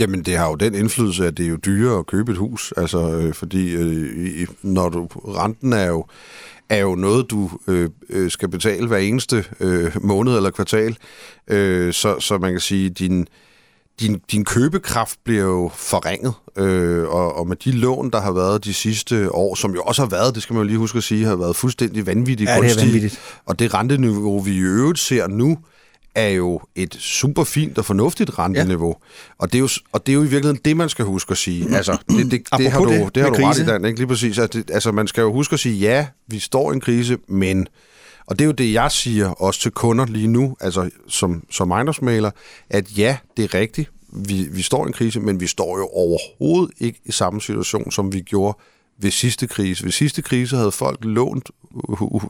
Jamen, 0.00 0.22
det 0.22 0.36
har 0.36 0.48
jo 0.48 0.54
den 0.54 0.74
indflydelse, 0.74 1.26
at 1.26 1.38
det 1.38 1.46
er 1.46 1.50
jo 1.50 1.56
dyrere 1.56 1.98
at 1.98 2.06
købe 2.06 2.32
et 2.32 2.38
hus. 2.38 2.72
Altså, 2.76 3.10
øh, 3.10 3.34
fordi 3.34 3.70
øh, 3.72 4.46
når 4.62 4.88
du, 4.88 5.06
renten 5.14 5.72
er 5.72 5.86
jo 5.86 6.04
er 6.70 6.78
jo 6.78 6.94
noget, 6.94 7.30
du 7.30 7.50
øh, 7.68 7.90
øh, 8.10 8.30
skal 8.30 8.48
betale 8.48 8.86
hver 8.86 8.98
eneste 8.98 9.44
øh, 9.60 10.04
måned 10.04 10.36
eller 10.36 10.50
kvartal. 10.50 10.96
Øh, 11.48 11.92
så, 11.92 12.20
så 12.20 12.38
man 12.38 12.50
kan 12.52 12.60
sige, 12.60 12.90
din 12.90 13.28
din, 14.00 14.20
din 14.32 14.44
købekraft 14.44 15.18
bliver 15.24 15.44
jo 15.44 15.70
forringet, 15.74 16.34
øh, 16.56 17.08
og, 17.08 17.36
og 17.36 17.46
med 17.46 17.56
de 17.56 17.72
lån, 17.72 18.10
der 18.10 18.20
har 18.20 18.32
været 18.32 18.64
de 18.64 18.74
sidste 18.74 19.34
år, 19.34 19.54
som 19.54 19.74
jo 19.74 19.82
også 19.82 20.02
har 20.02 20.08
været, 20.08 20.34
det 20.34 20.42
skal 20.42 20.54
man 20.54 20.62
jo 20.62 20.66
lige 20.66 20.78
huske 20.78 20.98
at 20.98 21.04
sige, 21.04 21.24
har 21.24 21.36
været 21.36 21.56
fuldstændig 21.56 22.06
vanvittigt 22.06 22.50
ja, 22.50 22.60
det 22.60 22.70
er 22.70 22.84
vanvittigt. 22.84 23.20
Og 23.46 23.58
det 23.58 23.74
renteniveau, 23.74 24.40
vi 24.40 24.52
i 24.52 24.58
øvrigt 24.58 24.98
ser 24.98 25.26
nu, 25.26 25.58
er 26.18 26.28
jo 26.28 26.60
et 26.74 26.94
super 26.94 27.44
fint 27.44 27.78
og 27.78 27.84
fornuftigt 27.84 28.38
renteniveau. 28.38 28.88
Ja. 28.88 29.34
Og, 29.38 29.52
det 29.52 29.58
er 29.58 29.60
jo, 29.60 29.68
og 29.92 30.06
det 30.06 30.12
er 30.12 30.14
jo 30.14 30.20
i 30.20 30.26
virkeligheden 30.26 30.60
det, 30.64 30.76
man 30.76 30.88
skal 30.88 31.04
huske 31.04 31.30
at 31.30 31.38
sige. 31.38 31.76
Altså, 31.76 31.96
det, 32.08 32.30
det, 32.30 32.42
det 32.58 32.70
har 32.70 32.80
du, 32.80 32.90
det, 32.90 33.14
det 33.14 33.22
har 33.22 33.30
du 33.30 33.44
ret 33.44 33.58
i, 33.58 33.64
Dan, 33.64 33.84
ikke? 33.84 33.98
Lige 33.98 34.08
præcis. 34.08 34.38
Altså, 34.38 34.58
det, 34.58 34.70
altså, 34.70 34.92
man 34.92 35.06
skal 35.06 35.20
jo 35.22 35.32
huske 35.32 35.54
at 35.54 35.60
sige, 35.60 35.74
ja, 35.74 36.06
vi 36.26 36.38
står 36.38 36.72
i 36.72 36.74
en 36.74 36.80
krise, 36.80 37.18
men... 37.28 37.68
Og 38.26 38.38
det 38.38 38.44
er 38.44 38.46
jo 38.46 38.52
det, 38.52 38.72
jeg 38.72 38.90
siger 38.90 39.28
også 39.28 39.60
til 39.60 39.70
kunder 39.70 40.06
lige 40.06 40.28
nu, 40.28 40.56
altså 40.60 40.90
som, 41.06 41.42
som 41.50 41.70
ejendomsmaler, 41.70 42.30
at 42.70 42.98
ja, 42.98 43.16
det 43.36 43.44
er 43.44 43.54
rigtigt, 43.54 43.90
vi, 44.12 44.48
vi 44.50 44.62
står 44.62 44.84
i 44.84 44.86
en 44.86 44.92
krise, 44.92 45.20
men 45.20 45.40
vi 45.40 45.46
står 45.46 45.78
jo 45.78 45.86
overhovedet 45.86 46.74
ikke 46.78 47.00
i 47.04 47.12
samme 47.12 47.40
situation, 47.40 47.90
som 47.90 48.12
vi 48.12 48.20
gjorde 48.20 48.58
ved 48.98 49.10
sidste 49.10 49.46
krise. 49.46 49.84
Ved 49.84 49.92
sidste 49.92 50.22
krise 50.22 50.56
havde 50.56 50.72
folk 50.72 50.98
lånt, 51.04 51.50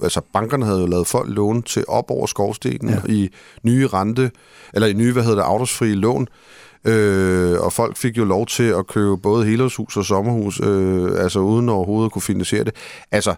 altså 0.02 0.20
bankerne 0.32 0.66
havde 0.66 0.80
jo 0.80 0.86
lavet 0.86 1.06
folk 1.06 1.28
låne 1.30 1.62
til 1.62 1.84
op 1.88 2.10
over 2.10 2.26
skovstenen 2.26 2.94
ja. 2.94 3.12
i 3.12 3.28
nye 3.62 3.86
rente, 3.86 4.30
eller 4.74 4.88
i 4.88 4.92
nye, 4.92 5.12
hvad 5.12 5.22
hedder 5.22 5.36
det, 5.36 5.44
autosfri 5.44 5.94
lån. 5.94 6.28
Øh, 6.84 7.60
og 7.60 7.72
folk 7.72 7.96
fik 7.96 8.18
jo 8.18 8.24
lov 8.24 8.46
til 8.46 8.62
at 8.62 8.86
købe 8.86 9.16
både 9.16 9.46
helårshus 9.46 9.96
og 9.96 10.04
sommerhus, 10.04 10.60
øh, 10.60 11.22
altså 11.22 11.40
uden 11.40 11.68
overhovedet 11.68 12.06
at 12.06 12.12
kunne 12.12 12.22
finansiere 12.22 12.64
det. 12.64 12.74
Altså, 13.10 13.34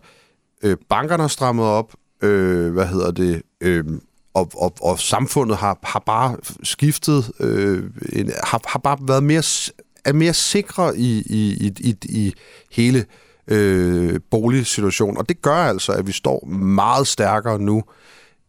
øh, 0.62 0.77
bankerne 0.88 1.23
har 1.23 1.29
strammet 1.29 1.64
op, 1.64 1.95
øh, 2.23 2.73
hvad 2.73 2.87
hedder 2.87 3.11
det, 3.11 3.43
øh, 3.61 3.85
og, 4.35 4.51
og, 4.55 4.75
og 4.81 4.99
samfundet 4.99 5.57
har, 5.57 5.79
har 5.83 6.03
bare 6.07 6.37
skiftet, 6.62 7.33
øh, 7.40 7.83
en, 8.12 8.33
har, 8.45 8.61
har 8.66 8.79
bare 8.79 8.99
været 9.01 9.23
mere 9.23 9.43
er 10.05 10.13
mere 10.13 10.35
sikre 10.35 10.99
i, 10.99 11.23
i, 11.27 11.67
i, 11.67 11.73
i, 11.81 11.97
i 12.03 12.35
hele 12.71 13.05
øh, 13.49 14.21
boligsituationen. 14.31 15.17
Og 15.17 15.29
det 15.29 15.43
gør 15.43 15.55
altså, 15.55 15.93
at 15.93 16.07
vi 16.07 16.13
står 16.13 16.47
meget 16.47 17.07
stærkere 17.07 17.59
nu, 17.59 17.83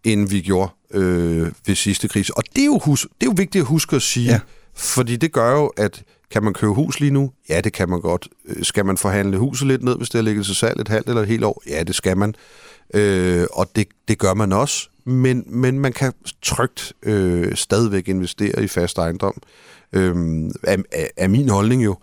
end 0.03 0.29
vi 0.29 0.41
gjorde 0.41 0.71
øh, 0.93 1.51
ved 1.65 1.75
sidste 1.75 2.07
krise. 2.07 2.37
Og 2.37 2.43
det 2.55 2.61
er, 2.61 2.65
jo 2.65 2.79
hus, 2.85 3.01
det 3.01 3.27
er 3.27 3.31
jo 3.31 3.33
vigtigt 3.37 3.61
at 3.61 3.67
huske 3.67 3.95
at 3.95 4.01
sige, 4.01 4.31
ja. 4.31 4.39
fordi 4.75 5.15
det 5.15 5.31
gør 5.31 5.51
jo, 5.51 5.67
at 5.67 6.03
kan 6.31 6.43
man 6.43 6.53
købe 6.53 6.73
hus 6.73 6.99
lige 6.99 7.11
nu? 7.11 7.31
Ja, 7.49 7.61
det 7.61 7.73
kan 7.73 7.89
man 7.89 8.01
godt. 8.01 8.27
Øh, 8.47 8.63
skal 8.63 8.85
man 8.85 8.97
forhandle 8.97 9.37
huset 9.37 9.67
lidt 9.67 9.83
ned, 9.83 9.97
hvis 9.97 10.09
det 10.09 10.19
er 10.19 10.23
ligget 10.23 10.45
til 10.45 10.55
salg 10.55 10.81
et 10.81 10.87
halvt 10.87 11.07
eller 11.07 11.21
et 11.21 11.27
helt 11.27 11.43
år? 11.43 11.63
Ja, 11.67 11.83
det 11.83 11.95
skal 11.95 12.17
man. 12.17 12.35
Øh, 12.93 13.45
og 13.53 13.69
det, 13.75 13.87
det 14.07 14.17
gør 14.17 14.33
man 14.33 14.53
også. 14.53 14.89
Men, 15.05 15.43
men 15.47 15.79
man 15.79 15.93
kan 15.93 16.13
trygt 16.41 16.93
øh, 17.03 17.55
stadigvæk 17.55 18.07
investere 18.07 18.63
i 18.63 18.67
fast 18.67 18.97
ejendom 18.97 19.41
øh, 19.93 20.15
er, 20.63 20.77
er 21.17 21.27
min 21.27 21.49
holdning 21.49 21.85
jo. 21.85 21.95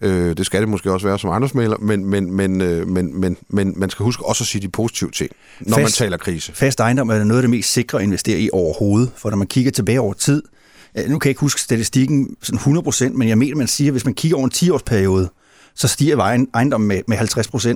Øh, 0.00 0.36
det 0.36 0.46
skal 0.46 0.60
det 0.60 0.68
måske 0.68 0.92
også 0.92 1.06
være 1.06 1.18
som 1.18 1.30
ejendomsmaler, 1.30 1.76
men, 1.78 2.04
men, 2.04 2.32
men, 2.32 2.60
øh, 2.60 2.88
men, 2.88 3.20
men, 3.20 3.36
men 3.48 3.74
man 3.76 3.90
skal 3.90 4.04
huske 4.04 4.26
også 4.26 4.44
at 4.44 4.48
sige 4.48 4.62
de 4.62 4.68
positive 4.68 5.10
ting, 5.10 5.30
når 5.60 5.76
fast, 5.76 6.00
man 6.00 6.06
taler 6.06 6.16
krise. 6.16 6.52
Fast 6.52 6.80
ejendom 6.80 7.08
er 7.08 7.24
noget 7.24 7.38
af 7.38 7.42
det 7.42 7.50
mest 7.50 7.72
sikre 7.72 7.98
at 7.98 8.04
investere 8.04 8.40
i 8.40 8.50
overhovedet, 8.52 9.10
for 9.16 9.30
når 9.30 9.36
man 9.36 9.46
kigger 9.46 9.70
tilbage 9.70 10.00
over 10.00 10.14
tid, 10.14 10.42
nu 10.96 11.18
kan 11.18 11.28
jeg 11.28 11.30
ikke 11.30 11.40
huske 11.40 11.60
statistikken 11.60 12.36
sådan 12.42 12.78
100%, 12.78 13.08
men 13.08 13.28
jeg 13.28 13.38
mener, 13.38 13.56
man 13.56 13.66
siger, 13.66 13.88
at 13.88 13.92
hvis 13.92 14.04
man 14.04 14.14
kigger 14.14 14.36
over 14.36 14.46
en 14.46 14.52
10-årsperiode, 14.54 15.28
så 15.74 15.88
stiger 15.88 16.46
ejendom 16.54 16.80
med, 16.80 17.02
med 17.08 17.18
50%, 17.18 17.72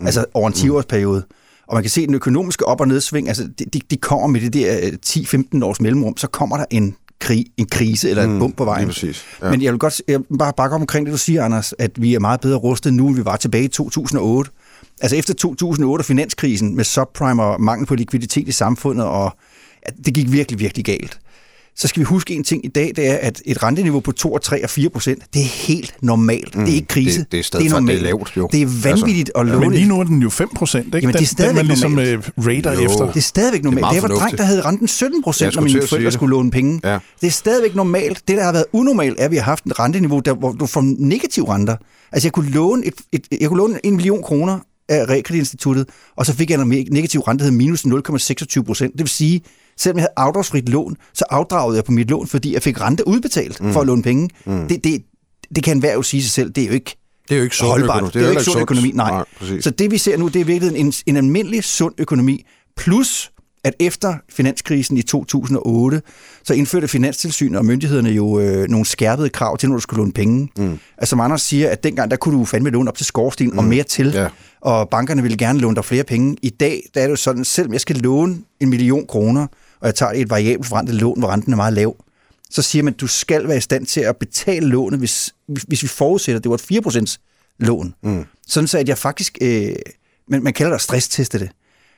mm. 0.00 0.06
altså 0.06 0.24
over 0.34 0.48
en 0.48 0.54
10-årsperiode. 0.54 1.22
Og 1.66 1.74
man 1.74 1.82
kan 1.82 1.90
se, 1.90 2.06
den 2.06 2.14
økonomiske 2.14 2.66
op- 2.66 2.80
og 2.80 2.88
nedsving, 2.88 3.28
altså 3.28 3.48
de, 3.58 3.64
de, 3.64 3.80
de 3.90 3.96
kommer 3.96 4.26
med 4.26 4.40
det 4.40 4.52
der 4.52 4.90
10-15 5.06 5.64
års 5.64 5.80
mellemrum, 5.80 6.16
så 6.16 6.26
kommer 6.26 6.56
der 6.56 6.64
en 6.70 6.96
krig, 7.20 7.46
en 7.56 7.66
krise 7.66 8.10
eller 8.10 8.22
et 8.22 8.28
mm, 8.28 8.38
bump 8.38 8.56
på 8.56 8.64
vejen. 8.64 8.86
Præcis, 8.86 9.24
ja. 9.42 9.50
Men 9.50 9.62
jeg 9.62 9.72
vil 9.72 9.78
godt 9.78 10.02
jeg 10.08 10.20
vil 10.28 10.38
bare 10.38 10.52
bakke 10.56 10.76
omkring 10.76 11.06
det, 11.06 11.12
du 11.12 11.18
siger, 11.18 11.44
Anders, 11.44 11.74
at 11.78 12.02
vi 12.02 12.14
er 12.14 12.20
meget 12.20 12.40
bedre 12.40 12.58
rustet 12.58 12.94
nu, 12.94 13.08
end 13.08 13.16
vi 13.16 13.24
var 13.24 13.36
tilbage 13.36 13.64
i 13.64 13.68
2008. 13.68 14.50
Altså 15.00 15.16
efter 15.16 15.34
2008 15.34 16.04
finanskrisen 16.04 16.76
med 16.76 16.84
subprime 16.84 17.42
og 17.42 17.60
mangel 17.60 17.86
på 17.86 17.94
likviditet 17.94 18.48
i 18.48 18.52
samfundet, 18.52 19.06
og 19.06 19.36
ja, 19.86 19.92
det 20.04 20.14
gik 20.14 20.32
virkelig, 20.32 20.60
virkelig 20.60 20.84
galt 20.84 21.18
så 21.76 21.88
skal 21.88 22.00
vi 22.00 22.04
huske 22.04 22.34
en 22.34 22.44
ting 22.44 22.64
i 22.64 22.68
dag, 22.68 22.92
det 22.96 23.08
er, 23.08 23.16
at 23.16 23.42
et 23.44 23.62
renteniveau 23.62 24.00
på 24.00 24.12
2, 24.12 24.38
3 24.38 24.64
og 24.64 24.70
4 24.70 24.90
procent, 24.90 25.22
det 25.34 25.42
er 25.42 25.66
helt 25.66 25.94
normalt. 26.02 26.54
Mm, 26.54 26.64
det 26.64 26.70
er 26.70 26.74
ikke 26.74 26.88
krise. 26.88 27.20
Det, 27.20 27.32
det 27.32 27.40
er 27.40 27.44
stadig 27.44 27.64
det 27.64 27.70
er, 27.72 27.74
normalt. 27.74 28.00
det 28.00 28.06
er 28.06 28.10
lavt, 28.10 28.32
jo. 28.36 28.48
Det 28.52 28.62
er 28.62 28.66
vanvittigt 28.82 29.30
altså, 29.34 29.40
at 29.40 29.46
låne. 29.46 29.64
Ja, 29.64 29.68
men 29.68 29.78
lige 29.78 29.88
nu 29.88 30.00
er 30.00 30.04
den 30.04 30.22
jo 30.22 30.30
5 30.30 30.48
procent, 30.56 30.86
ikke? 30.86 30.98
Jamen, 30.98 31.12
det 31.12 31.22
er 31.22 31.26
stadigvæk 31.26 31.62
den, 31.62 31.70
den 31.70 31.90
man 31.92 32.04
ligesom 32.06 32.22
uh, 32.36 32.46
rater 32.46 32.72
jo. 32.72 32.80
efter. 32.80 33.06
Det 33.06 33.16
er 33.16 33.20
stadigvæk 33.20 33.64
normalt. 33.64 33.86
Det, 33.86 34.02
det 34.02 34.02
var 34.02 34.16
dreng, 34.16 34.38
der 34.38 34.44
havde 34.44 34.60
renten 34.60 34.88
17 34.88 35.22
procent, 35.22 35.54
når 35.54 35.62
mine 35.62 35.86
forældre 35.86 36.12
skulle 36.12 36.30
låne 36.30 36.50
penge. 36.50 36.80
Ja. 36.84 36.98
Det 37.20 37.26
er 37.26 37.30
stadigvæk 37.30 37.74
normalt. 37.74 38.22
Det, 38.28 38.36
der 38.36 38.44
har 38.44 38.52
været 38.52 38.66
unormalt, 38.72 39.20
er, 39.20 39.24
at 39.24 39.30
vi 39.30 39.36
har 39.36 39.44
haft 39.44 39.64
et 39.64 39.78
renteniveau, 39.78 40.20
der, 40.20 40.34
hvor 40.34 40.52
du 40.52 40.66
får 40.66 40.84
negativ 40.98 41.44
renter. 41.44 41.76
Altså, 42.12 42.26
jeg 42.26 42.32
kunne 42.32 42.50
låne, 42.50 42.86
et, 42.86 42.94
et, 43.12 43.26
jeg 43.40 43.48
kunne 43.48 43.58
låne 43.58 43.86
en 43.86 43.96
million 43.96 44.22
kroner 44.22 44.58
af 44.88 45.04
realkreditinstituttet, 45.08 45.86
og 46.16 46.26
så 46.26 46.34
fik 46.34 46.50
jeg 46.50 46.60
en 46.60 46.68
negativ 46.68 47.20
rente, 47.20 47.44
der 47.44 47.50
hed 47.50 47.58
minus 47.58 47.84
0,26 47.84 48.62
procent. 48.62 48.92
Det 48.92 49.00
vil 49.00 49.08
sige, 49.08 49.42
Selvom 49.80 49.96
jeg 49.96 50.02
havde 50.02 50.12
afdragsfrit 50.16 50.68
lån, 50.68 50.96
så 51.14 51.24
afdragede 51.30 51.76
jeg 51.76 51.84
på 51.84 51.92
mit 51.92 52.10
lån, 52.10 52.26
fordi 52.26 52.54
jeg 52.54 52.62
fik 52.62 52.80
rente 52.80 53.08
udbetalt 53.08 53.60
mm. 53.60 53.72
for 53.72 53.80
at 53.80 53.86
låne 53.86 54.02
penge. 54.02 54.30
Mm. 54.46 54.68
Det, 54.68 54.84
det, 54.84 55.02
det 55.54 55.64
kan 55.64 55.76
enhver 55.76 55.94
jo 55.94 56.02
sige 56.02 56.22
sig 56.22 56.30
selv, 56.30 56.50
det 56.50 56.62
er 56.62 56.66
jo 56.66 56.72
ikke 56.72 56.96
det 57.28 57.34
er 57.34 57.38
jo 57.38 57.44
ikke 57.44 57.56
sund 57.56 57.70
holdbart. 57.70 57.96
økonomi. 57.96 58.10
Det 58.12 58.16
er, 58.16 58.20
det 58.20 58.26
er 58.26 58.32
jo 58.32 58.38
ikke 58.38 58.44
sund 58.44 58.60
økonomi, 58.60 58.92
nej. 58.94 59.24
nej 59.50 59.60
så 59.60 59.70
det 59.70 59.90
vi 59.90 59.98
ser 59.98 60.16
nu, 60.16 60.28
det 60.28 60.40
er 60.40 60.44
virkelig 60.44 60.76
en, 60.76 60.92
en 61.06 61.16
almindelig 61.16 61.64
sund 61.64 61.94
økonomi, 61.98 62.46
plus 62.76 63.32
at 63.64 63.74
efter 63.80 64.14
finanskrisen 64.28 64.96
i 64.96 65.02
2008, 65.02 66.02
så 66.44 66.54
indførte 66.54 66.88
Finanstilsynet 66.88 67.58
og 67.58 67.64
myndighederne 67.64 68.10
jo 68.10 68.40
øh, 68.40 68.68
nogle 68.68 68.86
skærpede 68.86 69.28
krav 69.28 69.58
til, 69.58 69.68
når 69.68 69.76
du 69.76 69.80
skulle 69.80 69.98
låne 69.98 70.12
penge. 70.12 70.48
Mm. 70.56 70.78
Altså 70.98 71.10
som 71.10 71.20
Anders 71.20 71.42
siger, 71.42 71.70
at 71.70 71.84
dengang 71.84 72.10
der 72.10 72.16
kunne 72.16 72.38
du 72.38 72.44
fandme 72.44 72.70
låne 72.70 72.90
op 72.90 72.96
til 72.96 73.06
skorsten 73.06 73.50
mm. 73.50 73.58
og 73.58 73.64
mere 73.64 73.82
til, 73.82 74.12
ja. 74.14 74.28
og 74.60 74.88
bankerne 74.88 75.22
ville 75.22 75.36
gerne 75.36 75.58
låne 75.58 75.76
dig 75.76 75.84
flere 75.84 76.04
penge. 76.04 76.36
I 76.42 76.50
dag 76.50 76.82
der 76.94 77.00
er 77.00 77.04
det 77.04 77.10
jo 77.10 77.16
sådan, 77.16 77.44
selvom 77.44 77.72
jeg 77.72 77.80
skal 77.80 77.96
låne 77.96 78.38
en 78.60 78.68
million 78.68 79.06
kroner, 79.06 79.46
og 79.80 79.86
jeg 79.86 79.94
tager 79.94 80.12
et 80.12 80.30
variabelt 80.30 80.68
forrentet 80.68 80.94
lån, 80.94 81.18
hvor 81.18 81.28
renten 81.28 81.52
er 81.52 81.56
meget 81.56 81.72
lav, 81.72 81.96
så 82.50 82.62
siger 82.62 82.82
man, 82.82 82.94
at 82.94 83.00
du 83.00 83.06
skal 83.06 83.48
være 83.48 83.56
i 83.56 83.60
stand 83.60 83.86
til 83.86 84.00
at 84.00 84.16
betale 84.16 84.66
lånet, 84.66 84.98
hvis, 84.98 85.34
hvis 85.46 85.82
vi 85.82 85.88
forudsætter, 85.88 86.38
at 86.38 86.44
det 86.44 86.50
var 86.50 86.56
et 86.56 87.06
4% 87.06 87.16
lån. 87.58 87.94
Mm. 88.02 88.24
Sådan 88.46 88.66
så, 88.66 88.78
at 88.78 88.88
jeg 88.88 88.98
faktisk, 88.98 89.38
øh, 89.40 89.72
man, 90.28 90.42
man 90.42 90.52
kalder 90.52 90.72
det 90.72 90.80
stressteste 90.80 91.38
det. 91.38 91.50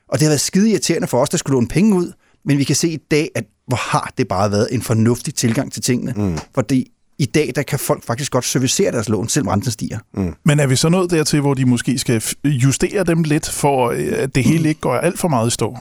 Og 0.08 0.18
det 0.18 0.22
har 0.22 0.30
været 0.30 0.40
skide 0.40 0.70
irriterende 0.70 1.08
for 1.08 1.22
os, 1.22 1.28
der 1.28 1.38
skulle 1.38 1.54
låne 1.54 1.68
penge 1.68 1.94
ud, 1.94 2.12
men 2.44 2.58
vi 2.58 2.64
kan 2.64 2.76
se 2.76 2.88
i 2.88 2.96
dag, 2.96 3.30
at 3.34 3.44
hvor 3.66 3.76
har 3.76 4.12
det 4.18 4.28
bare 4.28 4.50
været 4.50 4.68
en 4.70 4.82
fornuftig 4.82 5.34
tilgang 5.34 5.72
til 5.72 5.82
tingene. 5.82 6.12
Mm. 6.16 6.38
Fordi 6.54 6.92
i 7.18 7.24
dag, 7.24 7.52
der 7.54 7.62
kan 7.62 7.78
folk 7.78 8.04
faktisk 8.04 8.32
godt 8.32 8.44
servicere 8.44 8.92
deres 8.92 9.08
lån, 9.08 9.28
selvom 9.28 9.48
renten 9.48 9.70
stiger. 9.70 9.98
Mm. 10.14 10.34
Men 10.44 10.60
er 10.60 10.66
vi 10.66 10.76
så 10.76 10.88
nået 10.88 11.10
dertil, 11.10 11.40
hvor 11.40 11.54
de 11.54 11.64
måske 11.64 11.98
skal 11.98 12.22
justere 12.44 13.04
dem 13.04 13.22
lidt, 13.22 13.48
for 13.50 13.90
øh, 13.90 14.12
at 14.12 14.34
det 14.34 14.44
hele 14.44 14.68
ikke 14.68 14.80
går 14.80 14.94
alt 14.94 15.18
for 15.18 15.28
meget 15.28 15.48
i 15.48 15.50
stå? 15.50 15.78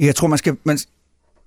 Jeg 0.00 0.16
tror, 0.16 0.28
man 0.28 0.38
skal... 0.38 0.56
Man, 0.64 0.78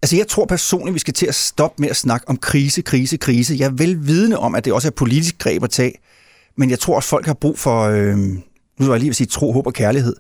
altså, 0.02 0.16
jeg 0.16 0.28
tror 0.28 0.46
personligt, 0.46 0.94
vi 0.94 1.00
skal 1.00 1.14
til 1.14 1.26
at 1.26 1.36
stoppe 1.36 1.82
med 1.82 1.90
at 1.90 1.96
snakke 1.96 2.30
om 2.30 2.38
krise, 2.38 2.82
krise, 2.82 3.18
krise. 3.18 3.56
Jeg 3.60 3.66
er 3.66 3.72
vel 3.72 4.08
vidne 4.08 4.40
om, 4.40 4.56
at 4.56 4.66
det 4.66 4.74
også 4.74 4.88
er 4.88 4.92
politisk 4.92 5.38
greb 5.38 5.64
at 5.64 5.70
tage, 5.70 5.94
men 6.58 6.70
jeg 6.70 6.80
tror, 6.80 6.98
at 6.98 7.04
folk 7.04 7.26
har 7.26 7.34
brug 7.34 7.60
for... 7.60 7.82
Øh, 7.84 8.18
nu 8.80 8.86
var 8.86 8.94
jeg 8.94 9.00
lige 9.00 9.10
vil 9.10 9.16
sige 9.16 9.28
tro, 9.28 9.52
håb 9.52 9.68
og 9.68 9.74
kærlighed. 9.74 10.16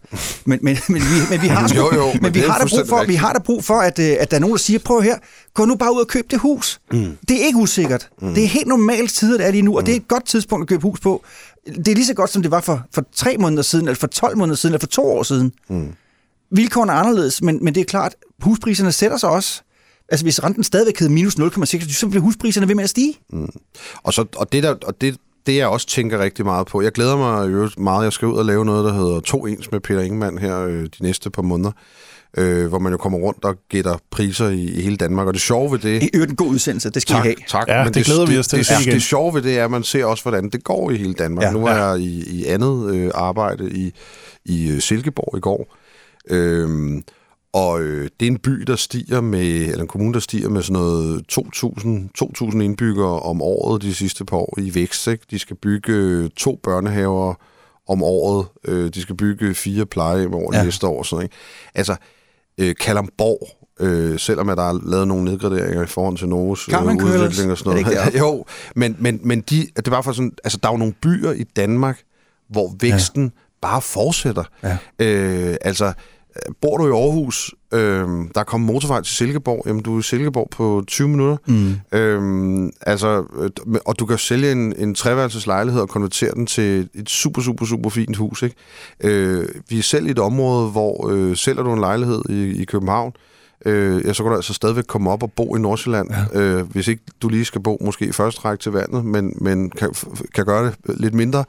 Men, 0.45 0.59
men, 0.61 0.77
men, 0.89 1.01
vi, 1.01 1.15
men 1.29 1.41
vi 1.41 1.47
har, 1.47 1.73
jo, 1.75 1.95
jo, 1.95 2.05
men, 2.13 2.19
men 2.21 2.33
vi 2.33 2.39
har 2.39 2.57
der 2.57 2.67
brug 2.67 2.87
for, 2.87 3.03
vi 3.03 3.15
har 3.15 3.33
der 3.33 3.39
brug 3.39 3.63
for 3.63 3.73
at, 3.73 3.99
øh, 3.99 4.15
at 4.19 4.31
der 4.31 4.37
er 4.37 4.41
nogen, 4.41 4.53
der 4.53 4.59
siger, 4.59 4.79
prøv 4.79 5.01
her, 5.01 5.17
gå 5.53 5.65
nu 5.65 5.75
bare 5.75 5.95
ud 5.95 5.99
og 6.01 6.07
køb 6.07 6.31
det 6.31 6.39
hus. 6.39 6.81
Mm. 6.91 7.17
Det 7.29 7.41
er 7.41 7.45
ikke 7.45 7.57
usikkert. 7.57 8.09
Mm. 8.21 8.33
Det 8.33 8.43
er 8.43 8.47
helt 8.47 8.67
normalt 8.67 9.11
tider, 9.11 9.37
det 9.37 9.47
er 9.47 9.51
lige 9.51 9.61
nu, 9.61 9.75
og 9.75 9.81
mm. 9.81 9.85
det 9.85 9.91
er 9.91 9.95
et 9.95 10.07
godt 10.07 10.25
tidspunkt 10.25 10.63
at 10.63 10.67
købe 10.69 10.81
hus 10.81 10.99
på. 10.99 11.23
Det 11.65 11.87
er 11.87 11.95
lige 11.95 12.05
så 12.05 12.13
godt, 12.13 12.29
som 12.29 12.41
det 12.41 12.51
var 12.51 12.61
for, 12.61 12.81
for 12.93 13.03
tre 13.15 13.37
måneder 13.37 13.63
siden, 13.63 13.87
eller 13.87 13.99
for 13.99 14.07
12 14.07 14.37
måneder 14.37 14.55
siden, 14.55 14.73
eller 14.73 14.79
for 14.79 14.87
to 14.87 15.03
år 15.05 15.23
siden. 15.23 15.51
Mm 15.69 15.93
vilkårene 16.51 16.91
er 16.91 16.95
anderledes, 16.95 17.41
men, 17.41 17.59
men 17.61 17.75
det 17.75 17.81
er 17.81 17.85
klart, 17.85 18.15
huspriserne 18.41 18.91
sætter 18.91 19.17
sig 19.17 19.29
også. 19.29 19.61
Altså 20.09 20.25
hvis 20.25 20.43
renten 20.43 20.63
stadigvæk 20.63 20.99
hedder 20.99 21.13
minus 21.13 21.35
0,6, 21.35 21.93
så 21.93 22.07
bliver 22.07 22.21
huspriserne 22.21 22.67
ved 22.67 22.75
med 22.75 22.83
at 22.83 22.89
stige. 22.89 23.13
Mm. 23.29 23.49
Og, 24.03 24.13
så, 24.13 24.25
og, 24.35 24.51
det, 24.51 24.63
der, 24.63 24.75
og 24.85 25.01
det, 25.01 25.17
det 25.45 25.55
jeg 25.55 25.67
også 25.67 25.87
tænker 25.87 26.19
rigtig 26.19 26.45
meget 26.45 26.67
på, 26.67 26.81
jeg 26.81 26.91
glæder 26.91 27.17
mig 27.17 27.51
jo 27.51 27.69
meget, 27.77 28.03
jeg 28.03 28.13
skal 28.13 28.27
ud 28.27 28.37
og 28.37 28.45
lave 28.45 28.65
noget, 28.65 28.85
der 28.85 28.93
hedder 28.93 29.19
To 29.19 29.45
Ens 29.45 29.71
med 29.71 29.79
Peter 29.79 30.01
Ingemann 30.01 30.37
her 30.37 30.59
øh, 30.59 30.83
de 30.83 30.89
næste 31.03 31.29
par 31.29 31.41
måneder, 31.41 31.71
øh, 32.37 32.67
hvor 32.67 32.79
man 32.79 32.91
jo 32.91 32.97
kommer 32.97 33.17
rundt 33.17 33.45
og 33.45 33.55
gætter 33.69 33.97
priser 34.11 34.49
i, 34.49 34.63
i 34.63 34.81
hele 34.81 34.97
Danmark. 34.97 35.27
Og 35.27 35.33
det 35.33 35.41
sjove 35.41 35.71
ved 35.71 35.79
det... 35.79 36.03
I 36.03 36.09
øvrigt 36.13 36.29
en 36.29 36.35
god 36.35 36.47
udsendelse, 36.47 36.89
det 36.89 37.01
skal 37.01 37.15
tak, 37.15 37.25
I 37.25 37.27
have. 37.27 37.35
Tak, 37.47 37.67
ja, 37.67 37.77
men 37.77 37.87
det, 37.87 37.95
det 37.95 38.05
glæder 38.05 38.25
vi 38.25 38.37
os 38.37 38.47
til 38.47 38.59
det, 38.59 38.67
det, 38.85 38.93
det 38.93 39.01
sjove 39.01 39.33
ved 39.33 39.41
det 39.41 39.59
er, 39.59 39.65
at 39.65 39.71
man 39.71 39.83
ser 39.83 40.05
også, 40.05 40.23
hvordan 40.23 40.49
det 40.49 40.63
går 40.63 40.91
i 40.91 40.97
hele 40.97 41.13
Danmark. 41.13 41.45
Ja, 41.45 41.51
nu 41.51 41.65
er 41.65 41.75
ja. 41.75 41.85
jeg 41.85 41.99
i, 41.99 42.39
i 42.39 42.45
andet 42.45 42.95
øh, 42.95 43.11
arbejde 43.13 43.71
i, 43.71 43.93
i 44.45 44.71
øh, 44.71 44.81
Silkeborg 44.81 45.37
i 45.37 45.41
går, 45.41 45.75
Øhm, 46.29 47.03
og 47.53 47.81
øh, 47.81 48.09
det 48.19 48.25
er 48.25 48.31
en 48.31 48.37
by, 48.37 48.51
der 48.51 48.75
stiger 48.75 49.21
med, 49.21 49.47
eller 49.47 49.81
en 49.81 49.87
kommune, 49.87 50.13
der 50.13 50.19
stiger 50.19 50.49
med 50.49 50.61
sådan 50.61 50.73
noget 50.73 51.23
2.000, 51.31 52.47
2.000 52.51 52.59
indbyggere 52.59 53.19
om 53.19 53.41
året 53.41 53.81
de 53.81 53.93
sidste 53.93 54.25
par 54.25 54.37
år 54.37 54.59
i 54.59 54.75
vækst. 54.75 55.07
Ikke? 55.07 55.25
De 55.31 55.39
skal 55.39 55.55
bygge 55.55 56.29
to 56.29 56.59
børnehaver 56.63 57.33
om 57.87 58.03
året. 58.03 58.47
Øh, 58.67 58.93
de 58.93 59.01
skal 59.01 59.15
bygge 59.15 59.55
fire 59.55 59.85
plejehjem 59.85 60.33
over 60.33 60.57
ja. 60.57 60.63
næste 60.63 60.87
år. 60.87 61.03
Sådan, 61.03 61.23
ikke? 61.23 61.35
Altså, 61.75 61.95
øh, 62.57 62.75
Kalamborg, 62.79 63.47
øh, 63.79 64.19
selvom 64.19 64.49
at 64.49 64.57
der 64.57 64.69
er 64.69 64.79
lavet 64.89 65.07
nogle 65.07 65.23
nedgraderinger 65.23 65.83
i 65.83 65.87
forhold 65.87 66.17
til 66.17 66.29
Novos 66.29 66.69
øh, 66.69 66.85
udvikling 66.85 67.51
og 67.51 67.57
sådan 67.57 67.83
noget. 67.83 67.85
Det 68.13 68.19
jo, 68.19 68.45
men, 68.75 68.95
men, 68.99 69.19
men 69.23 69.41
de, 69.41 69.67
det 69.75 69.91
var 69.91 70.01
for 70.01 70.11
sådan, 70.11 70.31
altså, 70.43 70.59
der 70.63 70.69
er 70.69 70.73
jo 70.73 70.77
nogle 70.77 70.93
byer 70.93 71.31
i 71.31 71.43
Danmark, 71.43 72.01
hvor 72.49 72.75
væksten 72.79 73.23
ja. 73.23 73.29
bare 73.61 73.81
fortsætter. 73.81 74.43
Ja. 74.63 74.77
Øh, 74.99 75.55
altså, 75.61 75.93
Bor 76.61 76.77
du 76.77 76.87
i 76.87 76.91
Aarhus, 76.91 77.55
øh, 77.73 78.07
der 78.35 78.39
er 78.39 78.43
kommet 78.43 78.67
motorvej 78.67 79.01
til 79.01 79.15
Silkeborg, 79.15 79.63
jamen 79.67 79.83
du 79.83 79.95
er 79.95 79.99
i 79.99 80.03
Silkeborg 80.03 80.47
på 80.51 80.83
20 80.87 81.07
minutter. 81.07 81.37
Mm. 81.47 81.97
Øh, 81.97 82.71
altså, 82.81 83.23
øh, 83.37 83.49
og 83.85 83.99
du 83.99 84.05
kan 84.05 84.17
sælge 84.17 84.51
en, 84.51 84.73
en 84.77 84.95
treværelses 84.95 85.47
lejlighed 85.47 85.81
og 85.81 85.89
konvertere 85.89 86.33
den 86.33 86.45
til 86.45 86.89
et 86.93 87.09
super, 87.09 87.41
super, 87.41 87.65
super 87.65 87.89
fint 87.89 88.17
hus. 88.17 88.43
Ikke? 88.43 88.55
Øh, 89.03 89.47
vi 89.69 89.77
er 89.77 89.83
selv 89.83 90.07
i 90.07 90.11
et 90.11 90.19
område, 90.19 90.71
hvor 90.71 91.09
øh, 91.11 91.35
sælger 91.35 91.63
du 91.63 91.73
en 91.73 91.79
lejlighed 91.79 92.21
i, 92.29 92.61
i 92.61 92.65
København, 92.65 93.13
øh, 93.15 93.34
ja, 93.65 94.13
så 94.13 94.23
kan 94.23 94.29
du 94.29 94.35
altså 94.35 94.53
stadigvæk 94.53 94.83
komme 94.87 95.11
op 95.11 95.23
og 95.23 95.31
bo 95.31 95.55
i 95.55 95.59
Nordsjælland, 95.59 96.09
ja. 96.33 96.39
øh, 96.39 96.71
hvis 96.71 96.87
ikke 96.87 97.03
du 97.21 97.29
lige 97.29 97.45
skal 97.45 97.61
bo 97.61 97.77
måske 97.81 98.05
i 98.05 98.11
første 98.11 98.41
række 98.41 98.61
til 98.61 98.71
vandet, 98.71 99.05
men, 99.05 99.33
men 99.41 99.69
kan, 99.69 99.93
kan 100.33 100.45
gøre 100.45 100.65
det 100.65 100.75
lidt 100.87 101.13
mindre, 101.13 101.43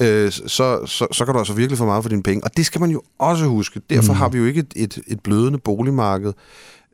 øh, 0.00 0.30
så, 0.30 0.86
så, 0.86 1.06
så 1.12 1.24
kan 1.24 1.34
du 1.34 1.38
altså 1.38 1.54
virkelig 1.54 1.78
få 1.78 1.84
meget 1.84 2.04
for 2.04 2.08
dine 2.08 2.22
penge. 2.22 2.44
Og 2.44 2.56
det 2.56 2.66
skal 2.66 2.80
man 2.80 2.90
jo 2.90 3.02
også 3.18 3.44
huske. 3.44 3.80
Derfor 3.90 4.12
mm. 4.12 4.18
har 4.18 4.28
vi 4.28 4.38
jo 4.38 4.44
ikke 4.44 4.60
et, 4.60 4.72
et, 4.76 4.98
et 5.06 5.20
blødende 5.20 5.58
boligmarked. 5.58 6.32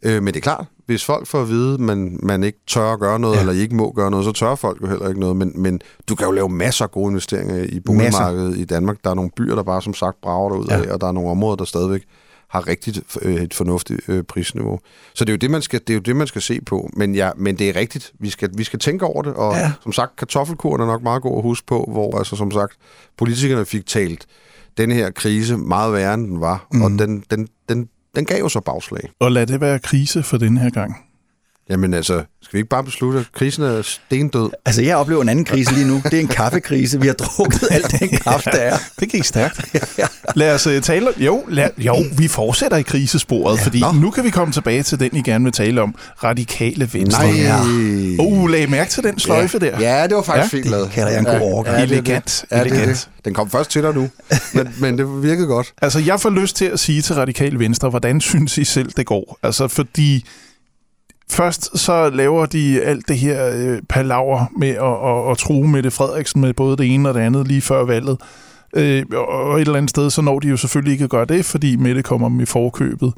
Øh, 0.02 0.22
men 0.22 0.26
det 0.26 0.36
er 0.36 0.40
klart, 0.40 0.66
hvis 0.86 1.04
folk 1.04 1.26
får 1.26 1.42
at 1.42 1.48
vide, 1.48 1.74
at 1.74 1.80
man, 1.80 2.20
man 2.22 2.44
ikke 2.44 2.58
tør 2.66 2.92
at 2.92 3.00
gøre 3.00 3.18
noget, 3.18 3.34
ja. 3.34 3.40
eller 3.40 3.52
ikke 3.52 3.74
må 3.74 3.92
gøre 3.92 4.10
noget, 4.10 4.24
så 4.24 4.32
tør 4.32 4.54
folk 4.54 4.82
jo 4.82 4.86
heller 4.86 5.08
ikke 5.08 5.20
noget. 5.20 5.36
Men, 5.36 5.52
men 5.54 5.80
du 6.08 6.14
kan 6.14 6.26
jo 6.26 6.32
lave 6.32 6.48
masser 6.48 6.84
af 6.84 6.90
gode 6.90 7.08
investeringer 7.08 7.64
i 7.64 7.80
boligmarkedet 7.80 8.48
masser. 8.48 8.62
i 8.62 8.64
Danmark. 8.64 8.96
Der 9.04 9.10
er 9.10 9.14
nogle 9.14 9.30
byer, 9.36 9.54
der 9.54 9.62
bare 9.62 9.82
som 9.82 9.94
sagt 9.94 10.20
brager 10.20 10.48
derud 10.48 10.66
ja. 10.68 10.82
af, 10.82 10.92
og 10.92 11.00
der 11.00 11.06
er 11.06 11.12
nogle 11.12 11.30
områder, 11.30 11.56
der 11.56 11.64
stadigvæk 11.64 12.02
har 12.50 12.68
rigtigt 12.68 13.00
øh, 13.22 13.34
et 13.34 13.54
fornuftigt 13.54 14.00
øh, 14.08 14.24
prisniveau. 14.24 14.80
Så 15.14 15.24
det 15.24 15.30
er 15.30 15.34
jo 15.34 15.38
det, 15.38 15.50
man 15.50 15.62
skal, 15.62 15.80
det 15.80 15.90
er 15.90 15.94
jo 15.94 16.00
det, 16.00 16.16
man 16.16 16.26
skal 16.26 16.42
se 16.42 16.60
på. 16.60 16.90
Men, 16.96 17.14
ja, 17.14 17.30
men 17.36 17.58
det 17.58 17.68
er 17.68 17.76
rigtigt. 17.76 18.12
Vi 18.20 18.30
skal, 18.30 18.50
vi 18.54 18.64
skal 18.64 18.78
tænke 18.78 19.04
over 19.04 19.22
det, 19.22 19.34
og 19.34 19.54
ja. 19.54 19.72
som 19.82 19.92
sagt, 19.92 20.16
kartoffelkuren 20.16 20.82
er 20.82 20.86
nok 20.86 21.02
meget 21.02 21.22
god 21.22 21.36
at 21.36 21.42
huske 21.42 21.66
på, 21.66 21.88
hvor 21.92 22.18
altså 22.18 22.36
som 22.36 22.50
sagt, 22.50 22.72
politikerne 23.18 23.66
fik 23.66 23.86
talt 23.86 24.26
den 24.78 24.90
her 24.90 25.10
krise 25.10 25.56
meget 25.56 25.92
værre, 25.92 26.14
end 26.14 26.26
den 26.26 26.40
var, 26.40 26.66
mm. 26.72 26.82
og 26.82 26.90
den, 26.90 27.24
den, 27.30 27.48
den, 27.68 27.88
den 28.16 28.24
gav 28.24 28.38
jo 28.38 28.48
så 28.48 28.60
bagslag. 28.60 29.10
Og 29.20 29.32
lad 29.32 29.46
det 29.46 29.60
være 29.60 29.78
krise 29.78 30.22
for 30.22 30.36
den 30.36 30.56
her 30.56 30.70
gang. 30.70 31.07
Jamen 31.70 31.94
altså, 31.94 32.22
skal 32.42 32.52
vi 32.52 32.58
ikke 32.58 32.68
bare 32.68 32.84
beslutte, 32.84 33.18
at 33.18 33.26
krisen 33.32 33.62
er 33.62 33.82
stendød? 33.82 34.50
Altså, 34.64 34.82
jeg 34.82 34.96
oplever 34.96 35.22
en 35.22 35.28
anden 35.28 35.44
krise 35.44 35.74
lige 35.74 35.86
nu. 35.86 36.00
Det 36.04 36.14
er 36.14 36.20
en 36.20 36.28
kaffekrise. 36.28 37.00
Vi 37.00 37.06
har 37.06 37.14
drukket 37.14 37.68
alt 37.70 38.00
den 38.00 38.08
kaffe, 38.08 38.50
der 38.50 38.58
er. 38.58 38.76
Det 39.00 39.08
gik 39.08 39.24
stærkt. 39.24 39.76
Lad 40.34 40.54
os 40.54 40.66
uh, 40.66 40.80
tale 40.80 41.08
jo, 41.16 41.44
lad, 41.48 41.68
jo, 41.78 41.96
vi 42.18 42.28
fortsætter 42.28 42.76
i 42.76 42.82
krisesporet, 42.82 43.58
ja, 43.58 43.62
fordi 43.64 43.80
nå. 43.80 43.92
nu 43.92 44.10
kan 44.10 44.24
vi 44.24 44.30
komme 44.30 44.52
tilbage 44.52 44.82
til 44.82 45.00
den, 45.00 45.16
I 45.16 45.22
gerne 45.22 45.44
vil 45.44 45.52
tale 45.52 45.82
om. 45.82 45.94
Radikale 46.24 46.90
Venstre. 46.92 47.32
Nej. 47.32 47.40
Ja. 47.40 47.60
Oh, 48.18 48.48
lag 48.48 48.70
mærke 48.70 48.90
til 48.90 49.02
den 49.02 49.18
sløjfe 49.18 49.58
ja. 49.62 49.66
der. 49.66 49.80
Ja, 49.80 50.06
det 50.06 50.16
var 50.16 50.22
faktisk 50.22 50.52
ja. 50.52 50.58
fint 50.58 50.70
lavet. 50.70 50.84
Det 50.84 50.92
kalder 50.92 51.10
jeg 51.10 51.18
en 51.18 51.24
god 51.24 51.52
overgang. 51.52 51.76
Ja, 51.78 51.82
elegant. 51.82 52.44
Ja, 52.50 52.60
elegant. 52.60 52.80
Det, 52.80 52.88
det. 52.88 53.08
Den 53.24 53.34
kom 53.34 53.50
først 53.50 53.70
til 53.70 53.82
dig 53.82 53.94
nu, 53.94 54.08
men, 54.54 54.68
men 54.80 54.98
det 54.98 55.22
virkede 55.22 55.46
godt. 55.46 55.72
Altså, 55.82 55.98
jeg 55.98 56.20
får 56.20 56.30
lyst 56.30 56.56
til 56.56 56.64
at 56.64 56.80
sige 56.80 57.02
til 57.02 57.14
Radikale 57.14 57.58
Venstre, 57.58 57.90
hvordan 57.90 58.20
synes 58.20 58.58
I 58.58 58.64
selv, 58.64 58.90
det 58.96 59.06
går? 59.06 59.38
Altså, 59.42 59.68
fordi 59.68 60.24
Først 61.30 61.78
så 61.78 62.10
laver 62.10 62.46
de 62.46 62.82
alt 62.82 63.08
det 63.08 63.18
her 63.18 63.50
øh, 63.54 63.82
palaver 63.88 64.46
med 64.56 64.68
at, 64.68 65.26
at, 65.26 65.30
at 65.30 65.38
true 65.38 65.68
Mette 65.68 65.90
Frederiksen 65.90 66.40
med 66.40 66.54
både 66.54 66.76
det 66.76 66.94
ene 66.94 67.08
og 67.08 67.14
det 67.14 67.20
andet 67.20 67.48
lige 67.48 67.60
før 67.60 67.84
valget. 67.84 68.20
Øh, 68.76 69.04
og 69.12 69.56
et 69.56 69.60
eller 69.60 69.76
andet 69.76 69.90
sted, 69.90 70.10
så 70.10 70.22
når 70.22 70.38
de 70.38 70.48
jo 70.48 70.56
selvfølgelig 70.56 70.92
ikke 70.92 71.04
at 71.04 71.10
gøre 71.10 71.24
det, 71.24 71.44
fordi 71.44 71.76
Mette 71.76 72.02
kommer 72.02 72.28
med 72.28 72.46
forkøbet. 72.46 73.12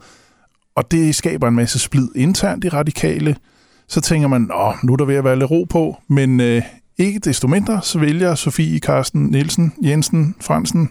Og 0.75 0.91
det 0.91 1.15
skaber 1.15 1.49
en 1.49 1.55
masse 1.55 1.79
splid 1.79 2.09
internt 2.17 2.65
i 2.65 2.69
radikale. 2.69 3.37
Så 3.89 4.01
tænker 4.01 4.29
man, 4.29 4.41
Nå, 4.41 4.73
nu 4.83 4.93
er 4.93 4.97
der 4.97 5.05
ved 5.05 5.15
at 5.15 5.25
være 5.25 5.39
lidt 5.39 5.51
ro 5.51 5.67
på, 5.71 5.97
men 6.09 6.41
øh, 6.41 6.63
ikke 6.99 7.19
desto 7.19 7.49
mindre, 7.49 7.81
så 7.83 7.99
vælger 7.99 8.35
Sofie 8.35 8.81
Karsten 8.81 9.23
Nielsen, 9.23 9.73
Jensen, 9.85 10.35
Fransen, 10.41 10.91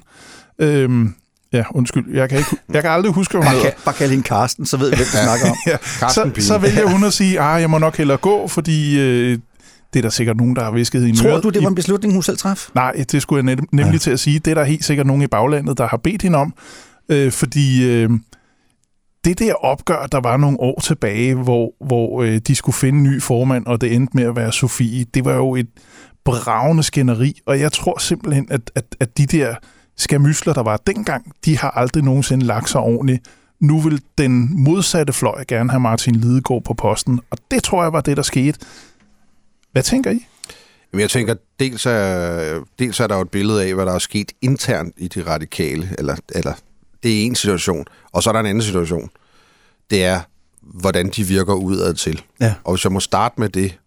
øh, 0.60 1.10
ja, 1.54 1.64
undskyld. 1.74 2.06
Jeg 2.14 2.30
kan, 2.30 2.38
ikke, 2.38 2.50
jeg 2.74 2.82
kan 2.82 2.92
aldrig 2.92 3.14
huske, 3.14 3.32
hvad 3.32 3.42
hun 3.42 3.46
Bare, 3.46 3.56
hedder. 3.56 3.70
kald, 3.70 3.84
bare 3.86 3.96
kald 3.96 4.10
hende 4.10 4.24
Karsten, 4.24 4.66
så 4.66 4.78
ved 4.78 4.90
vi, 4.90 4.96
hvem 4.96 5.06
du 5.06 5.18
snakker 5.28 5.50
om. 5.50 5.56
Ja, 5.68 5.78
så, 6.10 6.32
så 6.48 6.58
vælger 6.58 6.88
hun 6.90 7.04
at 7.04 7.14
sige, 7.22 7.42
at 7.42 7.62
jeg 7.62 7.70
må 7.70 7.78
nok 7.78 7.98
hellere 7.98 8.18
gå, 8.18 8.48
fordi 8.48 9.00
øh, 9.00 9.40
det 9.94 10.00
er 10.00 10.02
der 10.04 10.10
sikkert 10.10 10.38
nogen, 10.38 10.56
der 10.56 10.64
har 10.64 10.72
visket 10.72 11.08
i 11.08 11.16
Tror 11.18 11.40
du, 11.40 11.50
det 11.50 11.62
var 11.64 11.70
en 11.70 11.76
beslutning, 11.76 12.14
hun 12.14 12.24
selv 12.24 12.38
traf? 12.38 12.68
Nej, 12.76 13.04
det 13.12 13.22
skulle 13.22 13.46
jeg 13.50 13.58
nem- 13.60 13.66
nemlig 13.72 13.94
ja. 13.94 13.98
til 13.98 14.12
at 14.12 14.20
sige. 14.20 14.40
Det 14.40 14.52
er 14.52 14.56
der 14.56 14.64
helt 14.64 14.86
sikkert 14.86 15.08
nogen 15.08 15.22
i 15.22 15.28
baglandet, 15.28 15.78
der 15.78 15.88
har 15.88 15.98
bedt 15.98 16.22
hende 16.22 16.38
om. 16.38 16.54
Øh, 17.10 17.32
fordi 17.32 17.86
øh, 17.90 18.10
det 19.26 19.40
der 19.40 19.54
opgør, 19.54 20.06
der 20.12 20.20
var 20.22 20.38
nogle 20.38 20.60
år 20.60 20.80
tilbage, 20.84 21.36
hvor, 21.36 21.72
hvor 21.86 22.24
øh, 22.24 22.38
de 22.48 22.56
skulle 22.56 22.76
finde 22.76 22.98
en 23.00 23.04
ny 23.04 23.22
formand, 23.22 23.66
og 23.66 23.82
det 23.82 23.94
endte 23.96 24.18
med 24.18 24.24
at 24.24 24.36
være 24.36 24.52
Sofie, 24.52 25.06
det 25.14 25.26
var 25.26 25.34
jo 25.36 25.56
et 25.56 25.68
bravende 26.26 26.84
skænderi. 26.84 27.40
Og 27.46 27.60
jeg 27.60 27.72
tror 27.72 27.98
simpelthen, 28.00 28.48
at, 28.52 28.72
at, 28.76 28.84
at 29.00 29.18
de 29.18 29.26
der 29.26 29.56
skamysler, 30.00 30.54
der 30.54 30.64
var 30.64 30.78
dengang, 30.78 31.34
de 31.46 31.58
har 31.58 31.72
aldrig 31.72 32.04
nogensinde 32.04 32.46
lagt 32.46 32.70
sig 32.70 32.82
ordentligt. 32.82 33.28
Nu 33.60 33.80
vil 33.80 34.02
den 34.18 34.64
modsatte 34.64 35.14
fløj 35.14 35.44
gerne 35.48 35.70
have 35.70 35.80
Martin 35.80 36.16
Lidegaard 36.16 36.64
på 36.64 36.74
posten, 36.74 37.20
og 37.30 37.38
det 37.52 37.64
tror 37.64 37.84
jeg 37.84 37.94
var 37.94 38.02
det, 38.02 38.18
der 38.18 38.24
skete. 38.24 38.60
Hvad 39.72 39.84
tænker 39.84 40.12
I? 40.12 40.26
Men 40.92 41.02
jeg 41.02 41.10
tænker, 41.10 41.36
dels 41.60 41.86
er, 41.86 42.64
dels 42.80 43.00
er 43.00 43.08
der 43.08 43.16
jo 43.16 43.22
et 43.22 43.30
billede 43.30 43.64
af, 43.64 43.74
hvad 43.74 43.86
der 43.86 43.94
er 43.94 44.00
sket 44.00 44.32
internt 44.42 44.94
i 44.98 45.08
de 45.08 45.26
radikale, 45.28 45.96
eller, 45.98 46.16
eller 46.36 46.54
det 47.04 47.22
er 47.22 47.26
en 47.26 47.36
situation, 47.36 47.86
og 48.12 48.24
så 48.24 48.30
er 48.30 48.34
der 48.34 48.40
en 48.40 48.46
anden 48.46 48.64
situation. 48.64 49.10
Det 49.90 50.04
er, 50.04 50.22
hvordan 50.62 51.10
de 51.10 51.24
virker 51.24 51.54
udad 51.54 51.94
til. 51.94 52.22
Ja. 52.40 52.54
Og 52.64 52.74
hvis 52.74 52.84
jeg 52.84 52.92
må 52.92 53.00
starte 53.00 53.36
med 53.38 53.50
det, 53.50 53.78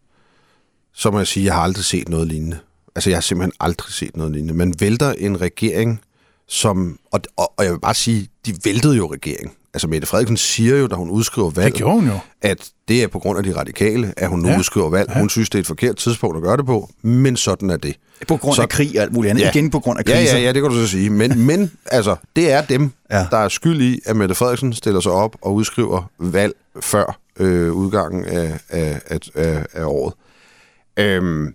så 0.93 1.11
må 1.11 1.19
jeg 1.19 1.27
sige, 1.27 1.43
at 1.43 1.47
jeg 1.47 1.55
har 1.55 1.63
aldrig 1.63 1.85
set 1.85 2.09
noget 2.09 2.29
lignende. 2.29 2.59
Altså, 2.95 3.11
jeg 3.11 3.17
har 3.17 3.21
simpelthen 3.23 3.53
aldrig 3.61 3.93
set 3.93 4.17
noget 4.17 4.33
lignende. 4.33 4.55
Man 4.55 4.75
vælter 4.81 5.13
en 5.13 5.41
regering, 5.41 6.01
som... 6.49 6.99
Og, 7.13 7.21
og, 7.37 7.53
og 7.57 7.65
jeg 7.65 7.73
vil 7.73 7.79
bare 7.81 7.95
sige, 7.95 8.29
de 8.47 8.55
væltede 8.65 8.97
jo 8.97 9.13
regeringen. 9.13 9.53
Altså, 9.75 9.89
Mette 9.89 10.07
Frederiksen 10.07 10.37
siger 10.37 10.77
jo, 10.77 10.87
da 10.87 10.95
hun 10.95 11.11
udskriver 11.11 11.51
valg, 11.51 11.75
Det 11.79 11.85
hun 11.87 12.07
jo. 12.07 12.19
at 12.43 12.69
det 12.89 13.03
er 13.03 13.07
på 13.09 13.19
grund 13.19 13.39
af 13.39 13.45
de 13.45 13.57
radikale, 13.57 14.15
at 14.17 14.29
hun 14.29 14.39
nu 14.39 14.47
Ja. 14.49 14.53
ja. 14.53 14.59
udskriver 14.59 14.91
valg. 14.91 15.09
Ja. 15.15 15.19
Hun 15.19 15.29
synes, 15.31 15.51
det 15.51 15.59
er 15.59 15.61
et 15.61 15.67
forkert 15.67 15.97
tidspunkt 15.97 16.37
at 16.37 16.43
gøre 16.43 16.57
det 16.57 16.67
på, 16.67 16.91
men 17.03 17.37
sådan 17.37 17.71
er 17.71 17.77
det. 17.77 17.97
På 18.29 18.37
grund 18.37 18.55
Så- 18.57 18.63
af 18.63 18.69
krig 18.69 18.97
og 18.97 19.03
alt 19.03 19.13
muligt 19.13 19.31
andet. 19.31 19.43
Ja. 19.43 19.51
Igen 19.51 19.71
på 19.71 19.81
grund 19.81 19.99
af 19.99 20.03
Ja, 20.09 20.17
kriser. 20.19 20.37
ja, 20.37 20.43
ja, 20.43 20.53
det 20.53 20.63
kan 20.63 20.71
du 20.71 20.77
så 20.77 20.87
sige. 20.89 21.11
Men, 21.11 21.39
men 21.47 21.71
altså, 21.87 22.17
det 22.37 22.53
er 22.53 22.63
dem, 22.63 22.91
Ja. 23.11 23.19
ja. 23.19 23.27
der 23.31 23.37
er 23.37 23.49
skyld 23.49 23.83
i, 23.83 24.01
at 24.07 24.17
Mette 24.17 24.35
Frederiksen 24.35 24.73
stiller 24.73 25.01
sig 25.01 25.13
op 25.13 25.37
og 25.43 25.55
udskriver 25.55 26.11
valg 26.19 26.53
før 26.81 27.19
øh, 27.41 27.73
udgangen 27.73 28.25
af, 28.25 28.59
af, 28.69 29.01
af, 29.07 29.19
af, 29.35 29.67
af 29.73 29.85
året. 29.85 30.15
Øhm, 30.97 31.55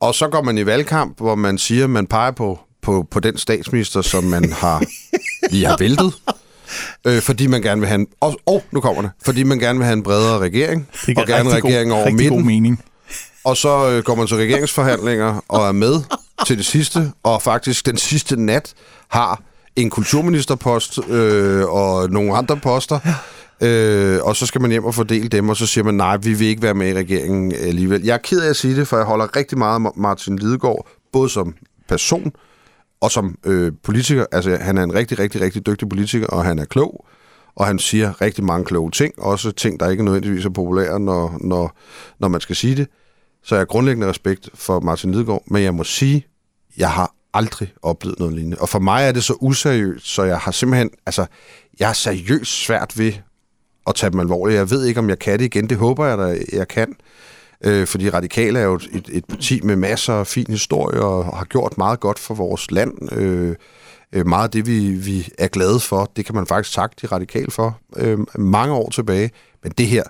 og 0.00 0.14
så 0.14 0.28
går 0.28 0.42
man 0.42 0.58
i 0.58 0.66
valgkamp, 0.66 1.18
hvor 1.20 1.34
man 1.34 1.58
siger, 1.58 1.84
at 1.84 1.90
man 1.90 2.06
peger 2.06 2.30
på, 2.30 2.58
på, 2.82 3.06
på 3.10 3.20
den 3.20 3.38
statsminister, 3.38 4.02
som 4.02 4.24
man 4.24 4.52
har 4.52 4.82
lige 5.50 5.66
har 5.66 5.76
væltet. 5.76 6.14
Øh, 7.06 7.22
fordi 7.22 7.46
man 7.46 7.62
gerne 7.62 7.80
vil 7.80 7.88
have 7.88 8.00
en... 8.00 8.06
Og, 8.20 8.40
og 8.46 8.62
nu 8.70 8.80
kommer 8.80 9.02
det. 9.02 9.10
Fordi 9.24 9.42
man 9.42 9.58
gerne 9.58 9.78
vil 9.78 9.84
have 9.84 9.96
en 9.96 10.02
bredere 10.02 10.38
regering. 10.38 10.88
Det 11.06 11.18
og 11.18 11.26
gerne 11.26 11.50
en 11.50 11.56
regering 11.56 11.90
god, 11.90 11.96
over 11.98 12.06
rigtig 12.06 12.28
god 12.28 12.36
midten. 12.36 12.46
mening. 12.46 12.84
Og 13.44 13.56
så 13.56 13.90
øh, 13.90 14.04
går 14.04 14.14
man 14.14 14.26
til 14.26 14.36
regeringsforhandlinger 14.36 15.44
og 15.48 15.68
er 15.68 15.72
med 15.72 16.02
til 16.46 16.58
det 16.58 16.66
sidste, 16.66 17.12
og 17.22 17.42
faktisk 17.42 17.86
den 17.86 17.96
sidste 17.96 18.36
nat 18.36 18.74
har 19.08 19.42
en 19.76 19.90
kulturministerpost 19.90 20.98
øh, 21.08 21.64
og 21.64 22.10
nogle 22.10 22.36
andre 22.36 22.56
poster, 22.56 22.98
øh, 23.62 24.18
og 24.22 24.36
så 24.36 24.46
skal 24.46 24.60
man 24.60 24.70
hjem 24.70 24.84
og 24.84 24.94
fordele 24.94 25.28
dem, 25.28 25.48
og 25.48 25.56
så 25.56 25.66
siger 25.66 25.84
man, 25.84 25.94
nej, 25.94 26.16
vi 26.16 26.34
vil 26.34 26.46
ikke 26.46 26.62
være 26.62 26.74
med 26.74 26.88
i 26.88 26.94
regeringen 26.94 27.52
alligevel. 27.52 28.02
Jeg 28.02 28.14
er 28.14 28.18
ked 28.18 28.40
af 28.40 28.48
at 28.48 28.56
sige 28.56 28.76
det, 28.76 28.88
for 28.88 28.96
jeg 28.96 29.06
holder 29.06 29.36
rigtig 29.36 29.58
meget 29.58 29.86
af 29.86 29.90
Martin 29.96 30.36
Lidegaard, 30.36 30.88
både 31.12 31.28
som 31.28 31.54
person 31.88 32.32
og 33.00 33.10
som 33.10 33.38
øh, 33.46 33.72
politiker. 33.82 34.26
Altså, 34.32 34.56
han 34.56 34.78
er 34.78 34.82
en 34.82 34.94
rigtig, 34.94 35.18
rigtig, 35.18 35.40
rigtig 35.40 35.66
dygtig 35.66 35.88
politiker, 35.88 36.26
og 36.26 36.44
han 36.44 36.58
er 36.58 36.64
klog, 36.64 37.06
og 37.54 37.66
han 37.66 37.78
siger 37.78 38.20
rigtig 38.20 38.44
mange 38.44 38.64
kloge 38.64 38.90
ting, 38.90 39.14
også 39.18 39.52
ting, 39.52 39.80
der 39.80 39.90
ikke 39.90 40.04
nødvendigvis 40.04 40.44
er 40.44 40.50
populære, 40.50 41.00
når, 41.00 41.38
når, 41.40 41.76
når 42.18 42.28
man 42.28 42.40
skal 42.40 42.56
sige 42.56 42.76
det. 42.76 42.88
Så 43.44 43.54
jeg 43.54 43.60
har 43.60 43.66
grundlæggende 43.66 44.08
respekt 44.08 44.50
for 44.54 44.80
Martin 44.80 45.12
Lidegaard, 45.12 45.42
men 45.46 45.62
jeg 45.62 45.74
må 45.74 45.84
sige, 45.84 46.26
jeg 46.76 46.90
har 46.90 47.14
aldrig 47.34 47.72
oplevet 47.82 48.18
noget 48.18 48.34
lignende. 48.34 48.56
Og 48.60 48.68
for 48.68 48.78
mig 48.78 49.04
er 49.04 49.12
det 49.12 49.24
så 49.24 49.34
useriøst, 49.40 50.06
så 50.06 50.22
jeg 50.22 50.38
har 50.38 50.50
simpelthen, 50.50 50.90
altså, 51.06 51.26
jeg 51.78 51.88
har 51.88 51.94
seriøst 51.94 52.64
svært 52.64 52.98
ved 52.98 53.12
at 53.86 53.94
tage 53.94 54.10
dem 54.10 54.20
alvorligt. 54.20 54.58
Jeg 54.58 54.70
ved 54.70 54.84
ikke, 54.84 55.00
om 55.00 55.08
jeg 55.08 55.18
kan 55.18 55.38
det 55.38 55.44
igen. 55.44 55.68
Det 55.68 55.76
håber 55.78 56.06
jeg, 56.06 56.20
at 56.20 56.44
jeg 56.52 56.68
kan. 56.68 56.94
Øh, 57.64 57.86
fordi 57.86 58.10
Radikale 58.10 58.58
er 58.58 58.62
jo 58.64 58.74
et, 58.74 58.88
et, 58.92 59.08
et 59.12 59.24
parti 59.24 59.60
med 59.62 59.76
masser 59.76 60.14
af 60.14 60.26
fin 60.26 60.46
historie 60.48 61.00
og 61.00 61.36
har 61.36 61.44
gjort 61.44 61.78
meget 61.78 62.00
godt 62.00 62.18
for 62.18 62.34
vores 62.34 62.70
land. 62.70 63.12
Øh, 63.12 63.54
øh, 64.12 64.26
meget 64.26 64.44
af 64.44 64.50
det, 64.50 64.66
vi, 64.66 64.90
vi 64.90 65.28
er 65.38 65.48
glade 65.48 65.80
for, 65.80 66.10
det 66.16 66.26
kan 66.26 66.34
man 66.34 66.46
faktisk 66.46 66.74
takke 66.74 66.96
de 67.02 67.06
radikale 67.06 67.50
for 67.50 67.78
øh, 67.96 68.18
mange 68.38 68.74
år 68.74 68.90
tilbage. 68.90 69.30
Men 69.62 69.72
det 69.78 69.86
her, 69.86 70.02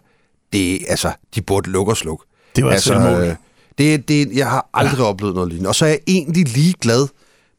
det 0.53 0.75
er, 0.75 0.79
altså, 0.89 1.13
de 1.35 1.43
burde 1.43 1.71
lukke 1.71 1.93
og 1.93 1.97
slukke. 1.97 2.25
Det 2.57 2.65
var 2.65 2.71
altså, 2.71 2.87
selvmål. 2.87 3.23
øh, 3.23 3.35
det, 3.79 4.09
det, 4.09 4.37
jeg 4.37 4.51
har 4.51 4.69
aldrig 4.75 4.99
ja. 4.99 5.05
oplevet 5.05 5.35
noget 5.35 5.49
lignende. 5.49 5.69
Og 5.69 5.75
så 5.75 5.85
er 5.85 5.89
jeg 5.89 6.01
egentlig 6.07 6.49
lige 6.49 6.75
glad 6.81 7.09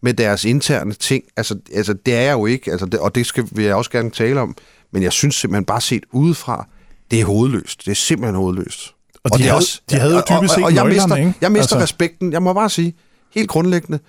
med 0.02 0.14
deres 0.14 0.46
interne 0.46 0.94
ting. 0.94 1.24
Altså, 1.38 1.60
altså 1.74 1.94
det 1.94 2.16
er 2.16 2.22
jeg 2.22 2.34
jo 2.34 2.46
ikke, 2.46 2.72
altså, 2.72 2.86
det, 2.86 3.00
og 3.00 3.16
det 3.16 3.26
skal, 3.26 3.48
vil 3.52 3.66
jeg 3.66 3.76
også 3.76 3.92
gerne 3.92 4.10
tale 4.10 4.42
om. 4.42 4.56
Men 4.94 5.04
jeg 5.04 5.12
synes 5.14 5.36
simpelthen 5.36 5.66
bare 5.66 5.82
set 5.82 6.04
udefra, 6.12 6.68
det 7.12 7.22
er 7.22 7.26
hovedløst. 7.26 7.86
Det 7.86 7.92
er 7.92 7.96
simpelthen 7.96 8.36
hovedløst. 8.36 8.96
Og 9.24 9.32
de 9.34 9.38
det 9.38 9.48
er 9.48 9.54
havde- 9.54 9.66
de 9.90 9.96
havde 9.96 10.12
jo 10.14 10.18
og- 10.18 10.24
og- 10.30 10.42
dybest 10.42 10.54
set 10.54 10.64
og, 10.64 10.68
og 10.68 10.76
jeg 10.76 10.84
nøglerne, 10.84 11.08
mister, 11.08 11.16
ikke? 11.28 11.34
jeg 11.42 11.52
mister 11.52 11.64
Altså. 11.76 11.80
respekten. 11.84 12.34
Jeg 12.34 12.44
må 12.44 12.54
bare 12.54 12.70
sige, 12.70 12.94
helt 13.36 13.50
grundlæggende, 13.50 14.00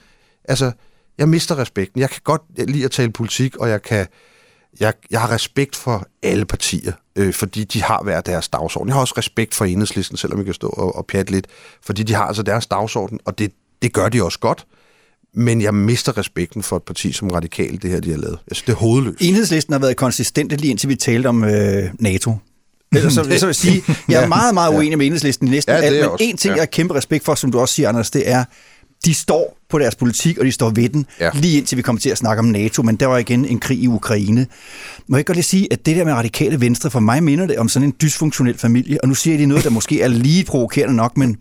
altså, 0.45 0.73
jeg 1.19 1.29
mister 1.29 1.59
respekten. 1.59 2.01
Jeg 2.01 2.11
kan 2.11 2.21
godt 2.25 2.43
lide 2.69 2.85
at 2.85 2.91
tale 2.91 3.13
politik, 3.13 3.57
og 3.57 3.69
jeg 3.69 3.83
kan, 3.83 4.07
jeg, 4.81 4.93
jeg 5.11 5.21
har 5.21 5.31
respekt 5.31 5.77
for 5.77 6.07
alle 6.23 6.45
partier, 6.45 6.93
øh, 7.17 7.35
fordi 7.35 7.65
de 7.65 7.83
har 7.83 8.03
hver 8.03 8.21
deres 8.21 8.49
dagsorden. 8.49 8.89
Jeg 8.89 8.95
har 8.95 9.01
også 9.01 9.15
respekt 9.19 9.55
for 9.55 9.65
enhedslisten, 9.65 10.17
selvom 10.17 10.39
vi 10.39 10.45
kan 10.45 10.55
stå 10.55 10.69
og, 10.69 10.97
og 10.97 11.07
pjatte 11.07 11.33
lidt, 11.33 11.47
fordi 11.83 12.03
de 12.03 12.15
har 12.15 12.25
altså 12.25 12.43
deres 12.43 12.67
dagsorden, 12.67 13.21
og 13.25 13.39
det, 13.39 13.53
det 13.83 13.93
gør 13.93 14.09
de 14.09 14.23
også 14.25 14.39
godt. 14.39 14.67
Men 15.35 15.61
jeg 15.63 15.75
mister 15.75 16.19
respekten 16.19 16.63
for 16.63 16.77
et 16.77 16.83
parti 16.83 17.13
som 17.13 17.29
Radikale, 17.31 17.77
det 17.79 17.91
her, 17.91 18.01
de 18.01 18.11
har 18.11 18.19
lavet. 18.19 18.39
Synes, 18.53 18.63
det 18.63 18.73
er 18.73 18.77
hovedløst. 18.77 19.17
Enhedslisten 19.21 19.73
har 19.73 19.79
været 19.79 19.97
konsistente 19.97 20.57
lige 20.57 20.71
indtil 20.71 20.89
vi 20.89 20.95
talte 20.97 21.27
om 21.27 21.45
øh, 21.45 21.85
NATO. 21.99 22.35
Ellers 22.97 23.13
så, 23.13 23.23
så 23.23 23.29
vil 23.29 23.39
jeg 23.47 23.55
sige, 23.55 23.83
jeg 24.09 24.23
er 24.23 24.27
meget, 24.29 24.55
meget 24.55 24.75
uenig 24.75 24.99
med 24.99 25.07
enhedslisten 25.07 25.49
i 25.49 25.51
næsten 25.51 25.75
Ja, 25.75 25.81
alt, 25.81 25.97
men 26.01 26.09
også. 26.11 26.25
en 26.25 26.37
ting, 26.37 26.51
Ja. 26.53 26.55
jeg 26.57 26.61
har 26.61 26.67
kæmpe 26.67 26.95
respekt 26.95 27.25
for, 27.25 27.35
som 27.35 27.53
du 27.53 27.59
også 27.61 27.75
siger, 27.75 27.89
Anders, 27.89 28.11
det 28.11 28.31
er, 28.31 28.45
de 29.05 29.15
står 29.15 29.59
på 29.71 29.79
deres 29.79 29.95
politik, 29.95 30.39
og 30.39 30.45
de 30.45 30.53
står 30.53 30.71
ved 30.71 30.89
den, 30.89 31.07
ja. 31.21 31.31
Lige 31.35 31.59
indtil 31.59 31.77
vi 31.77 31.83
kommer 31.83 32.01
til 32.01 32.11
at 32.11 32.19
snakke 32.19 32.41
om 32.41 32.45
NATO, 32.47 32.83
men 32.83 32.97
der 32.97 33.07
var 33.07 33.19
igen 33.19 33.45
en 33.45 33.59
krig 33.61 33.79
i 33.79 33.87
Ukraine. 33.87 34.47
Må 35.07 35.17
jeg 35.17 35.21
ikke 35.21 35.27
godt 35.27 35.37
lige 35.37 35.45
sige, 35.45 35.69
at 35.73 35.87
det 35.87 35.97
der 35.97 36.05
med 36.05 36.13
radikale 36.13 36.61
venstre, 36.61 36.91
for 36.91 37.01
mig 37.01 37.23
minder 37.23 37.47
det 37.47 37.59
om 37.59 37.69
sådan 37.69 37.89
en 37.89 37.95
dysfunktionel 38.03 38.59
familie, 38.59 38.99
og 39.03 39.09
nu 39.09 39.15
siger 39.15 39.37
de 39.39 39.47
noget, 39.47 39.65
der 39.65 39.71
måske 39.71 40.03
er 40.03 40.09
lige 40.09 40.45
provokerende 40.45 40.97
nok, 40.97 41.17
men 41.17 41.37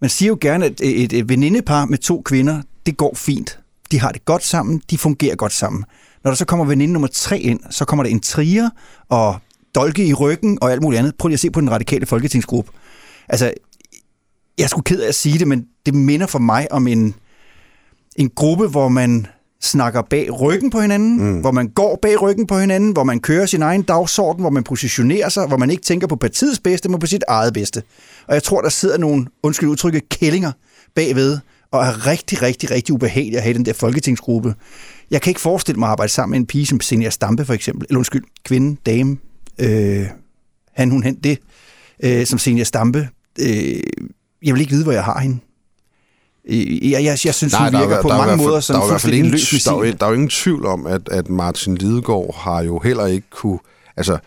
man 0.00 0.10
siger 0.10 0.28
jo 0.28 0.38
gerne, 0.40 0.64
at 0.66 0.80
et, 0.82 1.12
et 1.12 1.28
venindepar 1.28 1.84
med 1.84 1.98
to 1.98 2.22
kvinder, 2.24 2.62
det 2.88 2.96
går 2.96 3.14
fint. 3.14 3.58
De 3.90 4.00
har 4.00 4.12
det 4.12 4.24
godt 4.24 4.44
sammen, 4.44 4.82
de 4.90 4.98
fungerer 4.98 5.36
godt 5.36 5.52
sammen. 5.52 5.84
Når 6.24 6.30
der 6.30 6.36
så 6.36 6.44
kommer 6.44 6.64
veninde 6.64 6.92
nummer 6.92 7.08
tre 7.12 7.38
ind, 7.38 7.60
så 7.70 7.84
kommer 7.84 8.02
der 8.02 8.10
en 8.10 8.20
trier 8.20 8.70
og 9.08 9.36
dolke 9.74 10.06
i 10.06 10.14
ryggen 10.14 10.58
og 10.60 10.72
alt 10.72 10.82
muligt 10.82 10.98
andet. 10.98 11.14
Prøv 11.18 11.28
lige 11.28 11.34
at 11.34 11.40
se 11.40 11.50
på 11.50 11.60
den 11.60 11.70
radikale 11.70 12.06
folketingsgruppe. 12.06 12.70
Altså, 13.28 13.52
jeg 14.58 14.70
sgu 14.70 14.80
ked 14.80 15.00
af 15.00 15.08
at 15.08 15.14
sige 15.14 15.38
det, 15.38 15.48
men 15.48 15.66
det 15.86 15.94
minder 15.94 16.26
for 16.26 16.38
mig 16.38 16.72
om 16.72 16.86
en, 16.86 17.14
en 18.16 18.30
gruppe, 18.30 18.68
hvor 18.68 18.88
man 18.88 19.26
snakker 19.60 20.02
bag 20.02 20.40
ryggen 20.40 20.70
på 20.70 20.80
hinanden, 20.80 21.22
mm. 21.22 21.40
hvor 21.40 21.50
man 21.50 21.68
går 21.68 21.98
bag 22.02 22.22
ryggen 22.22 22.46
på 22.46 22.58
hinanden, 22.58 22.92
hvor 22.92 23.04
man 23.04 23.20
kører 23.20 23.46
sin 23.46 23.62
egen 23.62 23.82
dagsorden, 23.82 24.40
hvor 24.40 24.50
man 24.50 24.64
positionerer 24.64 25.28
sig, 25.28 25.46
hvor 25.46 25.56
man 25.56 25.70
ikke 25.70 25.82
tænker 25.82 26.06
på 26.06 26.16
partiets 26.16 26.58
bedste, 26.58 26.88
men 26.88 27.00
på 27.00 27.06
sit 27.06 27.24
eget 27.28 27.52
bedste. 27.52 27.82
Og 28.26 28.34
jeg 28.34 28.42
tror, 28.42 28.60
der 28.60 28.68
sidder 28.68 28.98
nogle, 28.98 29.26
undskyld 29.42 29.68
udtrykket, 29.68 30.08
kællinger 30.08 30.52
bagved, 30.94 31.38
og 31.72 31.84
er 31.86 32.06
rigtig, 32.06 32.42
rigtig, 32.42 32.70
rigtig 32.70 32.94
ubehagelige 32.94 33.36
at 33.36 33.42
have 33.42 33.54
den 33.54 33.64
der 33.66 33.72
folketingsgruppe. 33.72 34.54
Jeg 35.10 35.22
kan 35.22 35.30
ikke 35.30 35.40
forestille 35.40 35.78
mig 35.78 35.86
at 35.86 35.90
arbejde 35.90 36.12
sammen 36.12 36.30
med 36.30 36.38
en 36.40 36.46
pige 36.46 36.66
som 36.66 36.80
Senior 36.80 37.10
Stampe, 37.10 37.44
for 37.44 37.54
eksempel. 37.54 37.86
Eller 37.90 37.98
undskyld, 37.98 38.24
kvinde, 38.44 38.76
dame, 38.86 39.16
øh, 39.58 40.06
han, 40.74 40.90
hun, 40.90 41.02
hen, 41.02 41.14
det, 41.14 41.38
øh, 42.02 42.26
som 42.26 42.38
Senior 42.38 42.64
Stampe. 42.64 43.08
Øh, 43.40 43.80
jeg 44.44 44.54
vil 44.54 44.60
ikke 44.60 44.70
vide, 44.72 44.84
hvor 44.84 44.92
jeg 44.92 45.04
har 45.04 45.20
hende. 45.20 45.38
Øh, 46.48 46.90
Jeg, 46.90 47.04
jeg, 47.04 47.18
jeg 47.24 47.34
synes, 47.34 47.52
Nej, 47.52 47.64
hun 47.64 47.72
der 47.72 47.78
er- 47.80 47.86
virker 47.86 48.02
på 48.02 48.08
der 48.08 48.14
er 48.14 48.18
i 48.18 48.26
mange 48.26 48.38
fald- 48.38 48.48
måder 48.48 48.60
som 48.60 48.76
der 48.76 48.82
er 48.82 48.88
fuldstændig 48.88 49.20
løs 49.30 49.30
der, 49.64 49.72
er 49.72 49.76
missil. 49.78 50.00
der 50.00 50.06
er 50.06 50.10
jo 50.10 50.14
ingen 50.14 50.28
tvivl 50.28 50.66
om, 50.66 50.86
at, 50.86 51.08
at 51.08 51.28
Martin 51.28 51.74
Lidegaard 51.74 52.34
har 52.36 52.62
jo 52.62 52.78
heller 52.78 53.06
ikke 53.06 53.26
kunne... 53.30 53.58
Altså, 53.96 54.18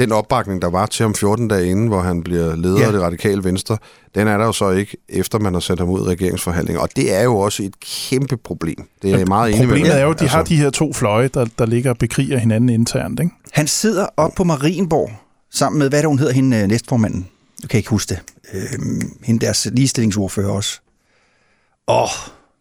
den 0.00 0.12
opbakning, 0.12 0.62
der 0.62 0.70
var 0.70 0.86
til 0.86 1.02
ham 1.02 1.14
14 1.14 1.48
dage 1.48 1.70
inden, 1.70 1.86
hvor 1.86 2.00
han 2.00 2.22
bliver 2.22 2.56
leder 2.56 2.74
Ja. 2.74 2.80
ja. 2.80 2.86
af 2.86 2.92
det 2.92 3.02
radikale 3.02 3.44
venstre, 3.44 3.78
den 4.14 4.28
er 4.28 4.38
der 4.38 4.44
jo 4.44 4.52
så 4.52 4.70
ikke, 4.70 4.96
efter 5.08 5.38
man 5.38 5.52
har 5.52 5.60
sat 5.60 5.78
ham 5.78 5.88
ud 5.88 6.00
i 6.00 6.08
regeringsforhandlinger. 6.08 6.80
Og 6.82 6.88
det 6.96 7.14
er 7.14 7.22
jo 7.22 7.38
også 7.38 7.62
et 7.62 7.80
kæmpe 7.80 8.36
problem. 8.36 8.88
Det 9.02 9.12
er 9.12 9.18
jeg 9.18 9.26
meget 9.26 9.54
enig 9.54 9.68
Problemet 9.68 9.96
er 9.98 10.02
jo, 10.02 10.10
at 10.10 10.20
de 10.20 10.28
har 10.28 10.42
de 10.42 10.56
her 10.56 10.70
to 10.70 10.92
fløje, 10.92 11.28
der, 11.28 11.46
der 11.58 11.66
ligger 11.66 11.90
og 11.90 11.98
bekriger 11.98 12.38
hinanden 12.38 12.68
internt. 12.70 13.20
Ikke? 13.20 13.32
Han 13.52 13.66
sidder 13.66 14.06
op 14.16 14.32
på 14.36 14.44
Marienborg, 14.44 15.10
sammen 15.52 15.78
med, 15.78 15.88
hvad 15.88 15.98
er 15.98 16.02
det, 16.02 16.08
hun 16.08 16.18
hedder, 16.18 16.32
hende 16.32 16.56
øh, 16.56 16.66
næstformanden? 16.68 17.26
Du 17.62 17.68
kan 17.68 17.78
ikke 17.78 17.90
huske 17.90 18.08
det. 18.14 18.22
Øhm, 18.54 19.00
hende 19.24 19.46
deres 19.46 19.68
ligestillingsordfører 19.72 20.50
også. 20.50 20.80
Åh, 21.88 22.08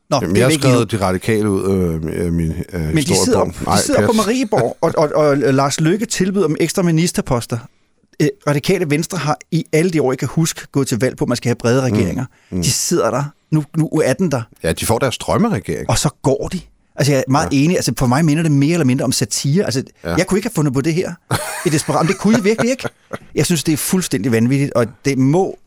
Nå, 0.10 0.20
Jamen, 0.22 0.36
det 0.36 0.42
jeg 0.42 0.48
har 0.48 0.54
skrevet 0.54 0.92
de 0.92 1.02
radikale 1.02 1.50
ud 1.50 1.64
af 1.64 2.14
øh, 2.14 2.34
min 2.34 2.54
øh, 2.74 2.82
Men 2.82 2.98
de 2.98 3.26
sidder, 3.26 3.40
op, 3.40 3.48
de 3.48 3.82
sidder 3.86 4.06
på. 4.06 4.14
Marieborg, 4.14 4.78
og, 4.82 4.94
og, 4.98 5.10
og, 5.16 5.28
og 5.28 5.38
Lars 5.38 5.80
Løkke 5.80 6.06
tilbyder 6.06 6.48
dem 6.48 6.56
ekstra 6.60 6.82
ministerposter. 6.82 7.58
Øh, 8.20 8.28
Radikale 8.48 8.90
Venstre 8.90 9.18
har 9.18 9.38
i 9.52 9.66
alle 9.74 9.92
de 9.92 10.02
år, 10.02 10.12
jeg 10.12 10.18
kan 10.18 10.28
huske, 10.28 10.68
gået 10.72 10.88
til 10.88 11.00
valg 11.00 11.18
på, 11.18 11.26
at 11.26 11.30
man 11.30 11.38
skal 11.38 11.50
have 11.50 11.56
brede 11.56 11.82
regeringer. 11.82 12.26
Mm. 12.50 12.58
Mm. 12.58 12.64
De 12.64 12.72
sidder 12.72 13.12
der. 13.12 13.24
Nu, 13.52 13.64
nu 13.78 13.90
er 14.04 14.14
den 14.14 14.32
der. 14.32 14.42
Ja, 14.64 14.72
de 14.72 14.86
får 14.86 15.00
deres 15.00 15.18
drømmeregering. 15.18 15.90
Og 15.90 15.98
så 15.98 16.10
går 16.22 16.48
de. 16.48 16.62
Altså, 16.96 17.12
jeg 17.12 17.20
er 17.20 17.32
meget 17.32 17.54
ja. 17.54 17.58
enig. 17.58 17.76
Altså, 17.76 17.94
for 17.98 18.08
mig 18.08 18.26
minder 18.26 18.44
det 18.44 18.52
mere 18.52 18.74
eller 18.74 18.86
mindre 18.86 19.06
om 19.06 19.12
satire. 19.12 19.66
Altså, 19.66 19.84
ja. 20.04 20.16
jeg 20.16 20.28
kunne 20.28 20.38
ikke 20.38 20.48
have 20.48 20.54
fundet 20.56 20.74
på 20.74 20.82
det 20.82 20.94
her. 20.94 21.14
I 21.66 21.70
desperat. 21.70 22.08
Det 22.08 22.18
kunne 22.18 22.36
jeg 22.36 22.44
virkelig 22.44 22.72
ikke. 22.72 22.90
Jeg 23.36 23.46
synes, 23.46 23.64
det 23.64 23.74
er 23.74 23.78
fuldstændig 23.78 24.32
vanvittigt, 24.32 24.74
og 24.74 24.86
det 25.06 25.18
må, 25.18 25.58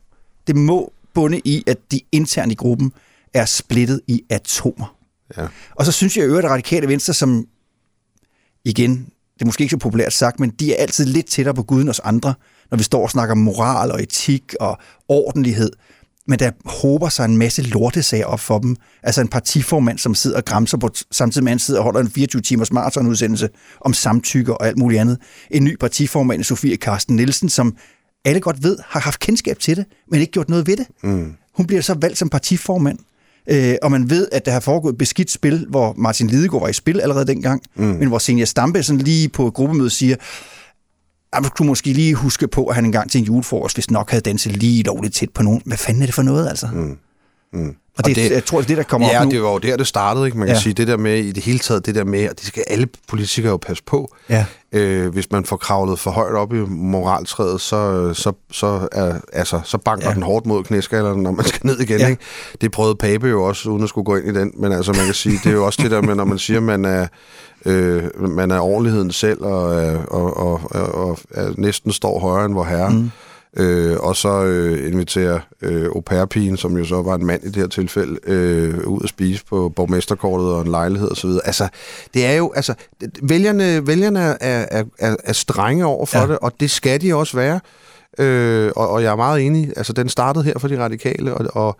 det 0.46 0.56
må 0.56 0.92
bunde 1.14 1.40
i, 1.44 1.64
at 1.66 1.76
de 1.92 2.00
internt 2.12 2.52
i 2.52 2.54
gruppen 2.54 2.92
er 3.34 3.44
splittet 3.44 4.00
i 4.08 4.22
atomer. 4.30 4.96
Ja. 5.36 5.46
Og 5.74 5.86
så 5.86 5.92
synes 5.92 6.16
jeg 6.16 6.24
øvrigt, 6.24 6.44
at 6.44 6.50
radikale 6.50 6.88
venstre, 6.88 7.14
som 7.14 7.46
igen, 8.64 8.90
det 9.34 9.42
er 9.42 9.46
måske 9.46 9.62
ikke 9.62 9.72
så 9.72 9.78
populært 9.78 10.12
sagt, 10.12 10.40
men 10.40 10.50
de 10.50 10.74
er 10.74 10.82
altid 10.82 11.04
lidt 11.04 11.26
tættere 11.26 11.54
på 11.54 11.62
Gud 11.62 11.80
end 11.80 11.88
os 11.88 12.00
andre, 12.00 12.34
når 12.70 12.78
vi 12.78 12.84
står 12.84 13.02
og 13.02 13.10
snakker 13.10 13.32
om 13.32 13.38
moral 13.38 13.90
og 13.90 14.02
etik 14.02 14.54
og 14.60 14.78
ordentlighed. 15.08 15.70
Men 16.26 16.38
der 16.38 16.50
håber 16.64 17.08
sig 17.08 17.24
en 17.24 17.36
masse 17.36 17.62
lortesager 17.62 18.26
op 18.26 18.40
for 18.40 18.58
dem. 18.58 18.76
Altså 19.02 19.20
en 19.20 19.28
partiformand, 19.28 19.98
som 19.98 20.14
sidder 20.14 20.36
og 20.36 20.44
græmser 20.44 20.78
på, 20.78 20.90
samtidig 21.10 21.44
med 21.44 21.50
han 21.50 21.58
sidder 21.58 21.80
og 21.80 21.84
holder 21.84 22.00
en 22.00 22.12
24-timers 22.18 22.72
maratonudsendelse 22.72 23.48
om 23.80 23.92
samtykke 23.92 24.54
og 24.54 24.66
alt 24.66 24.78
muligt 24.78 25.00
andet. 25.00 25.18
En 25.50 25.64
ny 25.64 25.76
partiformand, 25.76 26.44
Sofie 26.44 26.76
Karsten 26.76 27.16
Nielsen, 27.16 27.48
som 27.48 27.76
alle 28.24 28.40
godt 28.40 28.62
ved, 28.62 28.78
har 28.86 29.00
haft 29.00 29.20
kendskab 29.20 29.58
til 29.58 29.76
det, 29.76 29.84
men 30.10 30.20
ikke 30.20 30.32
gjort 30.32 30.48
noget 30.48 30.66
ved 30.66 30.76
det. 30.76 30.86
Mm. 31.02 31.34
Hun 31.54 31.66
bliver 31.66 31.82
så 31.82 31.94
valgt 32.00 32.18
som 32.18 32.28
partiformand. 32.28 32.98
Øh, 33.50 33.74
og 33.82 33.90
man 33.90 34.10
ved, 34.10 34.28
at 34.32 34.46
der 34.46 34.52
har 34.52 34.60
foregået 34.60 34.92
et 34.92 34.98
beskidt 34.98 35.30
spil, 35.30 35.66
hvor 35.68 35.94
Martin 35.96 36.26
Lidegaard 36.26 36.62
var 36.62 36.68
i 36.68 36.72
spil 36.72 37.00
allerede 37.00 37.26
dengang, 37.26 37.62
mm. 37.76 37.84
men 37.84 38.08
hvor 38.08 38.18
Senior 38.18 38.44
Stampe 38.44 38.82
sådan 38.82 39.00
lige 39.00 39.28
på 39.28 39.46
et 39.46 39.54
gruppemøde 39.54 39.90
siger, 39.90 40.16
at 41.32 41.42
man 41.42 41.44
skulle 41.44 41.68
måske 41.68 41.92
lige 41.92 42.14
huske 42.14 42.48
på, 42.48 42.66
at 42.66 42.74
han 42.74 42.84
engang 42.84 43.10
til 43.10 43.18
en 43.18 43.24
julefrokost, 43.24 43.76
hvis 43.76 43.90
nok 43.90 44.10
havde 44.10 44.22
danset 44.22 44.56
lige 44.56 44.82
lovligt 44.82 45.14
tæt 45.14 45.30
på 45.30 45.42
nogen. 45.42 45.62
Hvad 45.64 45.76
fanden 45.76 46.02
er 46.02 46.06
det 46.06 46.14
for 46.14 46.22
noget, 46.22 46.48
altså? 46.48 46.68
Mm. 46.72 46.98
Mm. 47.52 47.74
Og, 47.98 48.04
det, 48.06 48.16
det- 48.16 48.30
jeg 48.30 48.44
tror, 48.44 48.58
det 48.58 48.64
er 48.64 48.68
det, 48.68 48.76
der 48.76 48.82
kommer 48.82 49.08
Ja, 49.08 49.20
op 49.20 49.24
nu. 49.24 49.30
det 49.30 49.42
var 49.42 49.50
jo 49.52 49.58
der, 49.58 49.76
det 49.76 49.86
startede. 49.86 50.26
Ikke? 50.26 50.38
Man 50.38 50.46
kan 50.46 50.52
Ja. 50.54 50.58
ja. 50.58 50.62
sige, 50.62 50.72
det 50.72 50.88
der 50.88 50.96
med, 50.96 51.18
i 51.18 51.32
det 51.32 51.42
hele 51.44 51.58
taget, 51.58 51.86
det 51.86 51.94
der 51.94 52.04
med, 52.04 52.28
og 52.30 52.38
det 52.38 52.46
skal 52.46 52.64
alle 52.66 52.86
politikere 53.08 53.50
jo 53.50 53.56
passe 53.56 53.82
på. 53.86 54.14
Ja. 54.28 54.44
Øh, 54.72 55.08
hvis 55.12 55.30
man 55.30 55.44
får 55.44 55.56
kravlet 55.56 55.98
for 55.98 56.10
højt 56.10 56.34
op 56.34 56.52
i 56.52 56.56
moraltræet, 56.68 57.60
så, 57.60 58.12
så, 58.14 58.32
så, 58.52 58.88
er, 58.92 59.14
altså, 59.32 59.60
så 59.64 59.78
banker 59.78 60.04
Ja. 60.04 60.10
ja. 60.10 60.14
den 60.14 60.22
hårdt 60.22 60.46
mod 60.46 60.64
knæskallerne, 60.64 61.22
når 61.22 61.30
man 61.30 61.44
skal 61.44 61.60
ned 61.66 61.78
igen. 61.80 61.98
Ja. 61.98 62.04
Ja. 62.04 62.10
Ikke? 62.10 62.22
Det 62.60 62.70
prøvede 62.70 62.94
Pape 62.94 63.28
jo 63.28 63.42
også, 63.44 63.68
uden 63.70 63.82
at 63.82 63.88
skulle 63.88 64.04
gå 64.04 64.16
ind 64.16 64.36
i 64.36 64.40
den. 64.40 64.52
Men 64.58 64.72
altså, 64.72 64.92
man 64.92 65.04
kan 65.04 65.14
sige, 65.14 65.38
det 65.44 65.46
er 65.46 65.54
jo 65.54 65.66
også 65.66 65.82
det 65.82 65.90
der 65.90 66.00
med, 66.02 66.14
når 66.14 66.24
man 66.24 66.38
siger, 66.38 66.60
man 66.60 66.84
er, 66.84 67.06
øh, 67.66 68.02
man 68.30 68.50
er 68.50 68.60
ordentligheden 68.60 69.10
selv, 69.12 69.42
og, 69.44 69.74
er- 69.84 70.04
og, 70.04 70.36
og, 70.36 70.60
og, 70.70 70.94
og 70.94 71.18
er, 71.30 71.52
næsten 71.58 71.92
står 71.92 72.18
højere 72.18 72.46
end 72.46 72.54
vor 72.54 72.64
herre. 72.64 72.90
Mm. 72.90 73.10
Øh, 73.56 73.96
og 74.00 74.16
så 74.16 74.44
øh, 74.44 74.92
inviterer 74.92 75.40
øh, 75.62 75.86
au 75.86 76.00
pair-pigen, 76.00 76.56
som 76.56 76.76
jo 76.76 76.84
så 76.84 77.02
var 77.02 77.14
en 77.14 77.26
mand 77.26 77.44
i 77.44 77.46
det 77.46 77.56
her 77.56 77.66
tilfælde, 77.66 78.18
øh, 78.26 78.86
ud 78.86 79.00
at 79.02 79.08
spise 79.08 79.44
på 79.44 79.68
borgmesterkortet 79.76 80.46
og 80.46 80.60
en 80.62 80.68
lejlighed 80.70 81.10
osv. 81.10 81.30
Altså, 81.44 81.68
det 82.14 82.26
er 82.26 82.32
jo, 82.32 82.52
altså, 82.56 82.74
vælgerne, 83.22 83.86
vælgerne 83.86 84.20
er, 84.20 84.36
er, 84.70 84.84
er, 84.98 85.16
er 85.24 85.32
strenge 85.32 85.86
over 85.86 86.06
for 86.06 86.18
ja. 86.18 86.26
det, 86.26 86.38
og 86.38 86.52
det 86.60 86.70
skal 86.70 87.00
de 87.00 87.14
også 87.14 87.36
være. 87.36 87.60
Øh, 88.18 88.70
og, 88.76 88.88
og 88.88 89.02
jeg 89.02 89.12
er 89.12 89.16
meget 89.16 89.46
enig, 89.46 89.72
altså 89.76 89.92
den 89.92 90.08
startede 90.08 90.44
her 90.44 90.58
for 90.58 90.68
de 90.68 90.78
radikale, 90.84 91.34
og, 91.34 91.46
og 91.66 91.76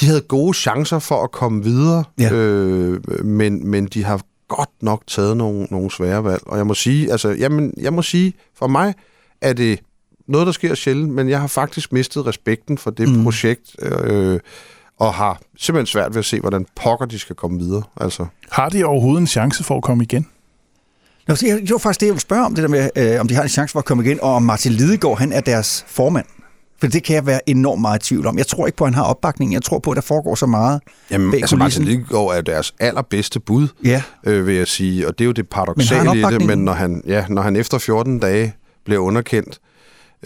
de 0.00 0.06
havde 0.06 0.20
gode 0.20 0.54
chancer 0.54 0.98
for 0.98 1.24
at 1.24 1.32
komme 1.32 1.64
videre, 1.64 2.04
Ja. 2.18 2.32
øh, 2.32 3.24
men, 3.24 3.68
men 3.68 3.86
de 3.86 4.04
har 4.04 4.20
godt 4.48 4.70
nok 4.80 5.02
taget 5.06 5.36
nogle, 5.36 5.66
nogle 5.70 5.90
svære 5.90 6.24
valg. 6.24 6.42
Og 6.46 6.58
jeg 6.58 6.66
må 6.66 6.74
sige, 6.74 7.12
altså, 7.12 7.28
jamen, 7.28 7.74
jeg 7.76 7.92
må 7.92 8.02
sige, 8.02 8.32
for 8.54 8.66
mig 8.66 8.94
er 9.40 9.52
det 9.52 9.80
noget, 10.28 10.46
der 10.46 10.52
sker 10.52 10.74
sjældent, 10.74 11.12
men 11.14 11.28
jeg 11.28 11.40
har 11.40 11.46
faktisk 11.46 11.92
mistet 11.92 12.26
respekten 12.26 12.78
for 12.78 12.90
det 12.90 13.08
Mm. 13.08 13.22
projekt, 13.24 13.76
øh, 13.82 14.40
og 14.98 15.14
har 15.14 15.40
simpelthen 15.58 15.86
svært 15.86 16.14
ved 16.14 16.18
at 16.18 16.24
se, 16.24 16.40
hvordan 16.40 16.66
pokker 16.76 17.06
de 17.06 17.18
skal 17.18 17.36
komme 17.36 17.58
videre. 17.58 17.82
Altså. 18.00 18.26
Har 18.50 18.68
de 18.68 18.84
overhovedet 18.84 19.20
en 19.20 19.26
chance 19.26 19.64
for 19.64 19.76
at 19.76 19.82
komme 19.82 20.04
igen? 20.04 20.26
Nå, 21.28 21.34
så 21.34 21.46
jeg- 21.46 21.60
var 21.70 21.78
faktisk 21.78 22.00
det, 22.00 22.06
jeg 22.06 22.12
ville 22.12 22.20
spørge 22.20 22.44
om, 22.44 22.54
det 22.54 22.62
der 22.62 22.68
med, 22.68 22.90
øh, 22.96 23.20
om 23.20 23.28
de 23.28 23.34
har 23.34 23.42
en 23.42 23.48
chance 23.48 23.72
for 23.72 23.78
at 23.78 23.84
komme 23.84 24.04
igen, 24.04 24.18
og 24.22 24.34
om 24.34 24.42
Martin 24.42 24.72
Lidegaard, 24.72 25.18
han 25.18 25.32
er 25.32 25.40
deres 25.40 25.84
formand. 25.88 26.26
For 26.80 26.86
det 26.86 27.02
kan 27.02 27.14
jeg 27.14 27.26
være 27.26 27.48
enormt 27.48 27.80
meget 27.80 28.02
i 28.02 28.08
tvivl 28.08 28.26
om. 28.26 28.38
Jeg 28.38 28.46
tror 28.46 28.66
ikke 28.66 28.76
på, 28.76 28.84
at 28.84 28.88
han 28.90 28.94
har 28.94 29.02
opbakning. 29.02 29.52
Jeg 29.52 29.62
tror 29.62 29.78
på, 29.78 29.90
at 29.90 29.94
der 29.96 30.02
foregår 30.02 30.34
så 30.34 30.46
meget 30.46 30.80
Jamen, 31.10 31.30
bag 31.30 31.40
altså 31.40 31.56
Martin. 31.56 31.84
Lidegaard 31.84 32.36
er 32.36 32.40
deres 32.40 32.74
allerbedste 32.80 33.40
bud, 33.40 33.68
Ja, 33.84 34.02
øh, 34.26 34.46
vil 34.46 34.54
jeg 34.54 34.66
sige. 34.68 35.08
Og 35.08 35.18
det 35.18 35.24
er 35.24 35.26
jo 35.26 35.32
det 35.32 35.48
paradoxale 35.48 36.08
han 36.08 36.18
i 36.18 36.22
det, 36.22 36.46
men 36.46 36.58
når 36.58 36.72
han, 36.72 37.02
ja, 37.06 37.24
når 37.28 37.42
han 37.42 37.56
efter 37.56 37.78
14 37.78 38.18
dage 38.18 38.52
bliver 38.84 38.98
underkendt 39.00 39.58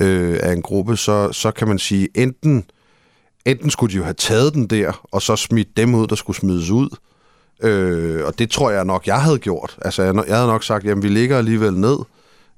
øh, 0.00 0.38
af 0.42 0.52
en 0.52 0.62
gruppe, 0.62 0.96
så, 0.96 1.32
så 1.32 1.50
kan 1.50 1.68
man 1.68 1.78
sige, 1.78 2.08
enten, 2.14 2.64
enten 3.44 3.70
skulle 3.70 3.92
de 3.92 3.96
jo 3.96 4.04
have 4.04 4.14
taget 4.14 4.54
den 4.54 4.66
der, 4.66 5.06
og 5.12 5.22
så 5.22 5.36
smidt 5.36 5.76
dem 5.76 5.94
ud, 5.94 6.06
der 6.06 6.14
skulle 6.14 6.36
smides 6.36 6.70
ud. 6.70 6.96
Øh, 7.62 8.24
og 8.26 8.38
det 8.38 8.50
tror 8.50 8.70
jeg 8.70 8.84
nok, 8.84 9.06
jeg 9.06 9.22
havde 9.22 9.38
gjort. 9.38 9.78
Altså, 9.82 10.02
jeg, 10.02 10.14
jeg 10.14 10.36
havde 10.36 10.48
nok 10.48 10.64
sagt, 10.64 10.84
jamen, 10.84 11.02
vi 11.02 11.08
ligger 11.08 11.38
alligevel 11.38 11.74
ned, 11.74 11.98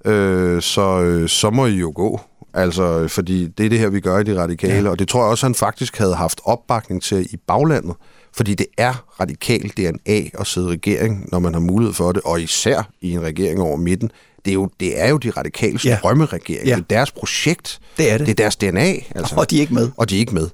øh, 0.05 0.63
så, 0.63 1.01
øh, 1.01 1.29
så 1.29 1.51
må 1.51 1.67
I 1.67 1.75
jo 1.75 1.93
gå. 1.95 2.21
Altså, 2.55 3.09
fordi 3.09 3.47
det 3.47 3.67
er 3.67 3.71
det 3.71 3.79
her, 3.79 3.89
vi 3.89 4.01
gør 4.01 4.19
i 4.19 4.25
de 4.25 4.43
radikale, 4.43 4.85
ja. 4.85 4.91
og 4.91 4.99
det 4.99 5.09
tror 5.09 5.21
jeg 5.21 5.31
også, 5.31 5.47
han 5.47 5.55
faktisk 5.55 5.99
havde 5.99 6.15
haft 6.15 6.41
opbakning 6.45 7.03
til 7.03 7.35
i 7.35 7.37
baglandet. 7.37 7.95
Fordi 8.37 8.55
det 8.55 8.67
er 8.79 9.05
radikal 9.21 9.69
DNA 9.69 10.41
at 10.41 10.47
sidde 10.47 10.69
i 10.69 10.71
regering, 10.71 11.29
når 11.33 11.39
man 11.39 11.53
har 11.53 11.61
mulighed 11.61 11.95
for 11.95 12.13
det, 12.13 12.23
og 12.25 12.41
især 12.41 12.91
i 13.01 13.13
en 13.13 13.23
regering 13.23 13.61
over 13.61 13.77
midten. 13.77 14.11
Det 14.45 14.51
er 14.51 14.55
jo, 14.55 14.69
det 14.81 15.01
er 15.03 15.09
jo 15.09 15.19
de 15.19 15.31
radikale 15.31 15.79
Ja. 15.85 15.99
drømmeregering. 16.03 16.67
Ja. 16.67 16.75
Det 16.75 16.81
er 16.81 16.85
deres 16.91 17.11
projekt. 17.13 17.79
det 17.99 18.13
er 18.13 18.19
det. 18.19 18.27
Det 18.27 18.33
er 18.33 18.37
deres 18.45 18.57
DNA. 18.57 18.93
Altså. 19.15 19.35
Og 19.37 19.51
de 19.51 19.57
er 19.57 19.61
ikke 19.61 19.75
med. 19.75 19.91
og 19.97 20.11
de 20.11 20.15
er 20.15 20.19
ikke 20.21 20.35
med. 20.35 20.49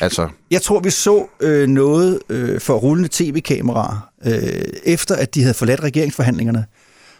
Altså, 0.00 0.28
Jeg 0.50 0.62
tror, 0.62 0.80
vi 0.80 0.90
så 0.90 1.26
øh, 1.40 1.68
noget 1.68 2.18
øh, 2.28 2.60
for 2.60 2.74
rullende 2.74 3.08
tv-kameraer, 3.12 4.08
øh, 4.26 4.62
efter 4.84 5.14
at 5.14 5.34
de 5.34 5.42
havde 5.42 5.54
forladt 5.54 5.80
regeringsforhandlingerne. 5.82 6.64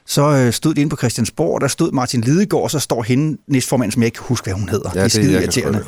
Så 0.06 0.22
øh, 0.22 0.52
stod 0.52 0.74
de 0.74 0.80
inde 0.80 0.90
på 0.90 0.96
Christiansborg, 0.96 1.54
og 1.54 1.60
der 1.60 1.68
stod 1.68 1.92
Martin 1.92 2.20
Lidegaard, 2.20 2.62
og 2.62 2.70
så 2.70 2.78
står 2.78 3.02
hende, 3.02 3.38
næstformanden, 3.48 3.92
som 3.92 4.02
jeg 4.02 4.06
ikke 4.06 4.16
kan 4.16 4.24
huske, 4.28 4.44
hvad 4.44 4.54
hun 4.54 4.68
hedder. 4.68 4.90
Ja, 4.94 4.98
det 5.00 5.04
er 5.04 5.08
skide 5.08 5.32
irriterende. 5.32 5.84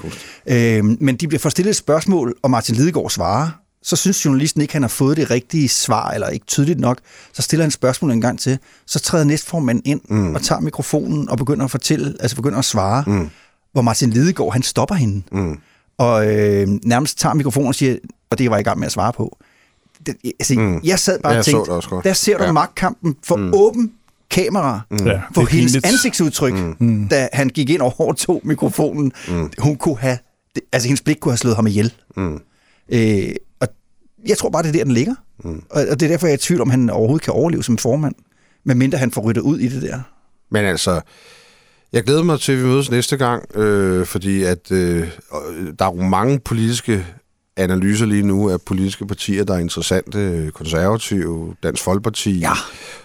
Øh, 0.47 0.85
men 1.01 1.17
de 1.17 1.29
bliver 1.29 1.39
for 1.39 1.49
stillet 1.49 1.71
et 1.71 1.77
spørgsmål, 1.77 2.35
og 2.43 2.51
Martin 2.51 2.75
Lidegaard 2.75 3.11
svarer. 3.11 3.49
Så 3.83 3.97
synes 3.97 4.25
journalisten 4.25 4.61
ikke, 4.63 4.73
han 4.73 4.83
har 4.83 4.89
fået 4.89 5.17
det 5.17 5.31
rigtige 5.31 5.69
svar, 5.69 6.11
eller 6.11 6.29
ikke 6.29 6.47
tydeligt 6.47 6.81
nok. 6.81 6.99
Så 7.33 7.43
stiller 7.43 7.65
han 7.65 7.71
spørgsmålet 7.71 8.15
en 8.15 8.21
gang 8.21 8.39
til. 8.39 8.59
Så 8.87 8.99
træder 8.99 9.25
næstformanden 9.25 9.83
ind 9.85 10.01
mm. 10.09 10.35
og 10.35 10.43
tager 10.43 10.61
mikrofonen 10.61 11.29
og 11.29 11.39
begynder 11.39 11.65
at 11.65 11.71
fortælle, 11.71 12.15
altså 12.21 12.37
begynder 12.37 12.59
at 12.59 12.65
svare, 12.65 13.05
mm. 13.07 13.31
hvor 13.73 13.83
Martin 13.83 14.11
Lidegaard, 14.11 14.53
han 14.53 14.63
stopper 14.63 14.95
hende. 14.95 15.23
Mm. 15.33 15.59
Og 15.99 16.37
øh, 16.37 16.69
nærmest 16.85 17.19
tager 17.19 17.35
mikrofonen 17.35 17.69
og 17.69 17.75
siger, 17.75 17.97
og 18.31 18.39
det 18.39 18.51
var 18.51 18.57
jeg 18.57 18.61
i 18.61 18.65
gang 18.65 18.79
med 18.79 18.87
at 18.87 18.93
svare 18.93 19.13
på. 19.13 19.39
Det, 20.07 20.17
altså, 20.41 20.55
mm. 20.55 20.81
Jeg 20.85 20.99
sad 20.99 21.21
bare 21.21 21.39
og 21.39 21.45
tænkte, 21.45 21.73
der 22.05 22.13
ser 22.13 22.39
du 22.39 22.45
ja. 22.45 22.53
Magtkampen 22.53 23.17
for 23.25 23.37
mm. 23.37 23.55
åben 23.55 23.93
kamera 24.31 24.81
mm. 24.91 25.07
Ja, 25.07 25.21
for 25.35 25.41
hendes 25.41 25.73
pinligt. 25.73 25.87
ansigtsudtryk, 25.87 26.55
mm. 26.81 27.09
da 27.09 27.29
han 27.33 27.49
gik 27.49 27.71
ind 27.71 27.83
og 27.83 27.95
overtog 28.01 28.41
mikrofonen. 28.45 29.13
Mm. 29.29 29.51
Hun 29.59 29.77
kunne 29.77 29.99
have, 29.99 30.19
altså 30.73 30.89
hendes 30.89 31.01
blik 31.01 31.17
kunne 31.21 31.33
have 31.33 31.39
slået 31.39 31.57
ham 31.57 31.67
ihjel. 31.67 31.93
Mm. 32.17 32.41
Øh, 32.89 33.35
jeg 34.27 34.39
tror 34.39 34.51
bare, 34.51 34.63
det 34.63 34.69
er 34.69 34.73
der, 34.73 34.85
den 34.85 34.93
ligger. 34.93 35.15
Mm. 35.45 35.63
Og, 35.71 35.83
og 35.91 36.01
det 36.01 36.07
er 36.07 36.11
derfor, 36.11 36.27
jeg 36.27 36.33
er 36.33 36.39
i 36.39 36.41
tvivl 36.41 36.61
om, 36.61 36.71
han 36.71 36.91
overhovedet 36.91 37.25
kan 37.25 37.35
overleve 37.35 37.63
som 37.63 37.79
formand, 37.79 38.15
medmindre 38.65 38.99
han 38.99 39.11
får 39.11 39.21
ryddet 39.23 39.41
ud 39.41 39.59
i 39.59 39.69
det 39.69 39.83
der. 39.83 40.01
Men 40.51 40.65
altså, 40.65 41.01
jeg 41.93 42.03
glæder 42.03 42.23
mig 42.23 42.41
til, 42.41 42.53
at 42.53 42.59
vi 42.59 42.65
mødes 42.65 42.91
næste 42.91 43.17
gang, 43.17 43.57
øh, 43.57 44.07
fordi 44.07 44.43
at 44.43 44.73
øh, 44.73 45.09
der 45.79 45.85
er 45.85 45.95
jo 45.97 46.03
mange 46.03 46.39
politiske 46.39 47.07
analyser 47.61 48.07
lige 48.07 48.23
nu 48.23 48.51
af 48.51 48.61
politiske 48.61 49.07
partier, 49.07 49.45
der 49.45 49.55
er 49.55 49.59
interessante. 49.59 50.51
Konservative, 50.55 51.55
Dansk 51.63 51.83
Folkeparti, 51.83 52.39
Ja, 52.39 52.53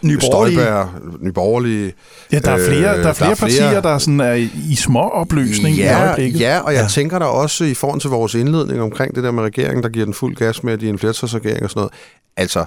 Nye 0.01 0.17
Borgerlige. 0.17 0.55
Støjberg, 0.57 0.89
Nyborgerlige. 1.21 1.93
Ja, 2.31 2.39
der 2.39 2.51
er 2.51 2.67
flere, 2.67 2.97
Øh, 2.97 3.03
der 3.03 3.09
er 3.09 3.13
flere 3.13 3.35
partier, 3.35 3.81
der 3.81 3.97
sådan 3.97 4.19
er 4.19 4.33
i, 4.33 4.49
i 4.69 4.75
små 4.75 5.09
opløsning 5.09 5.75
i 5.77 5.79
ja, 5.81 6.05
øjeblikket. 6.07 6.39
ja, 6.39 6.59
og 6.59 6.73
jeg 6.73 6.81
Ja. 6.81 6.87
tænker 6.87 7.19
der 7.19 7.25
også 7.25 7.63
i 7.63 7.73
forhold 7.73 8.01
til 8.01 8.09
vores 8.09 8.33
indledning 8.33 8.81
omkring 8.81 9.15
det 9.15 9.23
der 9.23 9.31
med 9.31 9.43
regeringen, 9.43 9.83
der 9.83 9.89
giver 9.89 10.05
den 10.05 10.13
fuld 10.13 10.35
gas 10.35 10.63
med, 10.63 10.73
at 10.73 10.81
de 10.81 10.85
er 10.85 10.89
en 10.89 10.99
flertalsregering 10.99 11.63
og 11.63 11.69
sådan 11.69 11.79
noget. 11.79 11.93
Altså, 12.37 12.65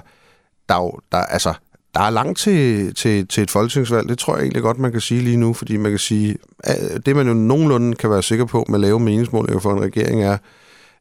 der 0.69 0.75
er 0.75 0.79
jo, 0.81 0.93
der, 1.11 1.17
altså, 1.17 1.53
der 1.93 2.01
er 2.01 2.09
langt 2.09 2.39
til, 2.39 2.93
til, 2.95 3.27
til 3.27 3.43
et 3.43 3.51
folketingsvalg, 3.51 4.09
det 4.09 4.17
tror 4.17 4.35
jeg 4.35 4.41
egentlig 4.43 4.61
godt, 4.63 4.79
man 4.79 4.91
kan 4.91 5.01
sige 5.01 5.21
lige 5.21 5.37
nu, 5.37 5.53
fordi 5.53 5.77
man 5.77 5.91
kan 5.91 5.99
sige, 5.99 6.35
at 6.63 7.05
det 7.05 7.15
man 7.15 7.27
jo 7.27 7.33
nogenlunde 7.33 7.95
kan 7.95 8.09
være 8.09 8.23
sikker 8.23 8.45
på 8.45 8.65
med 8.69 8.79
lave 8.79 8.99
meningsmålinger 8.99 9.59
for 9.59 9.73
en 9.73 9.81
regering 9.81 10.23
er, 10.23 10.37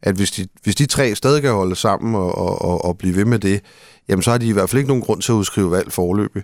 at 0.03 0.15
hvis 0.15 0.31
de, 0.31 0.47
hvis 0.63 0.75
de 0.75 0.87
tre 0.87 1.15
stadig 1.15 1.43
kan 1.43 1.53
holde 1.53 1.77
sammen 1.77 2.15
og, 2.15 2.39
og, 2.39 2.63
og, 2.63 2.85
og 2.85 2.99
blive 2.99 3.17
ved 3.17 3.25
med 3.25 3.39
det, 3.39 3.61
jamen 4.09 4.23
så 4.23 4.31
har 4.31 4.39
de 4.39 4.47
i 4.47 4.53
hvert 4.53 4.71
fald 4.71 4.79
ikke 4.79 4.89
nogen 4.89 5.03
grund 5.03 5.23
til 5.23 5.33
at 5.33 5.37
udskrive 5.37 5.71
valg 5.71 5.93
forløbig. 5.93 6.43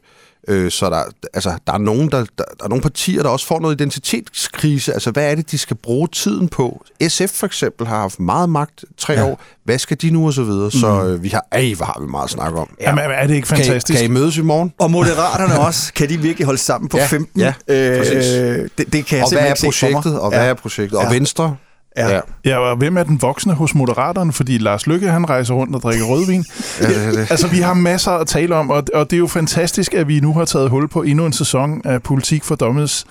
Øh, 0.49 0.71
så 0.71 0.91
der, 0.91 1.03
altså, 1.35 1.53
der, 1.67 1.73
er 1.73 1.79
nogen, 1.79 2.11
der, 2.11 2.19
der, 2.19 2.25
der 2.59 2.65
er 2.65 2.69
nogle 2.69 2.83
partier, 2.83 3.23
der 3.23 3.31
også 3.31 3.47
får 3.47 3.61
noget 3.61 3.75
identitetskrise. 3.81 4.93
Altså, 4.93 5.11
hvad 5.11 5.31
er 5.31 5.35
det, 5.35 5.51
de 5.51 5.59
skal 5.59 5.77
bruge 5.77 6.09
tiden 6.13 6.49
på? 6.49 6.85
SF 7.09 7.31
for 7.31 7.47
eksempel 7.47 7.87
har 7.87 8.01
haft 8.01 8.21
meget 8.21 8.49
magt 8.49 8.85
tre 8.99 9.13
ja. 9.13 9.25
år. 9.25 9.41
Hvad 9.65 9.79
skal 9.79 9.97
de 10.03 10.11
nu, 10.11 10.27
og 10.27 10.33
så 10.33 10.43
videre? 10.43 10.71
Så 10.71 11.03
Mm. 11.03 11.09
øh, 11.09 11.23
vi 11.23 11.29
har, 11.29 11.47
ej, 11.53 11.73
hvor 11.77 11.87
har 11.87 11.99
vi 12.01 12.07
meget 12.07 12.25
at 12.25 12.31
snakke 12.31 12.59
om. 12.59 12.69
Ja. 12.81 12.89
Jamen, 12.89 13.05
er 13.05 13.27
det 13.27 13.35
ikke 13.35 13.49
Kan 13.49 13.57
I, 13.59 13.63
fantastisk? 13.63 13.97
kan 14.01 14.11
I 14.11 14.13
mødes 14.13 14.37
i 14.37 14.43
morgen? 14.43 14.73
Og 14.79 14.91
Moderaterne 14.91 15.59
også. 15.61 15.93
Kan 15.93 16.09
de 16.09 16.19
virkelig 16.21 16.45
holde 16.47 16.61
sammen 16.61 16.89
på 16.89 16.97
Ja, 16.99 17.07
15? 17.07 17.41
ja, 17.41 17.53
præcis. 17.69 18.33
øh, 18.33 18.69
det, 18.79 18.93
det 18.93 19.07
kan 19.07 19.19
jeg 19.19 19.25
Og 19.25 19.31
hvad 19.33 19.43
er 19.43 19.47
ikke 19.47 19.59
se 19.61 19.81
for 19.81 19.87
mig. 19.87 19.93
projektet? 19.93 20.21
Og 20.21 20.29
hvad 20.29 20.39
ja. 20.41 20.45
er 20.47 20.55
projektet? 20.55 20.99
Og 20.99 21.05
Ja. 21.05 21.11
Venstre? 21.13 21.57
Ja. 21.97 22.21
Ja, 22.45 22.59
og 22.59 22.77
hvem 22.77 22.97
er 22.97 23.03
den 23.03 23.23
voksne 23.23 23.55
hos 23.55 23.75
Moderaterne? 23.75 24.33
Fordi 24.33 24.59
Lars 24.59 24.87
Lykke, 24.87 25.09
han 25.09 25.31
rejser 25.31 25.55
rundt 25.55 25.75
og 25.77 25.83
drikker 25.83 26.05
rødvin. 26.07 26.45
Ja, 26.81 26.89
det 26.89 27.07
er 27.07 27.11
det. 27.11 27.31
Altså, 27.31 27.49
vi 27.49 27.59
har 27.59 27.75
masser 27.75 28.11
at 28.11 28.27
tale 28.27 28.55
om, 28.55 28.71
og, 28.71 28.85
og 28.95 29.11
det 29.11 29.17
er 29.17 29.19
jo 29.19 29.27
fantastisk, 29.27 29.95
at 29.95 30.09
vi 30.09 30.21
nu 30.21 30.33
har 30.33 30.45
taget 30.45 30.71
hul 30.71 30.89
på 30.89 31.03
endnu 31.03 31.27
en 31.27 31.33
sæson 31.33 31.81
af 31.85 32.03
Politik 32.03 32.45
for 32.45 32.55
Dommes. 32.55 33.05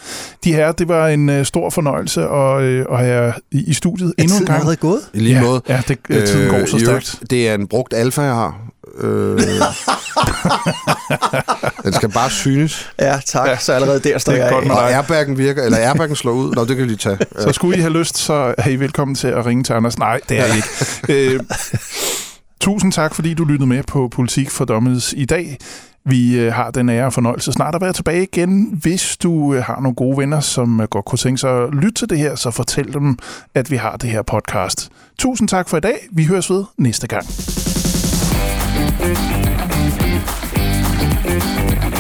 De 0.44 0.54
her, 0.54 0.72
det 0.72 0.88
var 0.88 1.08
en 1.08 1.30
uh, 1.30 1.44
stor 1.44 1.70
fornøjelse 1.70 2.22
at, 2.22 2.88
uh, 2.90 3.00
at 3.00 3.06
have 3.06 3.34
i, 3.52 3.64
i 3.64 3.74
studiet 3.74 4.14
Er 4.18 4.24
endnu 4.24 4.24
en 4.24 4.30
tiden 4.30 4.46
gang. 4.46 4.56
allerede 4.58 4.76
gået? 4.78 5.00
I 5.14 5.20
lige 5.20 5.36
ja, 5.36 5.42
måde. 5.46 5.62
Ja, 5.70 5.82
det, 5.88 5.98
øh, 6.10 6.28
tiden 6.28 6.50
går 6.50 6.66
så 6.66 6.78
i 6.78 6.80
stærkt. 6.80 7.20
Det 7.30 7.50
er 7.50 7.54
en 7.56 7.68
brugt 7.68 7.94
alfa, 7.94 8.22
jeg 8.22 8.34
har. 8.36 8.58
Øh, 8.98 9.42
den 11.84 11.94
skal 11.94 12.10
bare 12.10 12.30
synes. 12.30 12.92
Ja, 13.00 13.20
tak. 13.26 13.48
Ja. 13.48 13.58
Så 13.58 13.74
allerede 13.74 14.00
der 14.00 14.18
står 14.18 14.34
er 14.34 14.38
jeg 14.38 14.52
godt 14.52 14.66
af. 14.66 14.72
Og 14.72 14.92
airbaggen 14.92 15.38
virker, 15.38 15.64
eller 15.64 15.78
airbaggen 15.78 16.16
slår 16.16 16.32
ud. 16.32 16.56
Nå, 16.56 16.62
det 16.62 16.68
kan 16.68 16.78
vi 16.78 16.86
lige 16.86 16.98
tage. 16.98 17.18
Så 17.40 17.54
skulle 17.54 17.78
I 17.78 17.82
have 17.82 17.94
lyst, 17.94 18.18
så 18.18 18.56
er 18.58 18.70
I 18.70 18.76
velkommen 18.76 19.16
til 19.16 19.28
at 19.28 19.46
ringe 19.46 19.64
til 19.64 19.74
Anders. 19.74 20.00
Nej, 20.00 20.20
det 20.30 20.40
er 20.40 20.46
I 20.46 20.56
ikke. 20.56 21.34
Øh, 21.34 21.40
tusind 22.62 22.92
tak, 22.92 23.16
fordi 23.16 23.34
du 23.34 23.44
lyttede 23.44 23.70
med 23.70 23.84
på 23.84 24.08
Politik 24.08 24.50
for 24.50 24.66
Dommedes 24.66 25.14
i 25.18 25.26
dag. 25.26 25.58
Vi 26.06 26.40
øh, 26.40 26.54
har 26.54 26.72
den 26.72 26.90
ære 26.90 27.06
og 27.06 27.14
fornøjelse 27.14 27.52
snart 27.52 27.76
at 27.76 27.82
være 27.82 27.94
tilbage 27.94 28.24
igen. 28.24 28.80
Hvis 28.82 29.18
du 29.18 29.54
øh, 29.54 29.64
har 29.64 29.80
nogle 29.82 29.96
gode 29.96 30.18
venner, 30.18 30.40
som 30.40 30.82
øh, 30.82 30.88
godt 30.88 31.06
kunne 31.06 31.20
tænke 31.20 31.38
sig 31.38 31.64
at 31.64 31.74
lytte 31.74 31.92
til 31.92 32.10
det 32.10 32.18
her, 32.18 32.36
så 32.36 32.52
fortæl 32.52 32.94
dem, 32.94 33.18
at 33.56 33.72
vi 33.72 33.76
har 33.76 33.98
det 33.98 34.10
her 34.10 34.22
podcast. 34.22 34.90
Tusind 35.20 35.48
tak 35.48 35.70
for 35.70 35.78
i 35.78 35.80
dag. 35.80 36.08
Vi 36.12 36.26
høres 36.26 36.50
ved 36.50 36.64
næste 36.78 37.08
gang. 37.08 37.26
Thank 38.86 39.44
you. 41.84 41.93